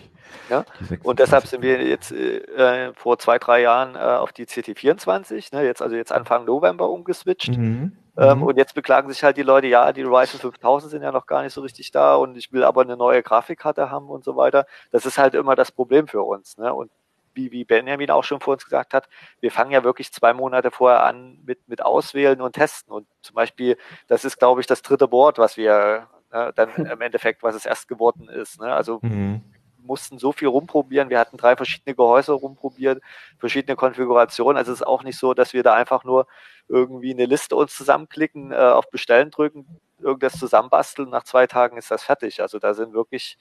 Ja. 0.50 0.64
26. 0.78 1.04
Und 1.04 1.18
deshalb 1.18 1.46
sind 1.46 1.62
wir 1.62 1.82
jetzt 1.82 2.12
äh, 2.12 2.92
vor 2.94 3.18
zwei, 3.18 3.38
drei 3.38 3.62
Jahren 3.62 3.94
äh, 3.94 3.98
auf 3.98 4.32
die 4.32 4.46
CT24, 4.46 5.54
ne, 5.54 5.64
jetzt 5.64 5.82
also 5.82 5.96
jetzt 5.96 6.12
Anfang 6.12 6.44
November 6.44 6.88
umgeswitcht. 6.88 7.56
Mhm. 7.56 7.92
Ähm, 8.18 8.38
Mhm. 8.38 8.42
und 8.44 8.56
jetzt 8.58 8.74
beklagen 8.74 9.08
sich 9.08 9.22
halt 9.22 9.36
die 9.36 9.42
Leute, 9.42 9.68
ja, 9.68 9.92
die 9.92 10.02
Ryzen 10.02 10.40
5000 10.40 10.90
sind 10.90 11.02
ja 11.02 11.12
noch 11.12 11.26
gar 11.26 11.42
nicht 11.42 11.52
so 11.54 11.60
richtig 11.60 11.90
da 11.92 12.16
und 12.16 12.36
ich 12.36 12.52
will 12.52 12.64
aber 12.64 12.82
eine 12.82 12.96
neue 12.96 13.22
Grafikkarte 13.22 13.90
haben 13.90 14.08
und 14.08 14.24
so 14.24 14.36
weiter. 14.36 14.66
Das 14.90 15.06
ist 15.06 15.18
halt 15.18 15.34
immer 15.34 15.54
das 15.54 15.70
Problem 15.72 16.08
für 16.08 16.22
uns. 16.22 16.58
Ne? 16.58 16.74
Und 16.74 16.90
wie, 17.34 17.52
wie 17.52 17.64
Benjamin 17.64 18.10
auch 18.10 18.24
schon 18.24 18.40
vor 18.40 18.54
uns 18.54 18.64
gesagt 18.64 18.92
hat, 18.94 19.08
wir 19.40 19.52
fangen 19.52 19.70
ja 19.70 19.84
wirklich 19.84 20.12
zwei 20.12 20.32
Monate 20.32 20.72
vorher 20.72 21.04
an 21.04 21.38
mit, 21.46 21.68
mit 21.68 21.80
Auswählen 21.82 22.40
und 22.40 22.54
Testen. 22.54 22.92
Und 22.92 23.06
zum 23.22 23.34
Beispiel, 23.36 23.78
das 24.08 24.24
ist, 24.24 24.38
glaube 24.38 24.60
ich, 24.60 24.66
das 24.66 24.82
dritte 24.82 25.06
Board, 25.06 25.38
was 25.38 25.56
wir 25.56 26.08
äh, 26.32 26.52
dann 26.56 26.70
im 26.92 27.00
Endeffekt, 27.00 27.44
was 27.44 27.54
es 27.54 27.64
erst 27.66 27.86
geworden 27.86 28.28
ist. 28.28 28.60
Ne? 28.60 28.72
Also 28.74 28.98
Mhm. 29.02 29.42
Mussten 29.82 30.18
so 30.18 30.32
viel 30.32 30.48
rumprobieren. 30.48 31.10
Wir 31.10 31.18
hatten 31.18 31.36
drei 31.36 31.56
verschiedene 31.56 31.94
Gehäuse 31.94 32.32
rumprobiert, 32.32 33.02
verschiedene 33.38 33.76
Konfigurationen. 33.76 34.56
Also 34.56 34.72
es 34.72 34.80
ist 34.80 34.86
auch 34.86 35.02
nicht 35.02 35.18
so, 35.18 35.34
dass 35.34 35.52
wir 35.52 35.62
da 35.62 35.74
einfach 35.74 36.04
nur 36.04 36.26
irgendwie 36.68 37.12
eine 37.12 37.26
Liste 37.26 37.56
uns 37.56 37.74
zusammenklicken, 37.76 38.52
äh, 38.52 38.56
auf 38.56 38.90
Bestellen 38.90 39.30
drücken, 39.30 39.66
irgendwas 40.00 40.34
zusammenbasteln. 40.38 41.10
Nach 41.10 41.24
zwei 41.24 41.46
Tagen 41.46 41.76
ist 41.78 41.90
das 41.90 42.02
fertig. 42.04 42.40
Also 42.42 42.58
da 42.58 42.74
sind 42.74 42.92
wirklich 42.92 43.38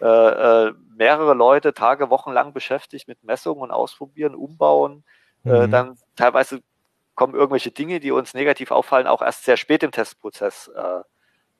äh, 0.00 0.06
äh, 0.68 0.72
mehrere 0.96 1.34
Leute 1.34 1.72
Tage, 1.74 2.10
Wochen 2.10 2.32
lang 2.32 2.52
beschäftigt 2.52 3.08
mit 3.08 3.24
Messungen 3.24 3.62
und 3.62 3.70
Ausprobieren, 3.70 4.34
Umbauen. 4.34 5.04
Äh, 5.44 5.66
Mhm. 5.66 5.70
dann 5.70 5.98
teilweise 6.16 6.60
kommen 7.14 7.34
irgendwelche 7.34 7.70
Dinge, 7.70 7.98
die 8.00 8.10
uns 8.12 8.34
negativ 8.34 8.70
auffallen, 8.70 9.06
auch 9.06 9.22
erst 9.22 9.44
sehr 9.44 9.56
spät 9.56 9.82
im 9.82 9.92
Testprozess. 9.92 10.68
Äh, 10.68 11.00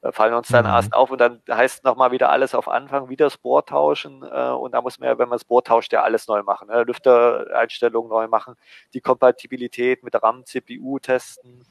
äh, 0.03 0.13
fallen 0.13 0.35
uns 0.35 0.49
dann 0.49 0.65
Mhm. 0.65 0.71
erst 0.73 0.95
auf 0.95 1.11
und 1.11 1.21
dann 1.21 1.43
heißt 1.51 1.85
nochmal 1.85 2.11
wieder 2.13 2.31
alles 2.31 2.55
auf 2.55 2.69
Anfang, 2.69 3.09
wieder 3.09 3.27
das 3.27 3.39
Board 3.39 3.69
tauschen 3.69 4.23
äh, 4.23 4.51
und 4.51 4.73
da 4.73 4.83
muss 4.83 4.99
man 4.99 5.09
ja, 5.09 5.19
wenn 5.19 5.29
man 5.29 5.37
das 5.37 5.45
Board 5.45 5.67
tauscht, 5.67 5.93
ja 5.93 6.03
alles 6.03 6.29
neu 6.29 6.43
machen. 6.43 6.69
Ne? 6.69 6.83
Lüftereinstellungen 6.85 8.11
neu 8.11 8.29
machen, 8.29 8.55
die 8.95 9.01
Kompatibilität 9.01 10.03
mit 10.03 10.21
RAM, 10.23 10.45
CPU 10.45 10.99
testen, 10.99 11.65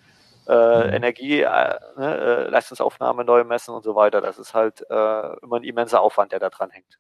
äh, 0.48 0.88
Mhm. 0.88 0.94
Energie, 0.94 1.42
äh, 1.42 1.80
ne, 1.98 2.18
äh, 2.46 2.50
Leistungsaufnahme 2.50 3.26
neu 3.26 3.44
messen 3.44 3.74
und 3.74 3.84
so 3.84 3.96
weiter. 3.96 4.22
Das 4.22 4.38
ist 4.38 4.54
halt 4.54 4.82
äh, 4.90 5.38
immer 5.42 5.58
ein 5.58 5.64
immenser 5.64 6.02
Aufwand, 6.02 6.32
der 6.32 6.40
da 6.40 6.50
dran 6.50 6.70
hängt. 6.70 7.00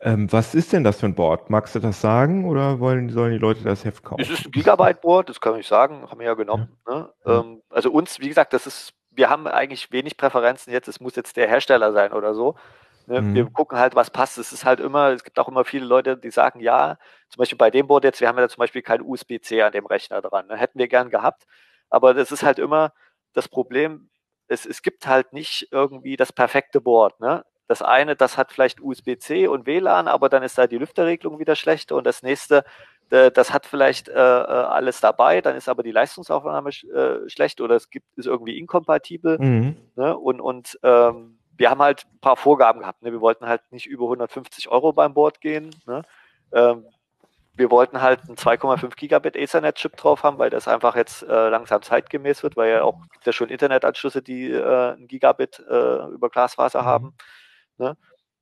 Ähm, 0.00 0.30
was 0.32 0.54
ist 0.54 0.72
denn 0.72 0.82
das 0.82 0.98
für 0.98 1.06
ein 1.06 1.14
Board? 1.14 1.50
Magst 1.50 1.74
du 1.74 1.78
das 1.78 2.00
sagen 2.00 2.44
oder 2.48 2.80
wollen, 2.80 3.10
sollen 3.10 3.32
die 3.32 3.38
Leute 3.38 3.62
das 3.62 3.84
Heft 3.84 4.02
kaufen? 4.02 4.20
Es 4.20 4.28
ist 4.30 4.46
ein 4.46 4.50
Gigabyte-Board, 4.50 5.28
das 5.28 5.40
kann 5.40 5.56
ich 5.58 5.68
sagen, 5.68 6.10
haben 6.10 6.18
wir 6.18 6.26
ja 6.26 6.34
genommen. 6.34 6.76
Ne? 6.88 7.08
Ja. 7.24 7.40
Ähm, 7.40 7.62
also 7.70 7.92
uns, 7.92 8.18
wie 8.18 8.28
gesagt, 8.28 8.52
das 8.52 8.66
ist, 8.66 8.92
wir 9.20 9.28
haben 9.28 9.46
eigentlich 9.46 9.92
wenig 9.92 10.16
Präferenzen 10.16 10.72
jetzt, 10.72 10.88
es 10.88 10.98
muss 10.98 11.14
jetzt 11.14 11.36
der 11.36 11.46
Hersteller 11.46 11.92
sein 11.92 12.14
oder 12.14 12.34
so. 12.34 12.54
Ne? 13.06 13.20
Mhm. 13.20 13.34
Wir 13.34 13.44
gucken 13.50 13.78
halt, 13.78 13.94
was 13.94 14.10
passt. 14.10 14.38
Es 14.38 14.50
ist 14.50 14.64
halt 14.64 14.80
immer, 14.80 15.10
es 15.10 15.24
gibt 15.24 15.38
auch 15.38 15.46
immer 15.46 15.66
viele 15.66 15.84
Leute, 15.84 16.16
die 16.16 16.30
sagen, 16.30 16.60
ja, 16.60 16.96
zum 17.28 17.40
Beispiel 17.40 17.58
bei 17.58 17.70
dem 17.70 17.86
Board 17.86 18.04
jetzt, 18.04 18.22
wir 18.22 18.28
haben 18.28 18.38
ja 18.38 18.48
zum 18.48 18.60
Beispiel 18.60 18.80
kein 18.80 19.02
USB-C 19.02 19.60
an 19.60 19.72
dem 19.72 19.84
Rechner 19.84 20.22
dran. 20.22 20.46
Ne? 20.46 20.56
Hätten 20.56 20.78
wir 20.78 20.88
gern 20.88 21.10
gehabt, 21.10 21.46
aber 21.90 22.14
das 22.14 22.32
ist 22.32 22.42
halt 22.42 22.58
immer 22.58 22.94
das 23.34 23.46
Problem, 23.46 24.08
es, 24.48 24.64
es 24.64 24.80
gibt 24.80 25.06
halt 25.06 25.34
nicht 25.34 25.68
irgendwie 25.70 26.16
das 26.16 26.32
perfekte 26.32 26.80
Board. 26.80 27.20
Ne? 27.20 27.44
Das 27.68 27.82
eine, 27.82 28.16
das 28.16 28.38
hat 28.38 28.52
vielleicht 28.52 28.80
USB-C 28.80 29.48
und 29.48 29.66
WLAN, 29.66 30.08
aber 30.08 30.30
dann 30.30 30.42
ist 30.42 30.56
da 30.56 30.66
die 30.66 30.78
Lüfterregelung 30.78 31.38
wieder 31.38 31.56
schlecht 31.56 31.92
und 31.92 32.04
das 32.04 32.22
nächste, 32.22 32.64
das 33.10 33.52
hat 33.52 33.66
vielleicht 33.66 34.08
äh, 34.08 34.12
äh, 34.14 34.16
alles 34.16 35.00
dabei, 35.00 35.40
dann 35.40 35.56
ist 35.56 35.68
aber 35.68 35.82
die 35.82 35.90
Leistungsaufnahme 35.92 36.72
sch 36.72 36.84
äh, 36.84 37.28
schlecht 37.28 37.60
oder 37.60 37.76
es 37.76 37.90
gibt, 37.90 38.06
ist 38.16 38.26
irgendwie 38.26 38.58
inkompatibel. 38.58 39.38
Mhm. 39.38 39.76
Ne? 39.96 40.16
Und, 40.16 40.40
und 40.40 40.78
ähm, 40.82 41.38
wir 41.56 41.70
haben 41.70 41.82
halt 41.82 42.06
ein 42.12 42.20
paar 42.20 42.36
Vorgaben 42.36 42.80
gehabt. 42.80 43.02
Ne? 43.02 43.12
Wir 43.12 43.20
wollten 43.20 43.46
halt 43.46 43.62
nicht 43.72 43.86
über 43.86 44.04
150 44.04 44.68
Euro 44.70 44.92
beim 44.92 45.12
Board 45.14 45.40
gehen. 45.40 45.70
Ne? 45.86 46.02
Ähm, 46.52 46.86
wir 47.54 47.70
wollten 47.70 48.00
halt 48.00 48.20
einen 48.28 48.36
2,5 48.36 48.96
Gigabit 48.96 49.36
Ethernet-Chip 49.36 49.96
drauf 49.96 50.22
haben, 50.22 50.38
weil 50.38 50.50
das 50.50 50.68
einfach 50.68 50.96
jetzt 50.96 51.22
äh, 51.24 51.48
langsam 51.50 51.82
zeitgemäß 51.82 52.42
wird, 52.42 52.56
weil 52.56 52.70
ja 52.70 52.82
auch 52.84 52.96
gibt 53.12 53.26
ja 53.26 53.32
schon 53.32 53.50
Internetanschlüsse, 53.50 54.22
die 54.22 54.50
äh, 54.50 54.92
ein 54.94 55.08
Gigabit 55.08 55.58
äh, 55.68 56.06
über 56.08 56.30
Glasfaser 56.30 56.82
Mhm. 56.82 56.86
haben. 56.86 57.14
Ne? 57.78 57.96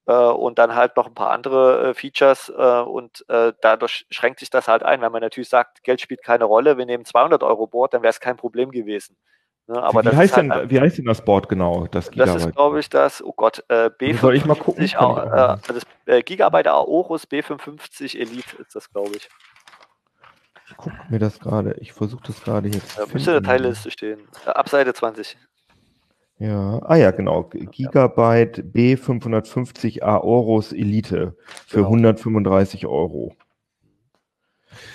Äh, 0.08 0.12
und 0.14 0.58
dann 0.58 0.74
halt 0.74 0.96
noch 0.96 1.06
ein 1.06 1.14
paar 1.14 1.30
andere 1.30 1.90
äh, 1.90 1.94
Features 1.94 2.48
äh, 2.48 2.80
und 2.80 3.24
dadurch 3.28 4.06
schränkt 4.10 4.40
sich 4.40 4.48
das 4.50 4.66
halt 4.66 4.82
ein. 4.82 5.02
Wenn 5.02 5.12
man 5.12 5.20
natürlich 5.20 5.50
sagt, 5.50 5.84
Geld 5.84 6.00
spielt 6.00 6.24
keine 6.24 6.44
Rolle, 6.44 6.78
wir 6.78 6.86
nehmen 6.86 7.04
200 7.04 7.42
Euro 7.42 7.66
Board, 7.66 7.92
dann 7.92 8.02
wäre 8.02 8.10
es 8.10 8.20
kein 8.20 8.36
Problem 8.36 8.70
gewesen. 8.70 9.16
Ne? 9.66 9.74
Wie, 9.76 10.16
heißt 10.16 10.36
halt 10.36 10.50
denn, 10.50 10.70
wie 10.70 10.80
heißt 10.80 10.96
denn 10.96 11.04
das 11.04 11.22
Board 11.22 11.48
genau? 11.50 11.86
Das 11.88 12.10
das 12.10 12.36
ist, 12.36 12.54
glaube 12.54 12.80
ich, 12.80 12.88
das, 12.88 13.22
oh 13.22 13.34
Gott, 13.36 13.62
äh, 13.68 13.90
B55, 13.90 14.20
Soll 14.20 14.34
ich 14.36 14.44
mal 14.46 14.56
gucken? 14.56 14.82
Ich 14.82 14.96
auch 14.96 15.18
äh, 15.18 15.56
das 15.66 15.82
äh, 16.06 16.22
Gigabyte 16.22 16.68
Aorus 16.68 17.28
B550 17.28 18.18
Elite 18.18 18.56
ist 18.56 18.74
das, 18.74 18.90
glaube 18.90 19.14
ich. 19.14 19.28
ich 20.70 20.76
gucke 20.78 20.96
mir 21.10 21.18
das 21.18 21.38
gerade. 21.38 21.74
Ich 21.80 21.92
versuche 21.92 22.22
das 22.26 22.42
gerade 22.42 22.68
jetzt. 22.68 22.98
Da 22.98 23.04
müsste 23.12 23.32
in 23.32 23.42
der. 23.42 23.42
Teilliste 23.42 23.90
stehen. 23.90 24.26
Ab 24.46 24.70
Seite 24.70 24.94
20. 24.94 25.36
Ja, 26.38 26.80
ah 26.84 26.96
ja, 26.96 27.10
genau. 27.10 27.44
Gigabyte 27.52 28.58
B550 28.72 30.02
Aorus 30.02 30.72
Elite 30.72 31.36
für 31.66 31.78
Genau. 31.78 31.88
135 31.88 32.86
Euro. 32.86 33.34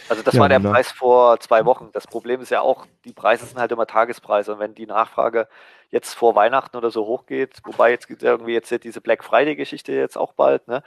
Also 0.10 0.24
das 0.24 0.36
Ja, 0.36 0.42
war 0.42 0.50
der 0.50 0.60
wunderbar. 0.60 0.76
Preis 0.78 0.92
vor 0.92 1.40
zwei 1.40 1.66
Wochen. 1.66 1.90
Das 1.92 2.08
Problem 2.08 2.40
ist 2.42 2.50
ja 2.50 2.62
auch, 2.62 2.86
die 3.04 3.14
Preise 3.14 3.46
sind 3.46 3.60
halt 3.60 3.72
immer 3.72 3.88
Tagespreise. 3.88 4.54
Und 4.54 4.60
wenn 4.60 4.74
die 4.76 4.86
Nachfrage 4.86 5.48
jetzt 5.90 6.14
vor 6.14 6.36
Weihnachten 6.36 6.78
oder 6.78 6.92
so 6.92 7.06
hochgeht, 7.06 7.58
wobei 7.66 7.92
jetzt 7.92 8.08
gibt 8.08 8.24
es 8.24 8.28
irgendwie 8.28 8.54
jetzt 8.54 8.72
diese 8.84 9.02
Black 9.02 9.24
Friday-Geschichte 9.24 9.92
jetzt 9.92 10.18
auch 10.18 10.34
bald, 10.34 10.68
ne? 10.68 10.84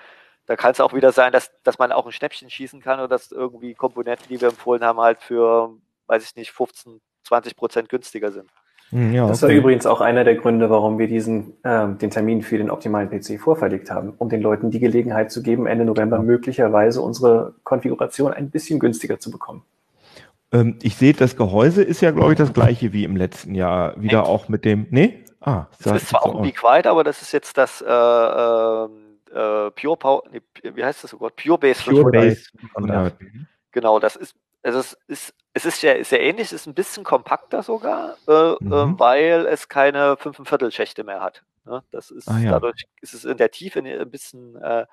Da 0.47 0.55
kann 0.55 0.71
es 0.71 0.81
auch 0.81 0.95
wieder 0.95 1.11
sein, 1.11 1.33
dass, 1.33 1.51
dass 1.65 1.79
man 1.81 1.91
auch 1.91 2.07
ein 2.07 2.13
Schnäppchen 2.13 2.49
schießen 2.51 2.81
kann 2.81 3.01
oder 3.01 3.09
dass 3.09 3.33
irgendwie 3.33 3.75
Komponenten, 3.75 4.29
die 4.29 4.41
wir 4.41 4.49
empfohlen 4.49 4.85
haben, 4.85 5.01
halt 5.01 5.21
für, 5.21 5.71
weiß 6.07 6.23
ich 6.25 6.37
nicht, 6.37 6.53
15, 6.53 7.01
20 7.25 7.57
Prozent 7.57 7.89
günstiger 7.89 8.31
sind. 8.31 8.49
Hm, 8.91 9.13
Ja, 9.13 9.27
Das 9.27 9.43
war 9.43 9.49
okay. 9.49 9.59
übrigens 9.59 9.87
auch 9.87 10.01
einer 10.01 10.25
der 10.25 10.37
Gründe, 10.37 10.71
warum 10.71 10.99
wir 10.99 11.09
diesen, 11.09 11.55
ähm, 11.65 11.99
den 11.99 12.11
Termin 12.11 12.43
für 12.43 12.57
den 12.59 12.71
optimalen 12.71 13.11
PC 13.11 13.39
vorverlegt 13.41 13.91
haben, 13.91 14.15
um 14.19 14.29
den 14.29 14.41
Leuten 14.41 14.71
die 14.71 14.79
Gelegenheit 14.81 15.31
zu 15.33 15.43
geben, 15.43 15.67
Ende 15.67 15.85
November 15.85 16.21
möglicherweise 16.21 17.01
unsere 17.03 17.55
Konfiguration 17.65 18.33
ein 18.33 18.51
bisschen 18.51 18.79
günstiger 18.79 19.19
zu 19.19 19.31
bekommen. 19.31 19.63
Ähm, 20.53 20.79
ich 20.83 20.97
sehe, 20.97 21.13
das 21.13 21.37
Gehäuse 21.37 21.83
ist 21.83 22.01
ja, 22.01 22.13
glaube 22.13 22.33
ich, 22.33 22.39
das 22.39 22.53
gleiche 22.53 22.93
wie 22.93 23.03
im 23.05 23.17
letzten 23.17 23.55
Jahr. 23.55 24.01
Wieder 24.01 24.23
Nee. 24.23 24.29
auch 24.29 24.49
mit 24.49 24.65
dem. 24.65 24.87
Nee? 24.91 25.25
Ah, 25.41 25.67
Das 25.83 26.03
ist 26.03 26.09
zwar 26.09 26.25
auch 26.25 26.41
ein 26.41 26.53
Quiet, 26.55 26.87
aber 26.87 27.05
das 27.05 27.23
ist 27.23 27.33
jetzt 27.33 27.57
das 27.59 27.81
äh, 27.81 27.85
ähm, 27.87 28.91
äh, 29.33 29.71
Pure 29.73 29.97
Power, 29.97 30.23
nee, 30.33 30.41
wie 30.75 30.85
heißt 30.85 31.05
das 31.05 31.11
so 31.11 31.19
Gott? 31.19 31.35
Pure 31.37 31.59
Base 31.59 31.83
Pure 31.85 31.97
500. 31.97 32.13
Base 32.13 32.43
500. 32.59 33.15
Genau, 33.73 33.99
das 33.99 34.17
ist, 34.17 34.35
also 34.63 34.79
es 34.79 34.97
ist, 35.09 35.35
es 35.57 35.65
ist 35.65 35.83
ja 35.83 36.05
sehr 36.05 36.21
ähnlich, 36.21 36.49
es 36.49 36.53
ist 36.53 36.67
ein 36.67 36.75
bisschen 36.75 37.03
kompakter 37.03 37.63
sogar, 37.63 38.17
äh, 38.29 38.55
Mhm. 38.61 38.73
äh, 38.73 38.99
weil 39.01 39.47
es 39.47 39.69
keine 39.71 40.17
5 40.19 40.47
Viertel 40.47 40.71
Schächte 40.71 41.03
mehr 41.03 41.21
hat. 41.23 41.45
Ne? 41.65 41.83
Das 41.91 42.11
ist, 42.11 42.29
Ah, 42.29 42.39
ja. 42.39 42.51
dadurch 42.53 42.85
ist 43.01 43.15
es 43.15 43.25
in 43.25 43.39
der 43.39 43.51
Tiefe 43.51 43.79
ein 43.81 44.11
bisschen 44.11 44.57
äh, 44.63 44.85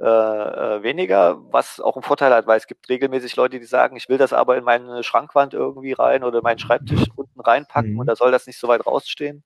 äh, 0.00 0.04
äh, 0.04 0.82
weniger, 0.82 1.38
was 1.52 1.80
auch 1.80 1.96
einen 1.96 2.02
Vorteil 2.02 2.34
hat, 2.34 2.46
weil 2.46 2.58
es 2.58 2.66
gibt 2.66 2.88
regelmäßig 2.88 3.36
Leute, 3.36 3.58
die 3.60 3.64
sagen, 3.64 3.96
ich 3.96 4.08
will 4.08 4.18
das 4.18 4.32
aber 4.32 4.56
in 4.58 4.64
meine 4.64 5.02
Schrankwand 5.04 5.54
irgendwie 5.54 5.92
rein 5.92 6.22
oder 6.24 6.42
meinen 6.42 6.58
Schreibtisch 6.58 7.04
unten 7.16 7.40
reinpacken 7.40 7.92
Mhm. 7.92 8.00
und 8.00 8.06
da 8.06 8.16
soll 8.16 8.30
das 8.32 8.46
nicht 8.46 8.58
so 8.58 8.68
weit 8.68 8.84
rausstehen. 8.86 9.42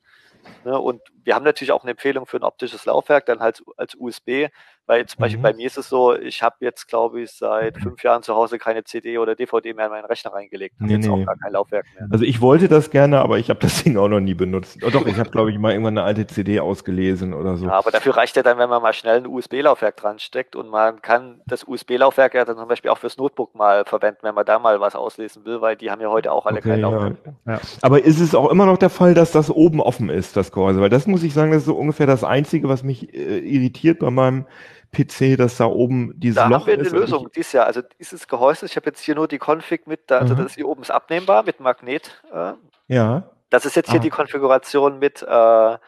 Ne? 0.64 0.76
Und 0.80 1.02
wir 1.22 1.34
haben 1.36 1.44
natürlich 1.44 1.70
auch 1.70 1.82
eine 1.82 1.92
Empfehlung 1.92 2.26
für 2.26 2.38
ein 2.38 2.44
optisches 2.44 2.84
Laufwerk, 2.86 3.26
dann 3.26 3.40
halt 3.40 3.62
als 3.76 3.94
USB, 3.94 4.48
weil 4.88 5.06
zum 5.06 5.20
Beispiel 5.20 5.38
Mhm. 5.38 5.42
bei 5.42 5.52
mir 5.52 5.66
ist 5.66 5.78
es 5.78 5.88
so, 5.88 6.16
ich 6.16 6.42
habe 6.42 6.56
jetzt, 6.60 6.88
glaube 6.88 7.20
ich, 7.20 7.30
seit 7.30 7.76
fünf 7.78 8.02
Jahren 8.02 8.22
zu 8.22 8.34
Hause 8.34 8.58
keine 8.58 8.82
CD 8.84 9.18
oder 9.18 9.36
DVD 9.36 9.74
mehr 9.74 9.84
in 9.86 9.92
meinen 9.92 10.06
Rechner 10.06 10.32
reingelegt. 10.32 10.74
Nee, 10.80 10.94
jetzt 10.94 11.06
nee. 11.06 11.12
auch 11.12 11.24
gar 11.24 11.36
kein 11.36 11.52
Laufwerk 11.52 11.84
mehr. 11.94 12.08
Also 12.10 12.24
ich 12.24 12.40
wollte 12.40 12.68
das 12.68 12.90
gerne, 12.90 13.20
aber 13.20 13.38
ich 13.38 13.50
habe 13.50 13.60
das 13.60 13.68
Ding 13.84 13.96
auch 13.98 14.08
noch 14.08 14.20
nie 14.20 14.34
benutzt. 14.34 14.78
Oh, 14.84 14.90
doch, 14.90 15.06
ich 15.06 15.16
habe, 15.18 15.30
glaube 15.30 15.52
ich, 15.52 15.58
mal 15.58 15.72
irgendwann 15.72 15.98
eine 15.98 16.06
alte 16.06 16.26
CD 16.26 16.58
ausgelesen 16.58 17.34
oder 17.34 17.56
so. 17.56 17.66
Ja, 17.66 17.72
aber 17.74 17.90
dafür 17.90 18.16
reicht 18.16 18.34
ja 18.36 18.42
dann, 18.42 18.58
wenn 18.58 18.70
man 18.70 18.82
mal 18.82 18.94
schnell 18.94 19.18
ein 19.18 19.26
USB-Laufwerk 19.26 19.96
dran 19.96 20.18
steckt 20.18 20.56
und 20.56 20.68
man 20.70 21.02
kann 21.02 21.42
das 21.46 21.64
USB-Laufwerk 21.68 22.34
ja 22.34 22.44
dann 22.44 22.56
zum 22.56 22.66
Beispiel 22.66 22.90
auch 22.90 22.98
fürs 22.98 23.18
Notebook 23.18 23.54
mal 23.54 23.84
verwenden, 23.84 24.20
wenn 24.22 24.34
man 24.34 24.46
da 24.46 24.58
mal 24.58 24.80
was 24.80 24.94
auslesen 24.96 25.44
will, 25.44 25.60
weil 25.60 25.76
die 25.76 25.90
haben 25.90 26.00
ja 26.00 26.08
heute 26.08 26.32
auch 26.32 26.46
alle 26.46 26.58
Okay, 26.58 26.70
kein 26.70 26.80
ja. 26.80 26.88
Laufwerk. 26.88 27.16
Ja. 27.46 27.60
Aber 27.82 28.02
ist 28.02 28.20
es 28.20 28.34
auch 28.34 28.50
immer 28.50 28.64
noch 28.66 28.78
der 28.78 28.90
Fall, 28.90 29.12
dass 29.14 29.32
das 29.32 29.50
oben 29.50 29.80
offen 29.80 30.08
ist, 30.08 30.36
das 30.36 30.50
Gehäuse? 30.50 30.80
Weil 30.80 30.88
das 30.88 31.06
muss 31.06 31.22
ich 31.22 31.34
sagen, 31.34 31.50
das 31.52 31.60
ist 31.60 31.66
so 31.66 31.76
ungefähr 31.76 32.06
das 32.06 32.24
Einzige, 32.24 32.68
was 32.70 32.82
mich 32.82 33.12
äh, 33.14 33.38
irritiert 33.38 33.98
bei 33.98 34.10
meinem 34.10 34.46
PC, 34.92 35.36
dass 35.36 35.56
da 35.58 35.66
oben 35.66 36.12
dieses 36.18 36.36
Da 36.36 36.48
Loch 36.48 36.60
haben 36.60 36.66
wir 36.66 36.74
eine 36.74 36.82
ist. 36.84 36.92
Lösung 36.92 37.30
dieses 37.34 37.52
Jahr. 37.52 37.66
Also 37.66 37.82
dieses 38.00 38.26
Gehäuse, 38.28 38.66
ich 38.66 38.76
habe 38.76 38.86
jetzt 38.86 39.00
hier 39.00 39.14
nur 39.14 39.28
die 39.28 39.38
Config 39.38 39.86
mit, 39.86 40.10
da, 40.10 40.18
also 40.18 40.34
Mhm. 40.34 40.38
das 40.38 40.46
ist 40.48 40.54
hier 40.56 40.68
oben 40.68 40.82
ist 40.82 40.90
abnehmbar 40.90 41.42
mit 41.44 41.60
Magnet. 41.60 42.22
Äh, 42.32 42.52
ja. 42.88 43.30
das 43.50 43.64
ist 43.66 43.76
jetzt 43.76 43.90
hier 43.90 44.00
Ah. 44.00 44.02
die 44.02 44.10
Konfiguration 44.10 44.98
mit 44.98 45.22
äh, 45.22 45.78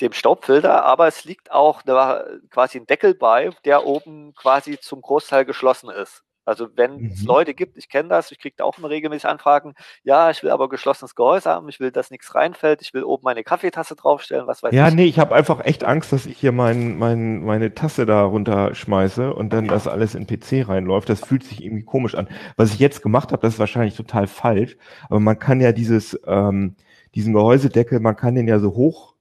dem 0.00 0.12
Staubfilter, 0.12 0.84
aber 0.84 1.06
es 1.06 1.24
liegt 1.24 1.50
auch 1.52 1.82
eine, 1.86 2.40
quasi 2.50 2.78
ein 2.78 2.86
Deckel 2.86 3.14
bei, 3.14 3.50
der 3.64 3.86
oben 3.86 4.34
quasi 4.34 4.78
zum 4.80 5.00
Großteil 5.02 5.44
geschlossen 5.44 5.90
ist. 5.90 6.24
Also 6.44 6.68
wenn 6.76 7.06
es 7.12 7.24
Mhm. 7.24 7.26
Leute 7.26 7.54
gibt, 7.54 7.76
ich 7.76 7.88
kenne 7.88 8.08
das, 8.08 8.30
ich 8.32 8.38
kriege 8.38 8.54
da 8.58 8.64
auch 8.64 8.78
immer 8.78 8.90
regelmäßig 8.90 9.28
Anfragen, 9.28 9.74
ja, 10.04 10.30
ich 10.30 10.42
will 10.42 10.50
aber 10.50 10.68
geschlossenes 10.68 11.14
Gehäuse 11.14 11.50
haben, 11.50 11.68
ich 11.68 11.80
will, 11.80 11.90
dass 11.92 12.10
nichts 12.10 12.34
reinfällt, 12.34 12.82
ich 12.82 12.94
will 12.94 13.04
oben 13.04 13.24
meine 13.24 13.44
Kaffeetasse 13.44 13.96
draufstellen, 13.96 14.46
was 14.46 14.62
weiß 14.62 14.74
Ja, 14.74 14.90
ich. 14.90 14.90
nee, 14.90 15.04
ich 15.04 15.18
habe 15.18 15.34
einfach 15.34 15.60
echt 15.64 15.84
Angst, 15.84 16.12
dass 16.12 16.24
ich 16.24 16.38
hier 16.38 16.50
mein, 16.50 16.96
mein, 16.96 17.44
meine 17.44 17.74
Tasse 17.74 18.06
da 18.06 18.22
runterschmeiße 18.24 19.34
und 19.34 19.52
dann 19.52 19.68
das 19.68 19.86
alles 19.86 20.14
in 20.14 20.26
PC 20.26 20.62
reinläuft. 20.66 21.10
Das 21.10 21.20
fühlt 21.20 21.44
sich 21.44 21.62
irgendwie 21.62 21.82
komisch 21.84 22.14
an. 22.14 22.26
Was 22.56 22.72
ich 22.72 22.78
jetzt 22.78 23.02
gemacht 23.02 23.32
habe, 23.32 23.42
das 23.42 23.54
ist 23.54 23.58
wahrscheinlich 23.58 23.96
total 23.96 24.26
falsch, 24.26 24.78
aber 25.10 25.20
man 25.20 25.38
kann 25.38 25.60
ja 25.60 25.72
dieses, 25.72 26.18
ähm, 26.26 26.76
diesen 27.14 27.34
Gehäusedeckel, 27.34 28.00
man 28.00 28.16
kann 28.16 28.34
den 28.34 28.48
ja 28.48 28.58
so 28.60 28.70
hoch 28.74 29.11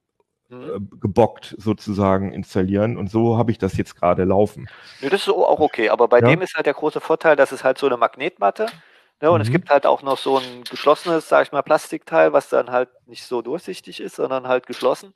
gebockt 0.99 1.55
sozusagen 1.57 2.31
installieren 2.33 2.97
und 2.97 3.09
so 3.09 3.37
habe 3.37 3.51
ich 3.51 3.57
das 3.57 3.77
jetzt 3.77 3.95
gerade 3.95 4.23
laufen. 4.23 4.67
Nee, 4.99 5.09
das 5.09 5.21
ist 5.21 5.29
auch 5.29 5.59
okay, 5.59 5.89
aber 5.89 6.07
bei 6.07 6.21
Ja. 6.21 6.27
dem 6.29 6.41
ist 6.41 6.55
halt 6.55 6.65
der 6.65 6.73
große 6.75 7.01
Vorteil, 7.01 7.35
dass 7.35 7.51
es 7.51 7.63
halt 7.63 7.77
so 7.77 7.87
eine 7.87 7.97
Magnetmatte 7.97 8.67
ne, 9.21 9.31
und 9.31 9.41
es 9.41 9.49
Mhm. 9.49 9.51
gibt 9.51 9.69
halt 9.69 9.85
auch 9.85 10.01
noch 10.03 10.17
so 10.17 10.37
ein 10.37 10.67
geschlossenes, 10.69 11.27
sag 11.27 11.47
ich 11.47 11.51
mal, 11.51 11.61
Plastikteil, 11.63 12.33
was 12.33 12.49
dann 12.49 12.71
halt 12.71 12.89
nicht 13.07 13.23
so 13.25 13.41
durchsichtig 13.41 13.99
ist, 13.99 14.15
sondern 14.17 14.47
halt 14.47 14.67
geschlossen. 14.67 15.13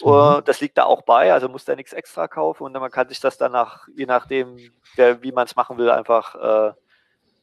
Mhm. 0.00 0.38
Äh, 0.38 0.42
Das 0.42 0.60
liegt 0.60 0.78
da 0.78 0.84
auch 0.84 1.02
bei, 1.02 1.32
also 1.32 1.48
muss 1.48 1.64
da 1.64 1.74
nichts 1.76 1.92
extra 1.92 2.28
kaufen 2.28 2.64
und 2.64 2.72
man 2.72 2.90
kann 2.90 3.08
sich 3.08 3.20
das 3.20 3.38
danach, 3.38 3.88
je 3.96 4.06
nachdem, 4.06 4.74
wer, 4.94 5.22
wie 5.22 5.32
man 5.32 5.46
es 5.46 5.56
machen 5.56 5.78
will, 5.78 5.90
einfach 5.90 6.34
äh, 6.36 6.72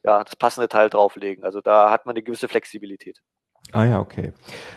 ja, 0.04 0.24
das 0.24 0.36
passende 0.36 0.68
Teil 0.68 0.90
drauflegen. 0.90 1.44
Also 1.44 1.60
da 1.60 1.90
hat 1.90 2.06
man 2.06 2.14
eine 2.14 2.22
gewisse 2.22 2.48
Flexibilität. 2.48 3.20
Ah 3.72 3.84
ja, 3.86 3.98
okay. 4.00 4.32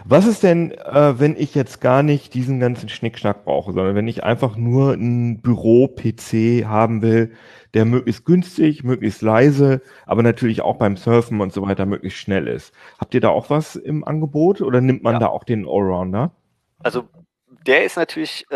Was 0.06 0.26
ist 0.26 0.42
denn, 0.42 0.72
äh, 0.72 1.20
wenn 1.20 1.36
ich 1.36 1.54
jetzt 1.54 1.82
gar 1.82 2.02
nicht 2.02 2.34
diesen 2.34 2.60
ganzen 2.60 2.90
Schnickschnack 2.90 3.46
brauche, 3.46 3.72
sondern 3.72 3.94
wenn 3.96 4.08
ich 4.08 4.24
einfach 4.24 4.56
nur 4.56 4.94
einen 4.94 5.40
Büro-PC 5.42 6.66
haben 6.66 7.04
will, 7.04 7.34
der 7.76 7.86
möglichst 7.86 8.26
günstig, 8.26 8.84
möglichst 8.84 9.22
leise, 9.22 9.82
aber 10.08 10.24
natürlich 10.24 10.62
auch 10.62 10.78
beim 10.78 10.98
Surfen 10.98 11.42
und 11.42 11.54
so 11.54 11.62
weiter 11.62 11.86
möglichst 11.86 12.18
schnell 12.20 12.48
ist. 12.48 12.74
Habt 12.98 13.14
ihr 13.14 13.22
da 13.22 13.30
auch 13.30 13.52
was 13.52 13.76
im 13.76 14.04
Angebot 14.04 14.62
oder 14.62 14.82
nimmt 14.82 15.04
man 15.04 15.16
Ja. 15.16 15.20
da 15.20 15.28
auch 15.28 15.44
den 15.44 15.68
Allrounder? 15.68 16.32
Also 16.82 17.08
der 17.68 17.84
ist 17.86 17.98
natürlich, 17.98 18.46
äh, 18.50 18.56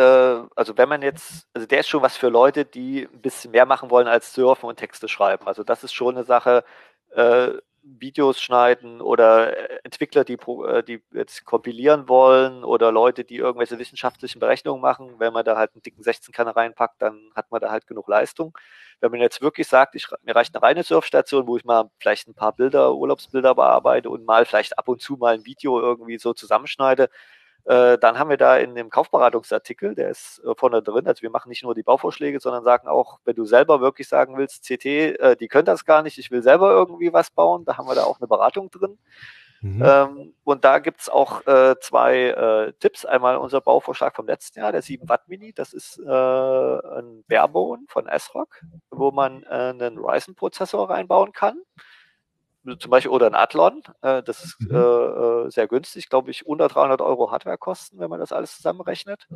also 0.56 0.78
wenn 0.78 0.90
man 0.90 1.02
jetzt, 1.04 1.48
also 1.54 1.68
der 1.68 1.82
ist 1.82 1.90
schon 1.90 2.02
was 2.02 2.18
für 2.18 2.30
Leute, 2.30 2.66
die 2.66 3.08
ein 3.14 3.22
bisschen 3.22 3.52
mehr 3.52 3.66
machen 3.66 3.92
wollen 3.92 4.08
als 4.08 4.34
surfen 4.34 4.68
und 4.70 4.78
Texte 4.78 5.08
schreiben. 5.08 5.46
Also 5.48 5.64
das 5.64 5.84
ist 5.84 5.94
schon 5.94 6.16
eine 6.16 6.24
Sache, 6.24 6.64
äh, 7.16 7.50
Videos 7.84 8.42
schneiden 8.42 9.02
oder 9.02 9.58
äh, 9.58 9.80
Entwickler, 9.84 10.24
die, 10.24 10.34
äh, 10.34 10.84
die 10.84 11.02
jetzt 11.12 11.46
kompilieren 11.46 12.08
wollen 12.08 12.64
oder 12.64 12.92
Leute, 12.92 13.24
die 13.24 13.38
irgendwelche 13.38 13.80
wissenschaftlichen 13.80 14.40
Berechnungen 14.40 14.82
machen. 14.82 15.16
Wenn 15.20 15.34
man 15.34 15.46
da 15.46 15.58
halt 15.58 15.74
einen 15.74 15.82
dicken 15.82 16.04
16-Kanner 16.04 16.56
reinpackt, 16.56 17.02
dann 17.02 17.32
hat 17.36 17.52
man 17.52 17.62
da 17.62 17.72
halt 17.72 17.88
genug 17.88 18.08
Leistung. 18.08 18.58
Wenn 19.00 19.12
man 19.12 19.20
jetzt 19.20 19.42
wirklich 19.42 19.68
sagt, 19.68 19.96
ich, 19.96 20.08
mir 20.24 20.36
reicht 20.36 20.56
eine 20.56 20.62
reine 20.64 20.84
Surfstation, 20.84 21.48
wo 21.48 21.58
ich 21.58 21.66
mal 21.66 21.90
vielleicht 22.00 22.28
ein 22.28 22.36
paar 22.36 22.54
Bilder, 22.56 22.94
Urlaubsbilder 22.94 23.56
bearbeite 23.56 24.10
und 24.10 24.26
mal 24.26 24.46
vielleicht 24.46 24.78
ab 24.78 24.88
und 24.88 25.02
zu 25.02 25.18
mal 25.18 25.34
ein 25.34 25.46
Video 25.46 25.80
irgendwie 25.80 26.20
so 26.20 26.34
zusammenschneide, 26.34 27.10
äh, 27.66 27.97
dann 27.97 28.18
haben 28.18 28.30
wir 28.30 28.38
da 28.38 28.57
in 28.57 28.76
dem 28.76 28.89
Kaufberatungsartikel, 28.89 29.95
der 29.95 30.09
ist 30.09 30.41
äh, 30.45 30.53
vorne 30.55 30.82
drin, 30.82 31.07
also 31.07 31.22
wir 31.22 31.30
machen 31.30 31.49
nicht 31.49 31.64
nur 31.64 31.76
die 31.76 31.84
Bauvorschläge, 31.84 32.39
sondern 32.39 32.64
sagen 32.64 32.88
auch, 32.88 33.20
wenn 33.26 33.36
du 33.36 33.45
selber 33.45 33.82
wirklich 33.82 34.07
sagen 34.07 34.38
willst, 34.38 34.66
CT, 34.66 34.86
äh, 34.86 35.36
die 35.36 35.47
können 35.47 35.66
das 35.66 35.86
gar 35.86 36.01
nicht, 36.03 36.18
ich 36.18 36.32
will 36.32 36.41
selber 36.41 36.72
irgendwie 36.72 37.14
was 37.14 37.30
bauen, 37.30 37.66
da 37.66 37.78
haben 37.78 37.88
wir 37.88 37.95
da 37.95 38.03
auch 38.03 38.20
eine 38.20 38.28
Beratung 38.28 38.70
drin. 38.70 38.97
Mhm. 39.62 39.84
Ähm, 39.86 40.34
und 40.43 40.66
da 40.66 40.80
gibt's 40.80 41.07
auch 41.07 41.45
äh, 41.45 41.76
zwei 41.80 42.30
äh, 42.30 42.74
Tipps. 42.80 43.05
Einmal 43.05 43.38
unser 43.38 43.62
Bauvorschlag 43.62 44.16
vom 44.16 44.26
letzten 44.26 44.59
Jahr, 44.59 44.72
der 44.72 44.82
7 44.82 45.07
Watt 45.07 45.28
Mini. 45.28 45.53
Das 45.53 45.72
ist 45.74 45.99
äh, 45.99 46.03
ein 46.03 47.24
Barebone 47.28 47.84
von 47.88 48.09
ASRock, 48.09 48.62
wo 48.89 49.12
man 49.12 49.43
äh, 49.43 49.47
einen 49.49 49.99
Ryzen-Prozessor 49.99 50.89
reinbauen 50.89 51.32
kann. 51.32 51.62
Zum 52.80 52.91
Beispiel 52.91 53.12
oder 53.12 53.26
ein 53.28 53.36
Athlon. 53.36 53.82
Äh, 54.01 54.22
das 54.24 54.43
ist 54.43 54.62
Mhm. 54.62 54.76
äh, 54.76 54.78
äh, 54.78 55.49
sehr 55.49 55.68
günstig, 55.68 56.09
glaube 56.09 56.30
ich, 56.32 56.45
unter 56.45 56.68
300 56.68 57.01
Euro 57.01 57.32
Hardwarekosten, 57.32 57.99
wenn 57.99 58.09
man 58.09 58.20
das 58.20 58.32
alles 58.32 58.55
zusammenrechnet. 58.55 59.28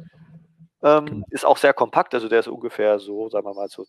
Ähm, 0.84 1.26
ist 1.32 1.45
auch 1.45 1.57
sehr 1.57 1.73
kompakt, 1.73 2.13
also 2.13 2.30
der 2.30 2.41
ist 2.41 2.47
ungefähr 2.47 2.99
so, 2.99 3.30
sagen 3.30 3.47
wir 3.47 3.55
mal, 3.55 3.67
so 3.69 3.86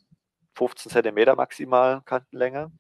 15 0.54 0.90
Zentimeter 0.90 1.36
maximal 1.36 2.00
Kantenlänge. 2.06 2.70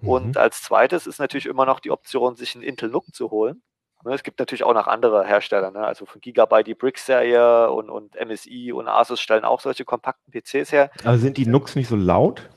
Und 0.00 0.28
Mhm. 0.28 0.36
als 0.36 0.62
zweites 0.62 1.06
ist 1.06 1.18
natürlich 1.18 1.46
immer 1.46 1.66
noch 1.66 1.80
die 1.80 1.90
Option, 1.90 2.36
sich 2.36 2.54
einen 2.54 2.62
Intel 2.62 2.90
NUC 2.90 3.12
zu 3.12 3.30
holen. 3.30 3.62
Ne, 4.04 4.12
Es 4.14 4.22
gibt 4.22 4.38
natürlich 4.38 4.62
auch 4.62 4.74
noch 4.74 4.86
andere 4.86 5.24
Hersteller, 5.24 5.70
ne? 5.72 5.80
also 5.80 6.06
von 6.06 6.20
Gigabyte 6.20 6.66
die 6.66 6.74
Brick-Serie 6.74 7.70
und, 7.72 7.90
und 7.90 8.14
MSI 8.14 8.72
und 8.72 8.86
Asus 8.88 9.20
stellen 9.20 9.44
auch 9.44 9.60
solche 9.60 9.84
kompakten 9.84 10.32
PCs 10.32 10.70
her. 10.70 10.90
Also 11.02 11.22
sind 11.22 11.38
die 11.38 11.46
Nux 11.46 11.74
nicht 11.74 11.88
so 11.88 11.96
laut? 11.96 12.48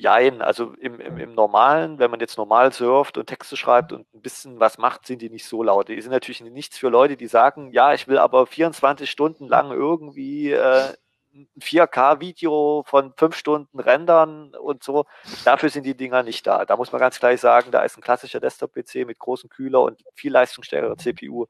Jein, 0.00 0.42
also 0.42 0.72
im, 0.80 0.98
im, 1.00 1.18
im 1.18 1.34
Normalen, 1.34 1.98
wenn 1.98 2.10
man 2.10 2.20
jetzt 2.20 2.38
normal 2.38 2.72
surft 2.72 3.18
und 3.18 3.26
Texte 3.26 3.56
schreibt 3.56 3.92
und 3.92 4.12
ein 4.14 4.22
bisschen 4.22 4.60
was 4.60 4.78
macht, 4.78 5.06
sind 5.06 5.22
die 5.22 5.30
nicht 5.30 5.44
so 5.46 5.62
laut. 5.62 5.88
Die 5.88 6.00
sind 6.00 6.12
natürlich 6.12 6.40
nichts 6.40 6.78
für 6.78 6.88
Leute, 6.88 7.16
die 7.16 7.26
sagen, 7.26 7.70
ja, 7.72 7.92
ich 7.94 8.08
will 8.08 8.18
aber 8.18 8.46
24 8.46 9.10
Stunden 9.10 9.46
lang 9.48 9.70
irgendwie 9.70 10.52
äh, 10.52 10.94
ein 11.32 11.48
4K-Video 11.60 12.82
von 12.86 13.12
fünf 13.16 13.36
Stunden 13.36 13.78
rendern 13.78 14.54
und 14.54 14.82
so. 14.82 15.04
Dafür 15.44 15.68
sind 15.68 15.84
die 15.84 15.96
Dinger 15.96 16.22
nicht 16.22 16.46
da. 16.46 16.64
Da 16.64 16.76
muss 16.76 16.92
man 16.92 17.00
ganz 17.00 17.20
gleich 17.20 17.40
sagen, 17.40 17.70
da 17.70 17.82
ist 17.82 17.96
ein 17.96 18.02
klassischer 18.02 18.40
Desktop-PC 18.40 19.06
mit 19.06 19.18
großem 19.18 19.48
Kühler 19.48 19.82
und 19.82 20.02
viel 20.14 20.32
leistungsstärkerer 20.32 20.96
CPU 20.96 21.46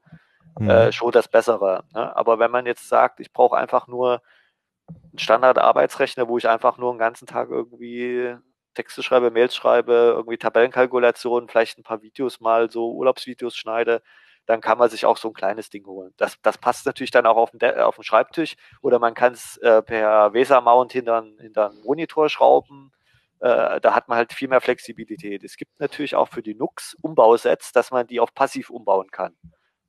Mhm. 0.59 0.69
äh, 0.69 0.91
schon 0.91 1.11
das 1.11 1.27
Bessere. 1.27 1.83
Ne? 1.93 2.15
Aber 2.15 2.39
wenn 2.39 2.51
man 2.51 2.65
jetzt 2.65 2.87
sagt, 2.87 3.19
ich 3.19 3.31
brauche 3.31 3.57
einfach 3.57 3.87
nur 3.87 4.21
einen 4.95 5.19
Standard-Arbeitsrechner, 5.19 6.27
wo 6.27 6.37
ich 6.37 6.47
einfach 6.47 6.77
nur 6.77 6.89
einen 6.89 6.99
ganzen 6.99 7.27
Tag 7.27 7.49
irgendwie 7.49 8.35
Texte 8.73 9.03
schreibe, 9.03 9.31
Mails 9.31 9.55
schreibe, 9.55 10.13
irgendwie 10.15 10.37
Tabellenkalkulationen, 10.37 11.49
vielleicht 11.49 11.77
ein 11.77 11.83
paar 11.83 12.01
Videos 12.01 12.39
mal, 12.39 12.69
so 12.71 12.93
Urlaubsvideos 12.93 13.55
schneide, 13.55 14.01
dann 14.45 14.61
kann 14.61 14.77
man 14.77 14.89
sich 14.89 15.05
auch 15.05 15.17
so 15.17 15.29
ein 15.29 15.33
kleines 15.33 15.69
Ding 15.69 15.85
holen. 15.85 16.13
Das, 16.17 16.37
das 16.41 16.57
passt 16.57 16.85
natürlich 16.85 17.11
dann 17.11 17.25
auch 17.25 17.37
auf 17.37 17.51
den, 17.51 17.59
De 17.59 17.79
auf 17.81 17.95
den 17.95 18.03
Schreibtisch 18.03 18.55
oder 18.81 18.99
man 18.99 19.13
kann 19.13 19.33
es 19.33 19.57
äh, 19.57 19.81
per 19.81 20.33
VESA-Mount 20.33 20.93
hinter, 20.93 21.25
hinter 21.39 21.69
einen 21.69 21.81
Monitor 21.83 22.29
schrauben. 22.29 22.91
äh, 23.39 23.81
da 23.81 23.95
hat 23.95 24.07
man 24.07 24.17
halt 24.17 24.33
viel 24.33 24.47
mehr 24.47 24.61
Flexibilität. 24.61 25.43
Es 25.43 25.57
gibt 25.57 25.79
natürlich 25.79 26.15
auch 26.15 26.29
für 26.29 26.41
die 26.41 26.55
NUX 26.55 26.95
Umbausets, 27.01 27.71
dass 27.71 27.91
man 27.91 28.07
die 28.07 28.19
auf 28.19 28.33
passiv 28.33 28.69
umbauen 28.69 29.09
kann. 29.11 29.35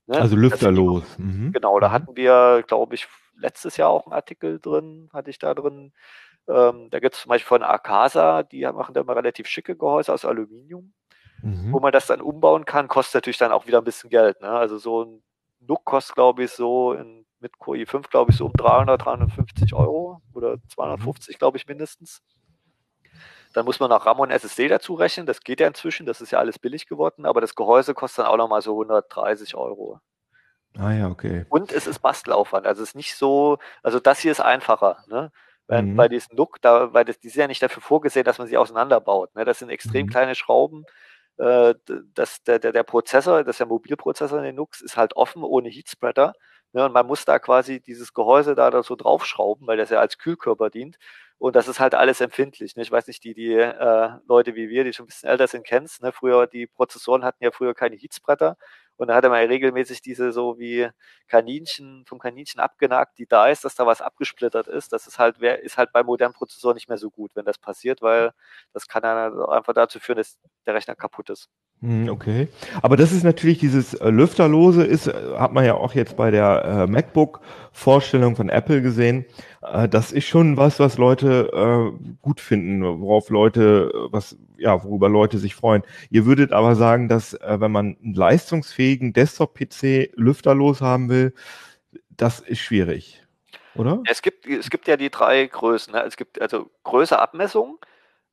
Ne? 0.07 0.21
Also 0.21 0.37
lüfterlos. 0.37 1.05
Mhm. 1.19 1.53
Genau, 1.53 1.79
da 1.81 1.89
mhm. 1.89 1.93
hatten 1.93 2.17
wir, 2.17 2.65
glaube 2.67 2.95
ich, 2.95 3.07
letztes 3.43 3.77
Jahr 3.77 3.91
auch 3.91 4.07
einen 4.07 4.15
Artikel 4.15 4.61
drin, 4.61 5.11
hatte 5.13 5.31
ich 5.31 5.39
da 5.39 5.55
drin. 5.55 5.93
Ähm, 6.49 6.89
da 6.91 6.99
gibt 7.01 7.15
es 7.15 7.23
zum 7.23 7.29
Beispiel 7.29 7.49
von 7.49 7.63
Akasa, 7.63 8.43
die 8.43 8.63
machen 8.65 8.95
da 8.95 9.03
immer 9.03 9.17
relativ 9.17 9.47
schicke 9.47 9.77
Gehäuse 9.77 10.13
aus 10.13 10.25
Aluminium, 10.25 10.93
mhm. 11.43 11.73
wo 11.73 11.81
man 11.81 11.93
das 11.93 12.07
dann 12.07 12.21
umbauen 12.21 12.65
kann, 12.65 12.89
kostet 12.89 13.17
natürlich 13.17 13.39
dann 13.39 13.53
auch 13.53 13.67
wieder 13.67 13.79
ein 13.79 13.85
bisschen 13.85 14.11
Geld. 14.11 14.41
Ne? 14.41 14.49
Also 14.49 14.79
so 14.79 15.05
ein 15.05 15.23
NUC 15.61 15.85
kostet, 15.85 16.15
glaube 16.17 16.45
ich, 16.45 16.51
so 16.51 16.95
in, 16.95 17.27
mit 17.41 17.59
Core 17.59 17.79
i5, 17.79 18.11
glaube 18.11 18.33
ich, 18.33 18.39
so 18.39 18.47
um 18.47 18.53
300, 18.53 19.05
350 19.05 19.75
Euro 19.75 20.23
oder 20.33 20.57
250, 20.69 21.39
glaube 21.39 21.59
ich, 21.59 21.67
mindestens. 21.67 22.23
Dann 23.53 23.67
muss 23.67 23.81
man 23.81 23.91
noch 23.91 24.07
RAM 24.07 24.21
und 24.21 24.31
SSD 24.31 24.69
dazu 24.69 24.95
rechnen. 24.95 25.27
Das 25.27 25.41
geht 25.41 25.61
ja 25.61 25.67
inzwischen, 25.67 26.07
das 26.07 26.21
ist 26.21 26.33
ja 26.33 26.39
alles 26.39 26.59
billig 26.59 26.87
geworden, 26.87 27.27
aber 27.27 27.41
das 27.41 27.55
Gehäuse 27.55 27.95
kostet 27.95 28.25
dann 28.25 28.33
auch 28.33 28.39
nochmal 28.39 28.63
so 28.63 28.73
130 28.73 29.55
Euro. 29.55 30.01
Ah 30.79 30.93
ja, 30.93 31.09
okay. 31.09 31.45
Und 31.49 31.73
es 31.73 31.87
ist 31.87 32.01
Bastelaufwand. 32.01 32.67
Also 32.67 32.83
es 32.83 32.91
ist 32.91 32.95
nicht 32.95 33.17
so, 33.17 33.59
also 33.83 34.01
das 34.01 34.21
hier 34.21 34.33
ist 34.33 34.41
einfacher. 34.41 35.05
Ne? 35.09 35.31
Bei, 35.67 35.83
mhm. 35.83 35.97
bei 35.97 36.09
diesem 36.09 36.37
Look, 36.37 36.61
da, 36.63 36.93
weil 36.93 37.05
das, 37.05 37.19
die 37.19 37.29
sind 37.29 37.41
ja 37.41 37.47
nicht 37.47 37.63
dafür 37.63 37.83
vorgesehen, 37.83 38.25
dass 38.25 38.39
man 38.39 38.49
sie 38.49 38.57
auseinanderbaut. 38.57 39.35
Ne? 39.35 39.45
Das 39.45 39.59
sind 39.59 39.69
extrem 39.71 40.07
mhm. 40.07 40.11
kleine 40.11 40.35
Schrauben. 40.35 40.85
Äh, 41.39 41.75
das, 42.15 42.43
der, 42.45 42.59
der, 42.59 42.73
der 42.73 42.83
Prozessor, 42.83 43.45
das 43.45 43.55
ist 43.55 43.61
der 43.61 43.67
Mobilprozessor 43.67 44.39
in 44.39 44.45
den 44.45 44.57
Nux, 44.57 44.81
ist 44.81 44.97
halt 44.97 45.15
offen 45.17 45.43
ohne 45.45 45.69
Heatspreader. 45.69 46.33
Ne? 46.73 46.85
Und 46.87 46.93
man 46.93 47.07
muss 47.07 47.25
da 47.25 47.39
quasi 47.39 47.81
dieses 47.81 48.15
Gehäuse 48.15 48.55
da, 48.55 48.71
da 48.71 48.83
so 48.83 48.97
draufschrauben, 48.97 49.67
weil 49.67 49.77
das 49.77 49.91
ja 49.91 50.01
als 50.01 50.19
Kühlkörper 50.19 50.71
dient. 50.71 50.97
Und 51.39 51.57
das 51.57 51.69
ist 51.69 51.81
halt 51.81 51.95
alles 51.95 52.21
empfindlich. 52.21 52.77
Ne? 52.77 52.83
Ich 52.83 52.93
weiß 52.93 53.09
nicht, 53.09 53.25
die, 53.25 53.35
die 53.35 53.53
äh, 53.53 54.11
Leute 54.29 54.55
wie 54.55 54.69
wir, 54.69 54.85
die 54.85 54.93
schon 54.93 55.05
ein 55.05 55.09
bisschen 55.09 55.29
älter 55.29 55.49
sind, 55.49 55.67
kennst. 55.67 56.03
Ne? 56.03 56.13
Früher, 56.13 56.47
die 56.47 56.67
Prozessoren 56.67 57.25
hatten 57.25 57.43
ja 57.43 57.51
früher 57.51 57.75
keine 57.75 57.97
Heatspreader. 57.97 58.57
Und 58.97 59.09
da 59.09 59.15
hatte 59.15 59.29
man 59.31 59.41
ja 59.43 59.47
regelmäßig 59.49 60.01
diese 60.03 60.33
so 60.33 60.59
wie 60.59 60.89
Kaninchen, 61.29 62.05
vom 62.07 62.19
Kaninchen 62.19 62.61
abgenagt, 62.61 63.19
die 63.19 63.27
da 63.27 63.49
ist, 63.49 63.65
dass 63.65 63.75
da 63.75 63.87
was 63.87 64.01
abgesplittert 64.01 64.69
ist. 64.69 64.93
Das 64.93 65.07
ist 65.07 65.19
halt, 65.19 65.39
ist 65.39 65.77
halt 65.79 65.93
bei 65.93 66.03
modernen 66.03 66.35
Prozessoren 66.35 66.75
nicht 66.77 66.89
mehr 66.89 66.99
so 66.99 67.11
gut, 67.11 67.33
wenn 67.35 67.45
das 67.45 67.59
passiert, 67.59 68.03
weil 68.03 68.33
das 68.73 68.87
kann 68.89 69.03
dann 69.03 69.41
einfach 69.51 69.73
dazu 69.75 69.99
führen, 70.01 70.19
dass 70.19 70.39
der 70.67 70.75
Rechner 70.75 70.95
kaputt 70.97 71.31
ist. 71.31 71.49
Hm, 71.83 72.09
okay. 72.09 72.47
Aber 72.81 72.97
das 72.97 73.11
ist 73.11 73.25
natürlich 73.25 73.59
dieses 73.59 73.95
äh, 73.95 74.09
Lüfterlose 74.09 74.85
ist, 74.85 75.09
äh, 75.09 75.15
hat 75.37 75.53
man 75.53 75.65
ja 75.65 75.75
auch 75.75 75.95
jetzt 75.95 76.17
bei 76.17 76.31
der 76.31 76.65
äh, 76.65 76.87
MacBook-Vorstellung 76.87 78.37
von 78.37 78.49
Apple 78.49 78.83
gesehen. 78.83 79.27
Äh, 79.63 79.89
das 79.89 80.13
ist 80.13 80.27
schon 80.27 80.57
was, 80.57 80.79
was 80.79 80.97
Leute 80.97 81.51
äh, 81.53 82.15
gut 82.23 82.41
finden, 82.41 82.85
worauf 83.01 83.31
Leute, 83.31 83.91
äh, 83.93 84.13
was, 84.13 84.37
ja, 84.59 84.85
worüber 84.85 85.09
Leute 85.09 85.39
sich 85.39 85.57
freuen. 85.57 85.83
Ihr 86.09 86.25
würdet 86.25 86.53
aber 86.53 86.77
sagen, 86.77 87.09
dass 87.09 87.35
äh, 87.35 87.57
wenn 87.59 87.73
man 87.73 87.97
einen 88.01 88.15
leistungsfähigen 88.15 89.13
Desktop-PC 89.13 90.13
lüfterlos 90.15 90.81
haben 90.83 91.09
will, 91.09 91.35
das 92.11 92.39
ist 92.39 92.61
schwierig, 92.61 93.27
oder? 93.75 94.01
Es 94.07 94.23
gibt, 94.23 94.47
es 94.47 94.71
gibt 94.71 94.87
ja 94.87 94.97
die 94.97 95.11
drei 95.11 95.47
Größen. 95.47 95.93
Ne? 95.93 96.05
Es 96.05 96.17
gibt 96.17 96.41
also 96.41 96.71
Größe, 96.85 97.19
Abmessung, 97.19 97.79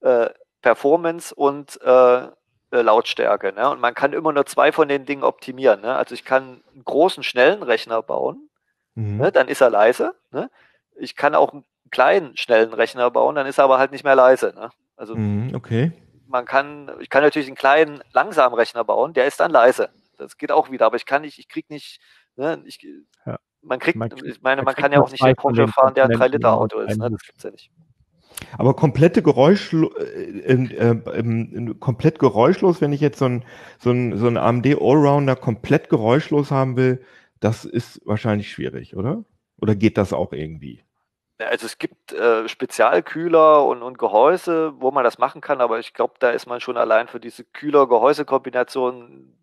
äh, 0.01 0.29
Performance 0.61 1.33
und 1.33 1.81
äh, 1.81 2.27
äh, 2.71 2.81
Lautstärke. 2.81 3.53
Ne? 3.53 3.69
Und 3.69 3.79
man 3.79 3.93
kann 3.93 4.13
immer 4.13 4.31
nur 4.31 4.45
zwei 4.45 4.71
von 4.71 4.87
den 4.87 5.05
Dingen 5.05 5.23
optimieren. 5.23 5.81
Ne? 5.81 5.95
Also 5.95 6.13
ich 6.13 6.23
kann 6.23 6.61
einen 6.73 6.83
großen, 6.83 7.23
schnellen 7.23 7.63
Rechner 7.63 8.01
bauen, 8.01 8.49
mhm. 8.95 9.17
ne? 9.17 9.31
dann 9.31 9.47
ist 9.47 9.61
er 9.61 9.69
leise. 9.69 10.13
Ne? 10.31 10.49
Ich 10.95 11.15
kann 11.15 11.35
auch 11.35 11.53
einen 11.53 11.65
kleinen, 11.91 12.37
schnellen 12.37 12.73
Rechner 12.73 13.09
bauen, 13.11 13.35
dann 13.35 13.47
ist 13.47 13.57
er 13.57 13.63
aber 13.63 13.79
halt 13.79 13.91
nicht 13.91 14.03
mehr 14.03 14.15
leise. 14.15 14.53
Ne? 14.55 14.69
Also 14.95 15.15
mhm, 15.15 15.55
okay. 15.55 15.91
man 16.27 16.45
kann, 16.45 16.91
ich 16.99 17.09
kann 17.09 17.23
natürlich 17.23 17.47
einen 17.47 17.55
kleinen, 17.55 18.03
langsamen 18.13 18.53
Rechner 18.55 18.83
bauen, 18.83 19.13
der 19.13 19.25
ist 19.25 19.39
dann 19.39 19.51
leise. 19.51 19.89
Das 20.17 20.37
geht 20.37 20.51
auch 20.51 20.69
wieder, 20.69 20.85
aber 20.85 20.97
ich 20.97 21.05
kann 21.05 21.21
nicht, 21.21 21.39
ich 21.39 21.47
krieg 21.47 21.69
nicht, 21.69 22.01
ne, 22.35 22.61
ich, 22.65 22.85
ja. 23.25 23.39
man 23.61 23.79
kriegt, 23.79 23.97
man, 23.97 24.11
ich 24.11 24.41
meine, 24.41 24.57
man, 24.57 24.65
man 24.65 24.75
kann 24.75 24.91
ja 24.91 24.99
auch 24.99 25.09
nicht 25.09 25.23
den 25.23 25.35
Porsche 25.35 25.67
fahren, 25.69 25.93
der 25.93 26.05
ein 26.05 26.11
3-Liter-Auto 26.11 26.81
ist. 26.81 26.97
Ne? 26.97 27.09
Das 27.09 27.21
gibt's 27.23 27.43
ja 27.43 27.51
nicht. 27.51 27.71
Aber 28.57 28.73
komplette 28.75 29.21
Geräuschlo 29.21 29.93
äh, 29.95 30.53
äh, 30.53 30.91
äh, 30.91 31.73
komplett 31.79 32.19
geräuschlos, 32.19 32.81
wenn 32.81 32.93
ich 32.93 33.01
jetzt 33.01 33.19
so 33.19 33.25
ein, 33.25 33.45
so 33.79 33.91
ein, 33.91 34.17
so 34.17 34.27
ein 34.27 34.37
AMD 34.37 34.67
Allrounder 34.79 35.35
komplett 35.35 35.89
geräuschlos 35.89 36.51
haben 36.51 36.77
will, 36.77 37.03
das 37.39 37.65
ist 37.65 38.01
wahrscheinlich 38.05 38.51
schwierig, 38.51 38.95
oder? 38.95 39.23
Oder 39.61 39.75
geht 39.75 39.97
das 39.97 40.13
auch 40.13 40.33
irgendwie? 40.33 40.83
Also 41.37 41.65
es 41.67 41.77
gibt 41.77 42.11
äh, 42.11 42.49
Spezialkühler 42.49 43.65
und, 43.65 43.81
und 43.81 43.97
Gehäuse, 43.97 44.73
wo 44.79 44.91
man 44.91 45.05
das 45.05 45.19
machen 45.19 45.39
kann, 45.39 45.61
aber 45.61 45.79
ich 45.79 45.93
glaube, 45.93 46.15
da 46.19 46.31
ist 46.31 46.47
man 46.47 46.59
schon 46.59 46.75
allein 46.75 47.07
für 47.07 47.19
diese 47.19 47.45
Kühler-Gehäuse-Kombination, 47.45 49.33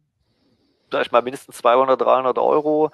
sag 0.91 1.07
ich 1.07 1.13
mal, 1.13 1.23
mindestens 1.23 1.57
200, 1.57 1.99
300 1.99 2.39
Euro. 2.39 2.91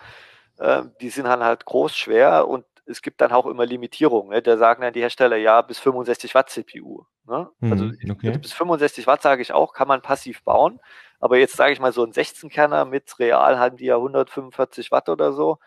Äh, 0.58 0.82
die 1.00 1.10
sind 1.10 1.24
dann 1.24 1.42
halt 1.42 1.64
groß, 1.64 1.96
schwer 1.96 2.46
und 2.46 2.64
es 2.86 3.02
gibt 3.02 3.20
dann 3.20 3.32
auch 3.32 3.46
immer 3.46 3.66
Limitierungen. 3.66 4.30
Ne? 4.30 4.42
Da 4.42 4.56
sagen 4.56 4.82
dann 4.82 4.92
die 4.92 5.00
Hersteller, 5.00 5.36
ja, 5.36 5.62
bis 5.62 5.78
65 5.78 6.34
Watt 6.34 6.50
CPU. 6.50 7.04
Ne? 7.26 7.48
Also 7.60 7.84
hm, 7.84 8.10
okay. 8.10 8.28
also 8.28 8.40
bis 8.40 8.52
65 8.52 9.06
Watt, 9.06 9.22
sage 9.22 9.42
ich 9.42 9.52
auch, 9.52 9.72
kann 9.72 9.88
man 9.88 10.02
passiv 10.02 10.42
bauen. 10.42 10.80
Aber 11.20 11.38
jetzt 11.38 11.56
sage 11.56 11.72
ich 11.72 11.80
mal 11.80 11.92
so 11.92 12.04
ein 12.04 12.12
16-Kerner 12.12 12.84
mit 12.84 13.18
real 13.18 13.58
haben 13.58 13.76
die 13.76 13.84
ja 13.84 13.96
145 13.96 14.90
Watt 14.90 15.08
oder 15.08 15.32
so 15.32 15.58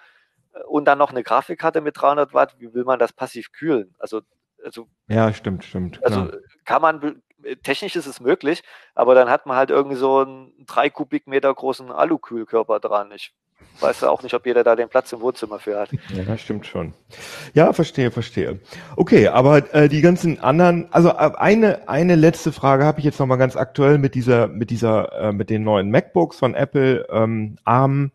äh, 0.53 0.59
und 0.63 0.86
dann 0.86 0.97
noch 0.97 1.11
eine 1.11 1.24
Grafikkarte 1.24 1.82
mit 1.82 1.99
300 1.99 2.34
Watt, 2.34 2.55
wie 2.59 2.74
will 2.74 2.84
man 2.84 2.99
das 2.99 3.13
passiv 3.13 3.51
kühlen? 3.53 3.95
Also, 3.99 4.22
also 4.63 4.88
ja, 5.07 5.32
stimmt, 5.34 5.63
stimmt. 5.63 6.03
Also 6.03 6.26
klar. 6.26 6.41
kann 6.66 6.82
man, 6.82 7.22
technisch 7.63 7.95
ist 7.95 8.07
es 8.07 8.20
möglich, 8.20 8.63
aber 8.93 9.16
dann 9.16 9.30
hat 9.30 9.45
man 9.45 9.55
halt 9.55 9.70
irgendwie 9.70 9.95
so 9.95 10.20
einen 10.20 10.66
drei 10.66 10.89
Kubikmeter 10.89 11.53
großen 11.53 11.91
Alukühlkörper 11.91 12.80
dran. 12.80 13.11
Ich 13.13 13.34
weiß 13.80 14.03
auch 14.03 14.24
nicht, 14.24 14.34
ob 14.34 14.45
jeder 14.45 14.64
da 14.64 14.76
den 14.76 14.89
Platz 14.89 15.12
im 15.12 15.22
Wohnzimmer 15.22 15.60
für 15.60 15.80
hat. 15.80 15.89
Ja, 16.14 16.24
das 16.24 16.41
stimmt 16.41 16.66
schon. 16.66 16.93
Ja, 17.53 17.74
verstehe, 17.74 18.12
verstehe. 18.12 18.60
Okay, 18.95 19.28
aber 19.28 19.74
äh, 19.74 19.89
die 19.89 20.01
ganzen 20.01 20.39
anderen, 20.39 20.88
also 20.91 21.10
äh, 21.10 21.32
eine 21.36 21.88
eine 21.88 22.16
letzte 22.16 22.51
Frage 22.51 22.86
habe 22.86 22.99
ich 22.99 23.06
jetzt 23.06 23.20
noch 23.20 23.28
mal 23.28 23.36
ganz 23.38 23.56
aktuell 23.56 23.97
mit 23.97 24.16
dieser 24.16 24.47
mit 24.47 24.70
dieser 24.70 25.12
äh, 25.20 25.32
mit 25.32 25.49
den 25.49 25.64
neuen 25.64 25.91
MacBooks 25.91 26.38
von 26.38 26.56
Apple 26.56 27.06
ähm, 27.12 27.58
ARM, 27.64 28.12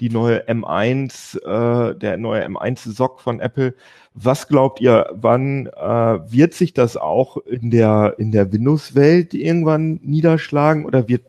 die 0.00 0.10
neue 0.10 0.48
M1, 0.48 1.38
äh, 1.38 1.94
der 1.94 2.16
neue 2.16 2.44
M1 2.46 2.92
SoC 2.92 3.20
von 3.20 3.40
Apple. 3.40 3.74
Was 4.14 4.46
glaubt 4.46 4.80
ihr, 4.80 5.10
wann 5.12 5.66
äh, 5.66 5.80
wird 5.80 6.54
sich 6.54 6.72
das 6.72 6.96
auch 6.96 7.36
in 7.38 7.70
der 7.70 8.14
in 8.18 8.30
der 8.30 8.52
Windows-Welt 8.52 9.34
irgendwann 9.34 10.00
niederschlagen 10.02 10.86
oder 10.86 11.08
wird 11.08 11.22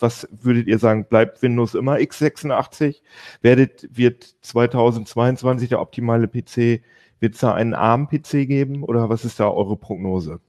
was 0.00 0.28
würdet 0.30 0.66
ihr 0.66 0.78
sagen, 0.78 1.04
bleibt 1.04 1.42
Windows 1.42 1.74
immer 1.74 1.96
x86? 1.96 3.00
Werdet, 3.40 3.88
wird 3.90 4.34
2022 4.42 5.68
der 5.68 5.80
optimale 5.80 6.28
PC, 6.28 6.82
wird 7.20 7.34
es 7.34 7.40
da 7.40 7.54
einen 7.54 7.74
ARM-PC 7.74 8.46
geben 8.46 8.82
oder 8.82 9.08
was 9.08 9.24
ist 9.24 9.38
da 9.40 9.48
eure 9.48 9.76
Prognose? 9.76 10.40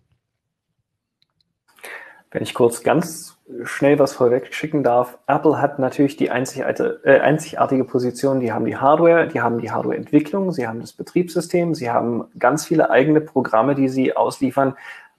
Wenn 2.32 2.42
ich 2.42 2.56
kurz 2.56 2.82
ganz 2.82 3.38
schnell 3.64 4.00
was 4.00 4.14
vorweg 4.14 4.52
schicken 4.56 4.82
darf, 4.82 5.20
Apple 5.28 5.62
hat 5.62 5.78
natürlich 5.78 6.18
die 6.18 6.32
einzigartige, 6.32 7.00
äh, 7.04 7.20
einzigartige 7.20 7.84
Position, 7.84 8.40
die 8.40 8.52
haben 8.52 8.66
die 8.66 8.76
Hardware, 8.76 9.28
die 9.28 9.40
haben 9.40 9.60
die 9.60 9.70
Hardware-Entwicklung, 9.70 10.52
sie 10.52 10.68
haben 10.68 10.82
das 10.82 10.94
Betriebssystem, 10.94 11.76
sie 11.76 11.92
haben 11.92 12.26
ganz 12.40 12.66
viele 12.66 12.90
eigene 12.90 13.22
Programme, 13.22 13.76
die 13.76 13.88
sie 13.88 14.16
ausliefern 14.16 14.76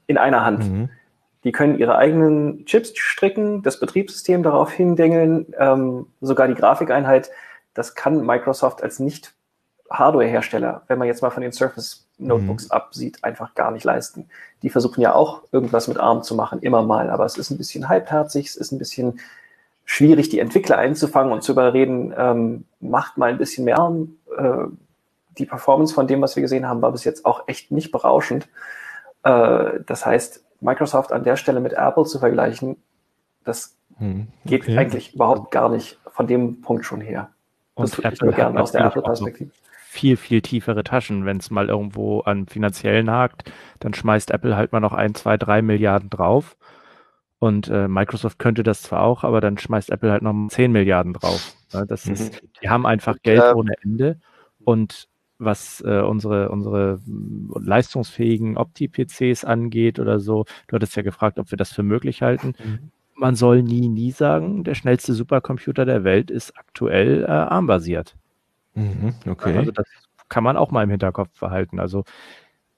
in 0.09 0.19
einer 0.19 0.45
Hand. 0.45 0.69
Mhm. 0.69 0.89
Die 1.45 1.53
können 1.53 1.79
ihre 1.79 1.97
eigenen 1.97 2.65
Chips 2.65 2.93
stricken, 2.97 3.63
das 3.63 3.79
Betriebssystem 3.79 4.43
darauf 4.43 4.73
hindengeln, 4.73 5.55
ähm, 5.59 6.07
sogar 6.21 6.49
die 6.49 6.55
Grafikeinheit. 6.55 7.31
Das 7.75 7.95
kann 7.95 8.25
Microsoft 8.25 8.83
als 8.83 8.99
nicht 8.99 9.35
Hardware-Hersteller, 9.91 10.83
wenn 10.89 10.99
man 10.99 11.07
jetzt 11.07 11.23
mal 11.23 11.31
von 11.31 11.43
den 11.43 11.53
Surface 11.53 12.07
Notebooks 12.19 12.67
mhm. 12.67 12.73
absieht, 12.73 13.23
einfach 13.23 13.55
gar 13.55 13.71
nicht 13.71 13.85
leisten. 13.85 14.29
Die 14.63 14.71
versuchen 14.71 15.01
ja 15.01 15.15
auch 15.15 15.43
irgendwas 15.53 15.89
mit 15.89 15.99
ARM 15.99 16.23
zu 16.23 16.35
machen, 16.35 16.61
immer 16.61 16.83
mal, 16.83 17.11
aber 17.11 17.25
es 17.25 17.37
ist 17.37 17.51
ein 17.51 17.59
bisschen 17.59 17.89
halbherzig, 17.89 18.47
es 18.47 18.57
ist 18.57 18.73
ein 18.73 18.79
bisschen 18.79 19.21
schwierig, 19.85 20.31
die 20.31 20.39
Entwickler 20.39 20.79
einzufangen 20.79 21.33
und 21.33 21.43
zu 21.43 21.53
überreden, 21.53 22.15
ähm, 22.17 22.65
macht 22.81 23.19
mal 23.19 23.31
ein 23.31 23.39
bisschen 23.39 23.65
mehr 23.65 23.79
ARM. 23.79 24.17
Äh, 24.37 24.67
die 25.37 25.47
Performance 25.47 25.93
von 25.93 26.07
dem, 26.07 26.23
was 26.23 26.37
wir 26.37 26.43
gesehen 26.43 26.69
haben, 26.69 26.81
war 26.81 26.93
bis 26.93 27.05
jetzt 27.05 27.25
auch 27.25 27.49
echt 27.49 27.71
nicht 27.71 27.91
berauschend. 27.91 28.49
Äh, 29.25 29.81
das 29.85 30.07
heißt, 30.07 30.44
Microsoft 30.65 31.13
an 31.13 31.25
der 31.25 31.37
Stelle 31.37 31.61
mit 31.61 31.75
Apple 31.75 32.05
zu 32.05 32.19
vergleichen, 32.19 32.77
das 33.45 33.77
hm, 33.99 34.29
okay. 34.45 34.59
geht 34.59 34.79
eigentlich 34.79 35.15
überhaupt 35.15 35.51
gar 35.51 35.69
nicht 35.69 35.99
von 36.11 36.27
dem 36.27 36.61
Punkt 36.61 36.85
schon 36.85 37.01
her. 37.01 37.31
Und 37.75 37.91
das 37.91 37.99
Apple 37.99 38.31
ich 38.31 38.37
gerne 38.37 38.61
aus 38.61 38.73
der 38.73 38.87
Apple-Perspektive. 38.87 39.51
Viel, 39.89 40.17
viel 40.17 40.43
tiefere 40.43 40.83
Taschen. 40.83 41.25
Wenn 41.25 41.37
es 41.37 41.51
mal 41.51 41.69
irgendwo 41.69 42.21
an 42.21 42.47
finanziellen 42.47 43.11
hakt, 43.11 43.53
dann 43.81 43.95
schmeißt 43.95 44.31
Apple 44.31 44.57
halt 44.57 44.73
mal 44.73 44.81
noch 44.81 44.93
ein, 44.93 45.15
zwei, 45.15 45.37
drei 45.37 45.63
Milliarden 45.63 46.11
drauf. 46.11 46.57
Und 47.39 47.69
äh, 47.69 47.89
Microsoft 47.89 48.39
könnte 48.39 48.63
das 48.63 48.83
zwar 48.83 49.03
auch, 49.03 49.23
aber 49.23 49.41
dann 49.41 49.59
schmeißt 49.59 49.91
Apple 49.91 50.11
halt 50.11 50.23
noch 50.23 50.49
10 50.49 50.73
Milliarden 50.73 51.13
drauf. 51.13 51.55
Ja, 51.73 51.85
das 51.85 52.07
mhm. 52.07 52.15
ist, 52.15 52.43
die 52.63 52.71
haben 52.71 52.87
einfach 52.87 53.17
Geld 53.23 53.43
ähm, 53.45 53.57
ohne 53.57 53.75
Ende. 53.83 54.21
Und 54.65 55.09
was 55.39 55.83
äh, 55.85 56.01
unsere, 56.01 56.49
unsere 56.51 57.01
leistungsfähigen 57.07 58.57
Opti-PCs 58.57 59.45
angeht 59.45 59.99
oder 59.99 60.21
so. 60.21 60.45
Du 60.69 60.77
hattest 60.77 60.97
ja 60.97 61.03
gefragt, 61.03 61.39
ob 61.39 61.51
wir 61.51 61.59
das 61.59 61.73
für 61.73 61.83
möglich 61.83 62.23
halten. 62.23 62.55
Mhm. 62.59 62.91
Man 63.17 63.37
soll 63.37 63.63
nie, 63.63 63.89
nie 63.89 64.11
sagen, 64.11 64.65
der 64.65 64.75
schnellste 64.75 65.15
Supercomputer 65.15 65.85
der 65.85 66.05
Welt 66.05 66.31
ist 66.31 66.57
aktuell 66.57 67.25
äh, 67.25 67.27
ARM-basiert. 67.27 68.17
Mhm, 68.75 69.15
okay. 69.29 69.57
Also 69.57 69.71
das 69.71 69.87
kann 70.29 70.45
man 70.45 70.57
auch 70.57 70.71
mal 70.71 70.83
im 70.83 70.91
Hinterkopf 70.91 71.39
behalten. 71.39 71.79
Also 71.79 72.05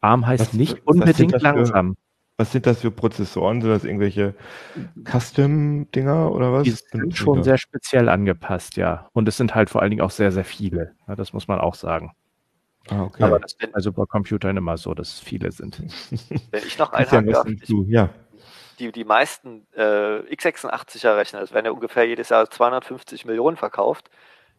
ARM 0.00 0.26
heißt 0.26 0.48
was, 0.48 0.52
nicht 0.52 0.86
unbedingt 0.86 1.40
langsam. 1.40 1.96
Was 2.38 2.52
sind 2.52 2.66
das 2.66 2.82
für 2.82 2.90
Prozessoren? 2.90 3.62
Sind 3.62 3.70
das 3.70 3.84
irgendwelche 3.84 4.34
Custom-Dinger 5.04 6.30
oder 6.30 6.52
was? 6.52 6.64
Die 6.64 6.72
sind 6.72 7.16
schon 7.16 7.42
sehr 7.42 7.56
speziell 7.56 8.10
angepasst, 8.10 8.76
ja. 8.76 9.08
Und 9.14 9.26
es 9.26 9.38
sind 9.38 9.54
halt 9.54 9.70
vor 9.70 9.80
allen 9.80 9.90
Dingen 9.90 10.02
auch 10.02 10.10
sehr, 10.10 10.32
sehr 10.32 10.44
viele. 10.44 10.92
Ja, 11.08 11.14
das 11.14 11.32
muss 11.32 11.48
man 11.48 11.60
auch 11.60 11.74
sagen. 11.74 12.12
Ah, 12.90 13.02
okay. 13.02 13.22
Aber 13.22 13.38
das 13.40 13.54
ist 13.54 13.72
bei 13.72 13.80
Supercomputern 13.80 14.56
immer 14.56 14.76
so, 14.76 14.94
dass 14.94 15.14
es 15.14 15.20
viele 15.20 15.50
sind. 15.52 15.80
Wenn 16.50 16.66
ich 16.66 16.78
noch 16.78 16.92
einhaken 16.92 17.32
darf, 17.32 17.46
ich, 17.46 17.68
ja. 17.88 18.10
die, 18.78 18.92
die 18.92 19.04
meisten 19.04 19.66
äh, 19.74 20.20
x86er 20.34 21.16
Rechner, 21.16 21.42
es 21.42 21.52
werden 21.52 21.66
ja 21.66 21.72
ungefähr 21.72 22.06
jedes 22.06 22.28
Jahr 22.28 22.48
250 22.48 23.24
Millionen 23.24 23.56
verkauft, 23.56 24.10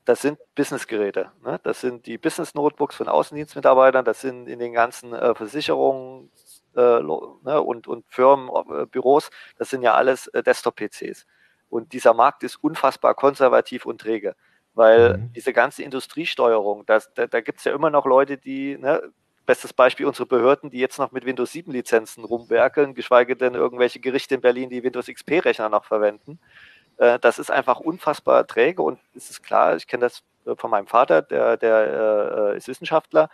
das 0.06 0.22
sind 0.22 0.40
Businessgeräte. 0.56 1.32
Ne? 1.44 1.60
Das 1.64 1.82
sind 1.82 2.06
die 2.06 2.18
Business-Notebooks 2.18 2.96
von 2.96 3.08
Außendienstmitarbeitern, 3.08 4.06
das 4.06 4.22
sind 4.22 4.48
in 4.48 4.60
den 4.60 4.74
ganzen 4.74 5.14
äh, 5.14 5.36
Versicherungen, 5.36 6.30
äh, 6.76 7.02
ne, 7.02 7.62
und, 7.62 7.88
und 7.88 8.06
Firmen, 8.08 8.50
äh, 8.50 8.86
Büros, 8.86 9.30
das 9.58 9.70
sind 9.70 9.82
ja 9.82 9.96
alles 9.96 10.28
äh, 10.28 10.44
Desktop-PCs. 10.44 11.26
Und 11.70 11.92
dieser 11.92 12.14
Markt 12.14 12.44
ist 12.44 12.56
unfassbar 12.64 13.16
konservativ 13.16 13.86
und 13.86 14.00
träge, 14.00 14.36
weil 14.78 15.18
mhm. 15.18 15.34
diese 15.34 15.54
ganze 15.54 15.84
Industriesteuerung, 15.84 16.86
das, 16.86 17.12
da, 17.16 17.28
da 17.28 17.42
gibt 17.42 17.58
es 17.58 17.66
ja 17.66 17.74
immer 17.74 17.90
noch 17.90 18.06
Leute, 18.06 18.38
die, 18.38 18.78
ne, 18.78 19.02
bestes 19.46 19.74
Beispiel 19.74 20.06
unsere 20.06 20.28
Behörden, 20.28 20.70
die 20.70 20.78
jetzt 20.78 21.00
noch 21.00 21.12
mit 21.12 21.26
Windows 21.26 21.52
7 21.52 21.72
Lizenzen 21.72 22.24
rumwerkeln, 22.24 22.94
geschweige 22.94 23.36
denn 23.36 23.56
irgendwelche 23.56 24.00
Gerichte 24.00 24.36
in 24.36 24.42
Berlin, 24.42 24.70
die 24.70 24.84
Windows 24.84 25.08
XP 25.08 25.44
Rechner 25.44 25.70
noch 25.70 25.86
verwenden. 25.86 26.40
Äh, 26.98 27.18
das 27.20 27.40
ist 27.40 27.50
einfach 27.50 27.80
unfassbar 27.80 28.46
träge 28.46 28.84
und 28.84 29.00
es 29.16 29.32
ist 29.32 29.42
klar, 29.42 29.76
ich 29.76 29.88
kenne 29.88 30.02
das 30.02 30.24
äh, 30.46 30.56
von 30.56 30.70
meinem 30.70 30.88
Vater, 30.88 31.24
der, 31.24 31.58
der 31.58 32.52
äh, 32.54 32.58
ist 32.58 32.68
Wissenschaftler, 32.68 33.30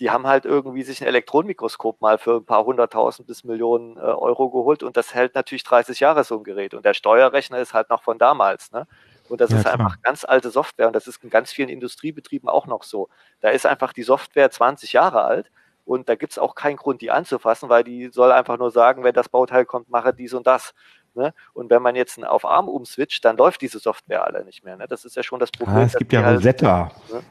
die 0.00 0.10
haben 0.10 0.26
halt 0.26 0.44
irgendwie 0.44 0.82
sich 0.82 1.02
ein 1.02 1.08
Elektronenmikroskop 1.08 2.00
mal 2.00 2.18
für 2.18 2.36
ein 2.36 2.46
paar 2.46 2.64
hunderttausend 2.64 3.26
bis 3.26 3.44
Millionen 3.44 3.96
Euro 3.98 4.50
geholt 4.50 4.82
und 4.82 4.96
das 4.96 5.14
hält 5.14 5.34
natürlich 5.34 5.64
30 5.64 6.00
Jahre 6.00 6.22
so 6.22 6.36
ein 6.36 6.44
Gerät. 6.44 6.74
Und 6.74 6.84
der 6.84 6.92
Steuerrechner 6.92 7.58
ist 7.60 7.72
halt 7.72 7.88
noch 7.88 8.02
von 8.02 8.18
damals, 8.18 8.72
ne? 8.72 8.86
Und 9.28 9.40
das 9.40 9.50
ja, 9.50 9.58
ist 9.58 9.62
klar. 9.62 9.74
einfach 9.74 10.02
ganz 10.02 10.24
alte 10.24 10.50
Software 10.50 10.86
und 10.86 10.94
das 10.94 11.06
ist 11.06 11.22
in 11.22 11.30
ganz 11.30 11.52
vielen 11.52 11.68
Industriebetrieben 11.68 12.48
auch 12.48 12.66
noch 12.66 12.82
so. 12.82 13.08
Da 13.40 13.50
ist 13.50 13.66
einfach 13.66 13.92
die 13.92 14.02
Software 14.02 14.50
20 14.50 14.92
Jahre 14.92 15.22
alt 15.22 15.50
und 15.84 16.08
da 16.08 16.14
gibt 16.16 16.32
es 16.32 16.38
auch 16.38 16.54
keinen 16.54 16.76
Grund, 16.76 17.00
die 17.00 17.10
anzufassen, 17.10 17.68
weil 17.68 17.84
die 17.84 18.08
soll 18.08 18.32
einfach 18.32 18.58
nur 18.58 18.70
sagen, 18.70 19.04
wenn 19.04 19.14
das 19.14 19.28
Bauteil 19.28 19.64
kommt, 19.64 19.88
mache 19.88 20.12
dies 20.12 20.34
und 20.34 20.46
das. 20.46 20.74
Ne? 21.14 21.32
Und 21.54 21.70
wenn 21.70 21.80
man 21.80 21.96
jetzt 21.96 22.22
auf 22.24 22.44
ARM 22.44 22.68
umswitcht, 22.68 23.24
dann 23.24 23.36
läuft 23.36 23.62
diese 23.62 23.78
Software 23.78 24.24
alle 24.24 24.44
nicht 24.44 24.64
mehr. 24.64 24.76
Ne? 24.76 24.86
Das 24.86 25.04
ist 25.04 25.16
ja 25.16 25.22
schon 25.22 25.40
das 25.40 25.50
Problem. 25.50 25.76
Ah, 25.76 25.82
es 25.84 25.96
gibt 25.96 26.12
ja 26.12 26.28
Rosetta. 26.30 26.90
Halt, 26.92 27.12
ne? 27.12 27.22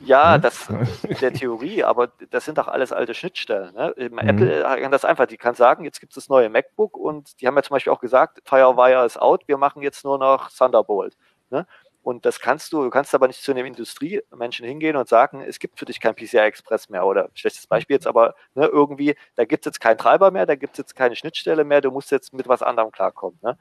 Ja, 0.00 0.38
das 0.38 0.68
in 0.68 1.16
der 1.20 1.32
Theorie, 1.32 1.84
aber 1.84 2.08
das 2.30 2.44
sind 2.44 2.58
doch 2.58 2.68
alles 2.68 2.92
alte 2.92 3.14
Schnittstellen. 3.14 3.74
Ne? 3.74 3.94
Mhm. 3.96 4.18
Apple 4.18 4.62
kann 4.62 4.92
das 4.92 5.04
einfach, 5.04 5.26
die 5.26 5.36
kann 5.36 5.54
sagen, 5.54 5.84
jetzt 5.84 6.00
gibt 6.00 6.12
es 6.12 6.16
das 6.16 6.28
neue 6.28 6.48
MacBook 6.48 6.96
und 6.96 7.40
die 7.40 7.46
haben 7.46 7.56
ja 7.56 7.62
zum 7.62 7.74
Beispiel 7.74 7.92
auch 7.92 8.00
gesagt, 8.00 8.42
Firewire 8.44 9.06
ist 9.06 9.20
out, 9.20 9.46
wir 9.46 9.56
machen 9.56 9.82
jetzt 9.82 10.04
nur 10.04 10.18
noch 10.18 10.50
Thunderbolt. 10.50 11.16
Ne? 11.50 11.66
Und 12.04 12.26
das 12.26 12.38
kannst 12.38 12.70
du, 12.74 12.82
du 12.82 12.90
kannst 12.90 13.14
aber 13.14 13.28
nicht 13.28 13.42
zu 13.42 13.50
einem 13.50 13.64
Industriemenschen 13.64 14.66
hingehen 14.66 14.94
und 14.94 15.08
sagen, 15.08 15.40
es 15.40 15.58
gibt 15.58 15.78
für 15.78 15.86
dich 15.86 16.00
kein 16.00 16.14
PCI 16.14 16.36
Express 16.36 16.90
mehr 16.90 17.06
oder 17.06 17.30
schlechtes 17.32 17.66
Beispiel 17.66 17.94
jetzt, 17.94 18.06
aber 18.06 18.34
ne, 18.54 18.66
irgendwie, 18.66 19.16
da 19.36 19.46
gibt 19.46 19.64
es 19.64 19.70
jetzt 19.70 19.80
keinen 19.80 19.96
Treiber 19.96 20.30
mehr, 20.30 20.44
da 20.44 20.54
gibt 20.54 20.74
es 20.74 20.78
jetzt 20.78 20.94
keine 20.94 21.16
Schnittstelle 21.16 21.64
mehr, 21.64 21.80
du 21.80 21.90
musst 21.90 22.10
jetzt 22.10 22.34
mit 22.34 22.46
was 22.46 22.62
anderem 22.62 22.92
klarkommen. 22.92 23.38
Ne? 23.42 23.56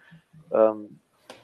Ähm, 0.52 1.00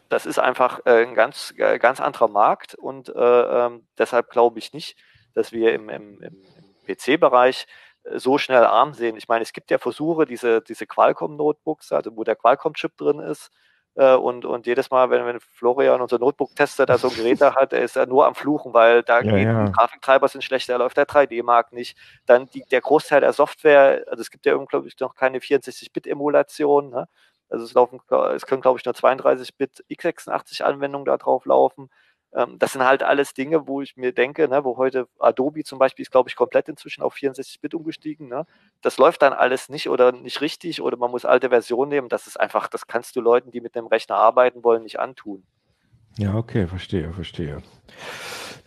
das 0.09 0.25
ist 0.25 0.39
einfach 0.39 0.81
äh, 0.85 1.03
ein 1.03 1.13
ganz, 1.13 1.53
äh, 1.57 1.77
ganz 1.77 2.01
anderer 2.01 2.27
Markt 2.27 2.75
und 2.75 3.09
äh, 3.09 3.65
ähm, 3.65 3.87
deshalb 3.97 4.29
glaube 4.31 4.59
ich 4.59 4.73
nicht, 4.73 4.97
dass 5.33 5.51
wir 5.51 5.73
im, 5.73 5.87
im, 5.89 6.21
im 6.21 6.43
PC-Bereich 6.87 7.67
äh, 8.03 8.17
so 8.17 8.39
schnell 8.39 8.65
arm 8.65 8.93
sehen. 8.93 9.15
Ich 9.15 9.27
meine, 9.27 9.43
es 9.43 9.53
gibt 9.53 9.69
ja 9.71 9.77
Versuche, 9.77 10.25
diese, 10.25 10.61
diese 10.61 10.87
Qualcomm-Notebooks, 10.87 11.91
also 11.91 12.15
wo 12.17 12.23
der 12.23 12.35
Qualcomm-Chip 12.35 12.97
drin 12.97 13.19
ist, 13.19 13.51
und, 13.95 14.45
und 14.45 14.65
jedes 14.65 14.91
Mal, 14.91 15.09
wenn, 15.09 15.25
wenn 15.25 15.41
Florian 15.41 15.99
unser 15.99 16.19
Notebook-Tester 16.19 16.85
da 16.85 16.97
so 16.97 17.09
ein 17.09 17.15
Gerät 17.15 17.41
da 17.41 17.55
hat, 17.55 17.73
ist 17.73 17.97
er 17.97 18.05
nur 18.05 18.27
am 18.27 18.35
Fluchen, 18.35 18.73
weil 18.73 19.03
da 19.03 19.19
ja, 19.19 19.31
geht, 19.31 19.45
ja. 19.45 19.65
die 19.65 19.71
Grafiktreiber 19.73 20.27
sind 20.29 20.41
schlechter, 20.41 20.73
da 20.73 20.83
läuft 20.83 20.95
der 20.95 21.05
3D-Markt 21.05 21.73
nicht. 21.73 21.97
Dann 22.25 22.45
die, 22.45 22.63
der 22.71 22.79
Großteil 22.79 23.19
der 23.19 23.33
Software, 23.33 24.05
also 24.07 24.21
es 24.21 24.31
gibt 24.31 24.45
ja 24.45 24.53
irgendwie, 24.53 24.91
noch 25.01 25.15
keine 25.15 25.39
64-Bit-Emulation, 25.39 26.91
ne? 26.91 27.09
Also 27.49 27.65
es 27.65 27.73
laufen, 27.73 27.99
es 28.35 28.45
können, 28.45 28.61
glaube 28.61 28.79
ich, 28.79 28.85
nur 28.85 28.93
32-Bit 28.93 29.85
x86-Anwendungen 29.89 31.05
da 31.05 31.17
drauf 31.17 31.45
laufen. 31.45 31.89
Ähm, 32.33 32.59
das 32.59 32.73
sind 32.73 32.83
halt 32.83 33.01
alles 33.03 33.33
Dinge, 33.33 33.67
wo 33.67 33.81
ich 33.81 33.97
mir 33.97 34.13
denke, 34.13 34.47
ne, 34.47 34.63
wo 34.63 34.77
heute 34.77 35.07
Adobe 35.19 35.63
zum 35.63 35.79
Beispiel 35.79 36.03
ist, 36.03 36.11
glaube 36.11 36.29
ich, 36.29 36.35
komplett 36.35 36.69
inzwischen 36.69 37.01
auf 37.01 37.15
64-Bit 37.15 37.73
umgestiegen. 37.73 38.27
Ne? 38.27 38.45
Das 38.81 38.97
läuft 38.97 39.21
dann 39.21 39.33
alles 39.33 39.69
nicht 39.69 39.89
oder 39.89 40.11
nicht 40.11 40.41
richtig 40.41 40.81
oder 40.81 40.97
man 40.97 41.11
muss 41.11 41.25
alte 41.25 41.49
Versionen 41.49 41.89
nehmen. 41.89 42.09
Das 42.09 42.27
ist 42.27 42.39
einfach, 42.39 42.67
das 42.67 42.87
kannst 42.87 43.15
du 43.15 43.21
Leuten, 43.21 43.51
die 43.51 43.61
mit 43.61 43.75
einem 43.75 43.87
Rechner 43.87 44.15
arbeiten 44.15 44.63
wollen, 44.63 44.83
nicht 44.83 44.99
antun. 44.99 45.43
Ja, 46.17 46.35
okay, 46.35 46.67
verstehe, 46.67 47.11
verstehe. 47.13 47.63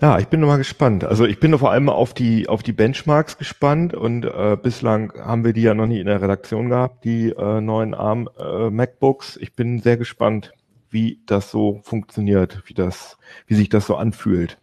Ja, 0.01 0.19
ich 0.19 0.29
bin 0.29 0.41
nochmal 0.41 0.59
gespannt. 0.59 1.05
Also 1.05 1.25
ich 1.27 1.39
bin 1.39 1.57
vor 1.59 1.71
allem 1.71 1.89
auf 1.89 2.15
die 2.15 2.49
auf 2.49 2.63
die 2.63 2.73
Benchmarks 2.73 3.39
gespannt 3.39 3.95
und 3.95 4.25
äh, 4.25 4.57
bislang 4.61 5.13
haben 5.17 5.45
wir 5.45 5.53
die 5.53 5.63
ja 5.63 5.75
noch 5.75 5.87
nie 5.87 6.01
in 6.01 6.07
der 6.07 6.21
Redaktion 6.21 6.69
gehabt, 6.69 7.05
die 7.05 7.31
äh, 7.31 7.61
neuen 7.61 7.95
ARM 7.95 8.29
äh, 8.39 8.71
MacBooks. 8.71 9.37
Ich 9.37 9.55
bin 9.55 9.81
sehr 9.81 9.97
gespannt, 9.97 10.53
wie 10.91 11.21
das 11.27 11.51
so 11.51 11.81
funktioniert, 11.85 12.63
wie 12.67 12.75
das, 12.75 13.17
wie 13.47 13.55
sich 13.55 13.69
das 13.69 13.87
so 13.87 13.97
anfühlt. 13.97 14.59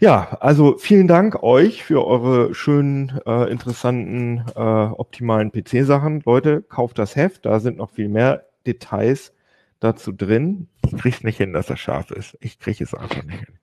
Ja, 0.00 0.38
also 0.40 0.78
vielen 0.78 1.08
Dank 1.08 1.42
euch 1.42 1.84
für 1.84 2.06
eure 2.06 2.54
schönen, 2.54 3.20
äh, 3.26 3.50
interessanten, 3.50 4.44
äh, 4.56 4.60
optimalen 4.60 5.52
PC-Sachen. 5.52 6.22
Leute, 6.24 6.62
kauft 6.62 6.98
das 6.98 7.16
Heft, 7.16 7.44
da 7.44 7.60
sind 7.60 7.76
noch 7.76 7.90
viel 7.90 8.08
mehr 8.08 8.46
Details 8.66 9.34
dazu 9.78 10.12
drin. 10.12 10.68
Ich 10.92 11.02
krieg's 11.02 11.22
nicht 11.22 11.36
hin, 11.36 11.52
dass 11.52 11.66
das 11.66 11.80
scharf 11.80 12.10
ist. 12.10 12.36
Ich 12.40 12.58
kriege 12.58 12.82
es 12.84 12.94
einfach 12.94 13.22
nicht 13.24 13.38
hin. 13.38 13.54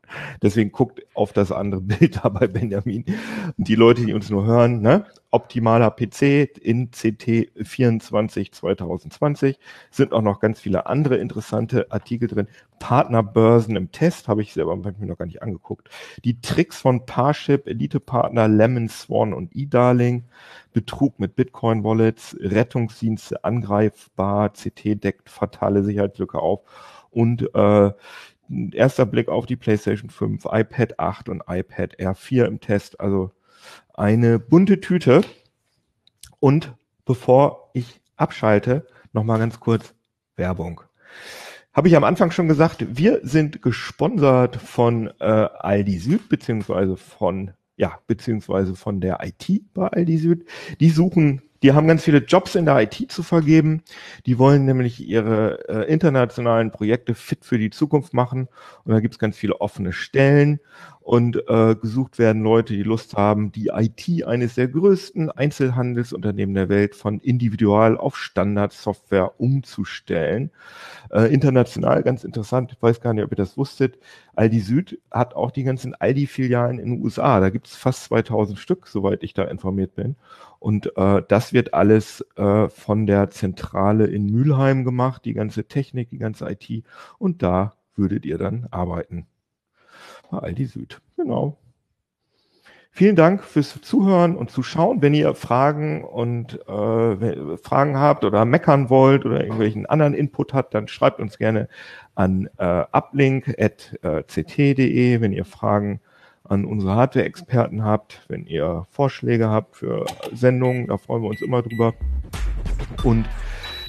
Deswegen 0.42 0.72
guckt 0.72 1.02
auf 1.14 1.34
das 1.34 1.52
andere 1.52 1.82
Bild 1.82 2.24
da 2.24 2.30
bei 2.30 2.48
Benjamin. 2.48 3.06
Die 3.58 3.76
Leute, 3.76 4.06
die 4.06 4.14
uns 4.14 4.30
nur 4.30 4.46
hören, 4.46 4.82
ne? 4.82 5.06
optimaler 5.32 5.92
PC 5.92 6.58
in 6.62 6.90
CT 6.90 7.52
24 7.62 8.52
2020 8.54 9.60
sind 9.92 10.14
auch 10.14 10.22
noch 10.22 10.40
ganz 10.40 10.60
viele 10.60 10.88
andere 10.88 11.18
interessante 11.18 11.92
Artikel 11.92 12.28
drin. 12.28 12.48
Partnerbörsen 12.80 13.76
im 13.76 13.92
Test 13.92 14.28
habe 14.28 14.42
ich 14.42 14.54
selber 14.54 14.76
mir 14.76 14.94
noch 15.06 15.18
gar 15.18 15.26
nicht 15.26 15.42
angeguckt. 15.42 15.90
Die 16.24 16.40
Tricks 16.40 16.80
von 16.80 17.06
Parship, 17.06 17.68
Elite-Partner 17.68 18.48
Lemon, 18.48 18.88
Swan 18.88 19.34
und 19.34 19.56
eDarling, 19.56 20.24
Betrug 20.74 21.20
mit 21.20 21.36
Bitcoin-Wallets, 21.36 22.38
Rettungsdienste 22.40 23.44
angreifbar, 23.44 24.52
CT 24.54 25.04
deckt 25.04 25.30
fatale 25.30 25.84
Sicherheitslücke 25.84 26.40
auf 26.40 26.62
und 27.18 27.50
äh, 27.56 27.92
erster 28.74 29.08
Blick 29.08 29.28
auf 29.28 29.48
die 29.48 29.56
PlayStation 29.56 30.12
5, 30.12 30.46
iPad 30.46 31.00
8 31.00 31.30
und 31.30 31.42
iPad 31.48 32.00
R4 32.00 32.46
im 32.46 32.60
Test. 32.60 33.00
Also 33.00 33.32
eine 33.96 34.38
bunte 34.38 34.80
Tüte. 34.80 35.22
Und 36.40 36.76
bevor 37.06 37.72
ich 37.74 38.00
abschalte, 38.18 38.86
nochmal 39.14 39.40
ganz 39.40 39.60
kurz 39.60 39.96
Werbung. 40.36 40.82
Habe 41.74 41.88
ich 41.88 41.96
am 41.96 42.04
Anfang 42.04 42.30
schon 42.30 42.48
gesagt, 42.48 42.86
wir 42.88 43.22
sind 43.24 43.64
gesponsert 43.64 44.56
von 44.56 45.12
äh, 45.20 45.24
Aldi 45.26 45.98
Süd, 45.98 46.30
beziehungsweise 46.30 46.98
von, 46.98 47.52
ja, 47.78 48.00
beziehungsweise 48.06 48.76
von 48.76 49.02
der 49.02 49.20
IT 49.24 49.74
bei 49.74 49.88
Aldi 49.88 50.18
Süd. 50.20 50.46
Die 50.80 50.92
suchen 50.92 51.42
die 51.64 51.74
haben 51.74 51.88
ganz 51.88 52.04
viele 52.04 52.20
Jobs 52.20 52.56
in 52.56 52.66
der 52.66 52.82
IT 52.82 53.12
zu 53.12 53.24
vergeben. 53.24 53.84
Die 54.26 54.38
wollen 54.38 54.66
nämlich 54.66 55.06
ihre 55.08 55.68
äh, 55.68 55.92
internationalen 55.92 56.72
Projekte 56.72 57.16
fit 57.16 57.46
für 57.46 57.58
die 57.58 57.70
Zukunft 57.70 58.14
machen. 58.14 58.48
Und 58.84 58.94
da 58.94 59.00
gibt 59.00 59.16
es 59.16 59.20
ganz 59.20 59.38
viele 59.38 59.60
offene 59.62 59.94
Stellen. 59.94 60.60
Und 61.02 61.42
äh, 61.48 61.76
gesucht 61.76 62.20
werden 62.20 62.44
Leute, 62.44 62.74
die 62.74 62.84
Lust 62.84 63.16
haben, 63.16 63.54
die 63.54 63.68
IT 63.68 64.26
eines 64.26 64.56
der 64.56 64.68
größten 64.68 65.32
Einzelhandelsunternehmen 65.32 66.54
der 66.54 66.68
Welt 66.68 66.96
von 66.96 67.22
individual 67.22 67.98
auf 67.98 68.18
Standardsoftware 68.18 69.40
umzustellen. 69.40 70.52
Äh, 71.10 71.34
international, 71.34 72.04
ganz 72.04 72.26
interessant, 72.26 72.74
ich 72.74 72.82
weiß 72.82 73.00
gar 73.00 73.14
nicht, 73.14 73.24
ob 73.24 73.32
ihr 73.32 73.38
das 73.38 73.56
wusstet, 73.56 73.98
Aldi 74.36 74.60
Süd 74.60 75.00
hat 75.10 75.34
auch 75.34 75.52
die 75.52 75.64
ganzen 75.64 75.96
Aldi-Filialen 75.96 76.78
in 76.78 76.96
den 76.96 77.04
USA. 77.04 77.40
Da 77.40 77.50
gibt 77.50 77.68
es 77.68 77.78
fast 77.78 78.04
2000 78.04 78.60
Stück, 78.60 78.88
soweit 78.88 79.24
ich 79.24 79.34
da 79.34 79.46
informiert 79.46 79.96
bin. 79.96 80.18
Und 80.60 80.96
äh, 80.98 81.22
das 81.28 81.54
wird 81.54 81.74
alles 81.74 82.26
äh, 82.36 82.70
von 82.70 83.06
der 83.06 83.30
Zentrale 83.30 84.08
in 84.08 84.26
Mülheim 84.26 84.84
gemacht, 84.84 85.26
die 85.26 85.34
ganze 85.34 85.68
Technik, 85.68 86.10
die 86.10 86.18
ganze 86.18 86.50
IT. 86.50 86.84
Und 87.18 87.44
da 87.44 87.76
würdet 87.96 88.26
ihr 88.26 88.38
dann 88.38 88.68
arbeiten. 88.72 89.28
Bei 90.30 90.40
Aldi 90.40 90.66
Süd. 90.66 91.02
Genau. 91.16 91.58
Vielen 92.98 93.16
Dank 93.16 93.44
fürs 93.44 93.80
Zuhören 93.82 94.36
und 94.36 94.50
Zuschauen. 94.50 95.04
Wenn 95.04 95.14
ihr 95.14 95.36
Fragen 95.36 96.04
und 96.04 96.60
äh, 96.68 97.58
Fragen 97.58 98.00
habt 98.00 98.26
oder 98.26 98.44
meckern 98.44 98.90
wollt 98.90 99.24
oder 99.24 99.42
irgendwelchen 99.42 99.86
anderen 99.86 100.16
Input 100.16 100.56
habt, 100.56 100.74
dann 100.74 100.88
schreibt 100.88 101.20
uns 101.20 101.38
gerne 101.38 101.68
an 102.16 102.50
äh, 102.58 102.86
uplink.ct.de, 102.92 103.62
wenn 105.22 105.32
ihr 105.32 105.46
Fragen 105.46 106.02
an 106.50 106.66
unsere 106.66 106.96
Hardware-Experten 106.96 107.84
habt, 107.84 108.22
wenn 108.28 108.46
ihr 108.46 108.88
Vorschläge 108.90 109.50
habt 109.50 109.76
für 109.76 110.06
Sendungen, 110.34 110.88
da 110.88 110.98
freuen 110.98 111.24
wir 111.24 111.30
uns 111.30 111.42
immer 111.42 111.62
drüber. 111.62 111.94
Und 113.04 113.26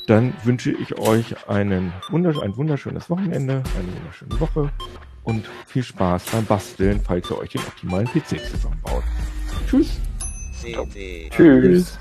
dann 0.06 0.32
wünsche 0.44 0.72
ich 0.72 0.98
euch 0.98 1.48
einen 1.48 1.92
wundersch 2.10 2.38
ein 2.38 2.56
wunderschönes 2.56 3.10
Wochenende, 3.10 3.62
eine 3.78 3.96
wunderschöne 3.96 4.40
Woche 4.40 4.72
und 5.22 5.46
viel 5.66 5.82
Spaß 5.82 6.30
beim 6.32 6.46
Basteln, 6.46 7.00
falls 7.04 7.30
ihr 7.30 7.38
euch 7.38 7.50
den 7.50 7.60
optimalen 7.60 8.06
PC 8.06 8.40
zusammenbaut. 8.50 9.04
Tschüss. 9.68 10.00
Tschüss. 11.30 11.98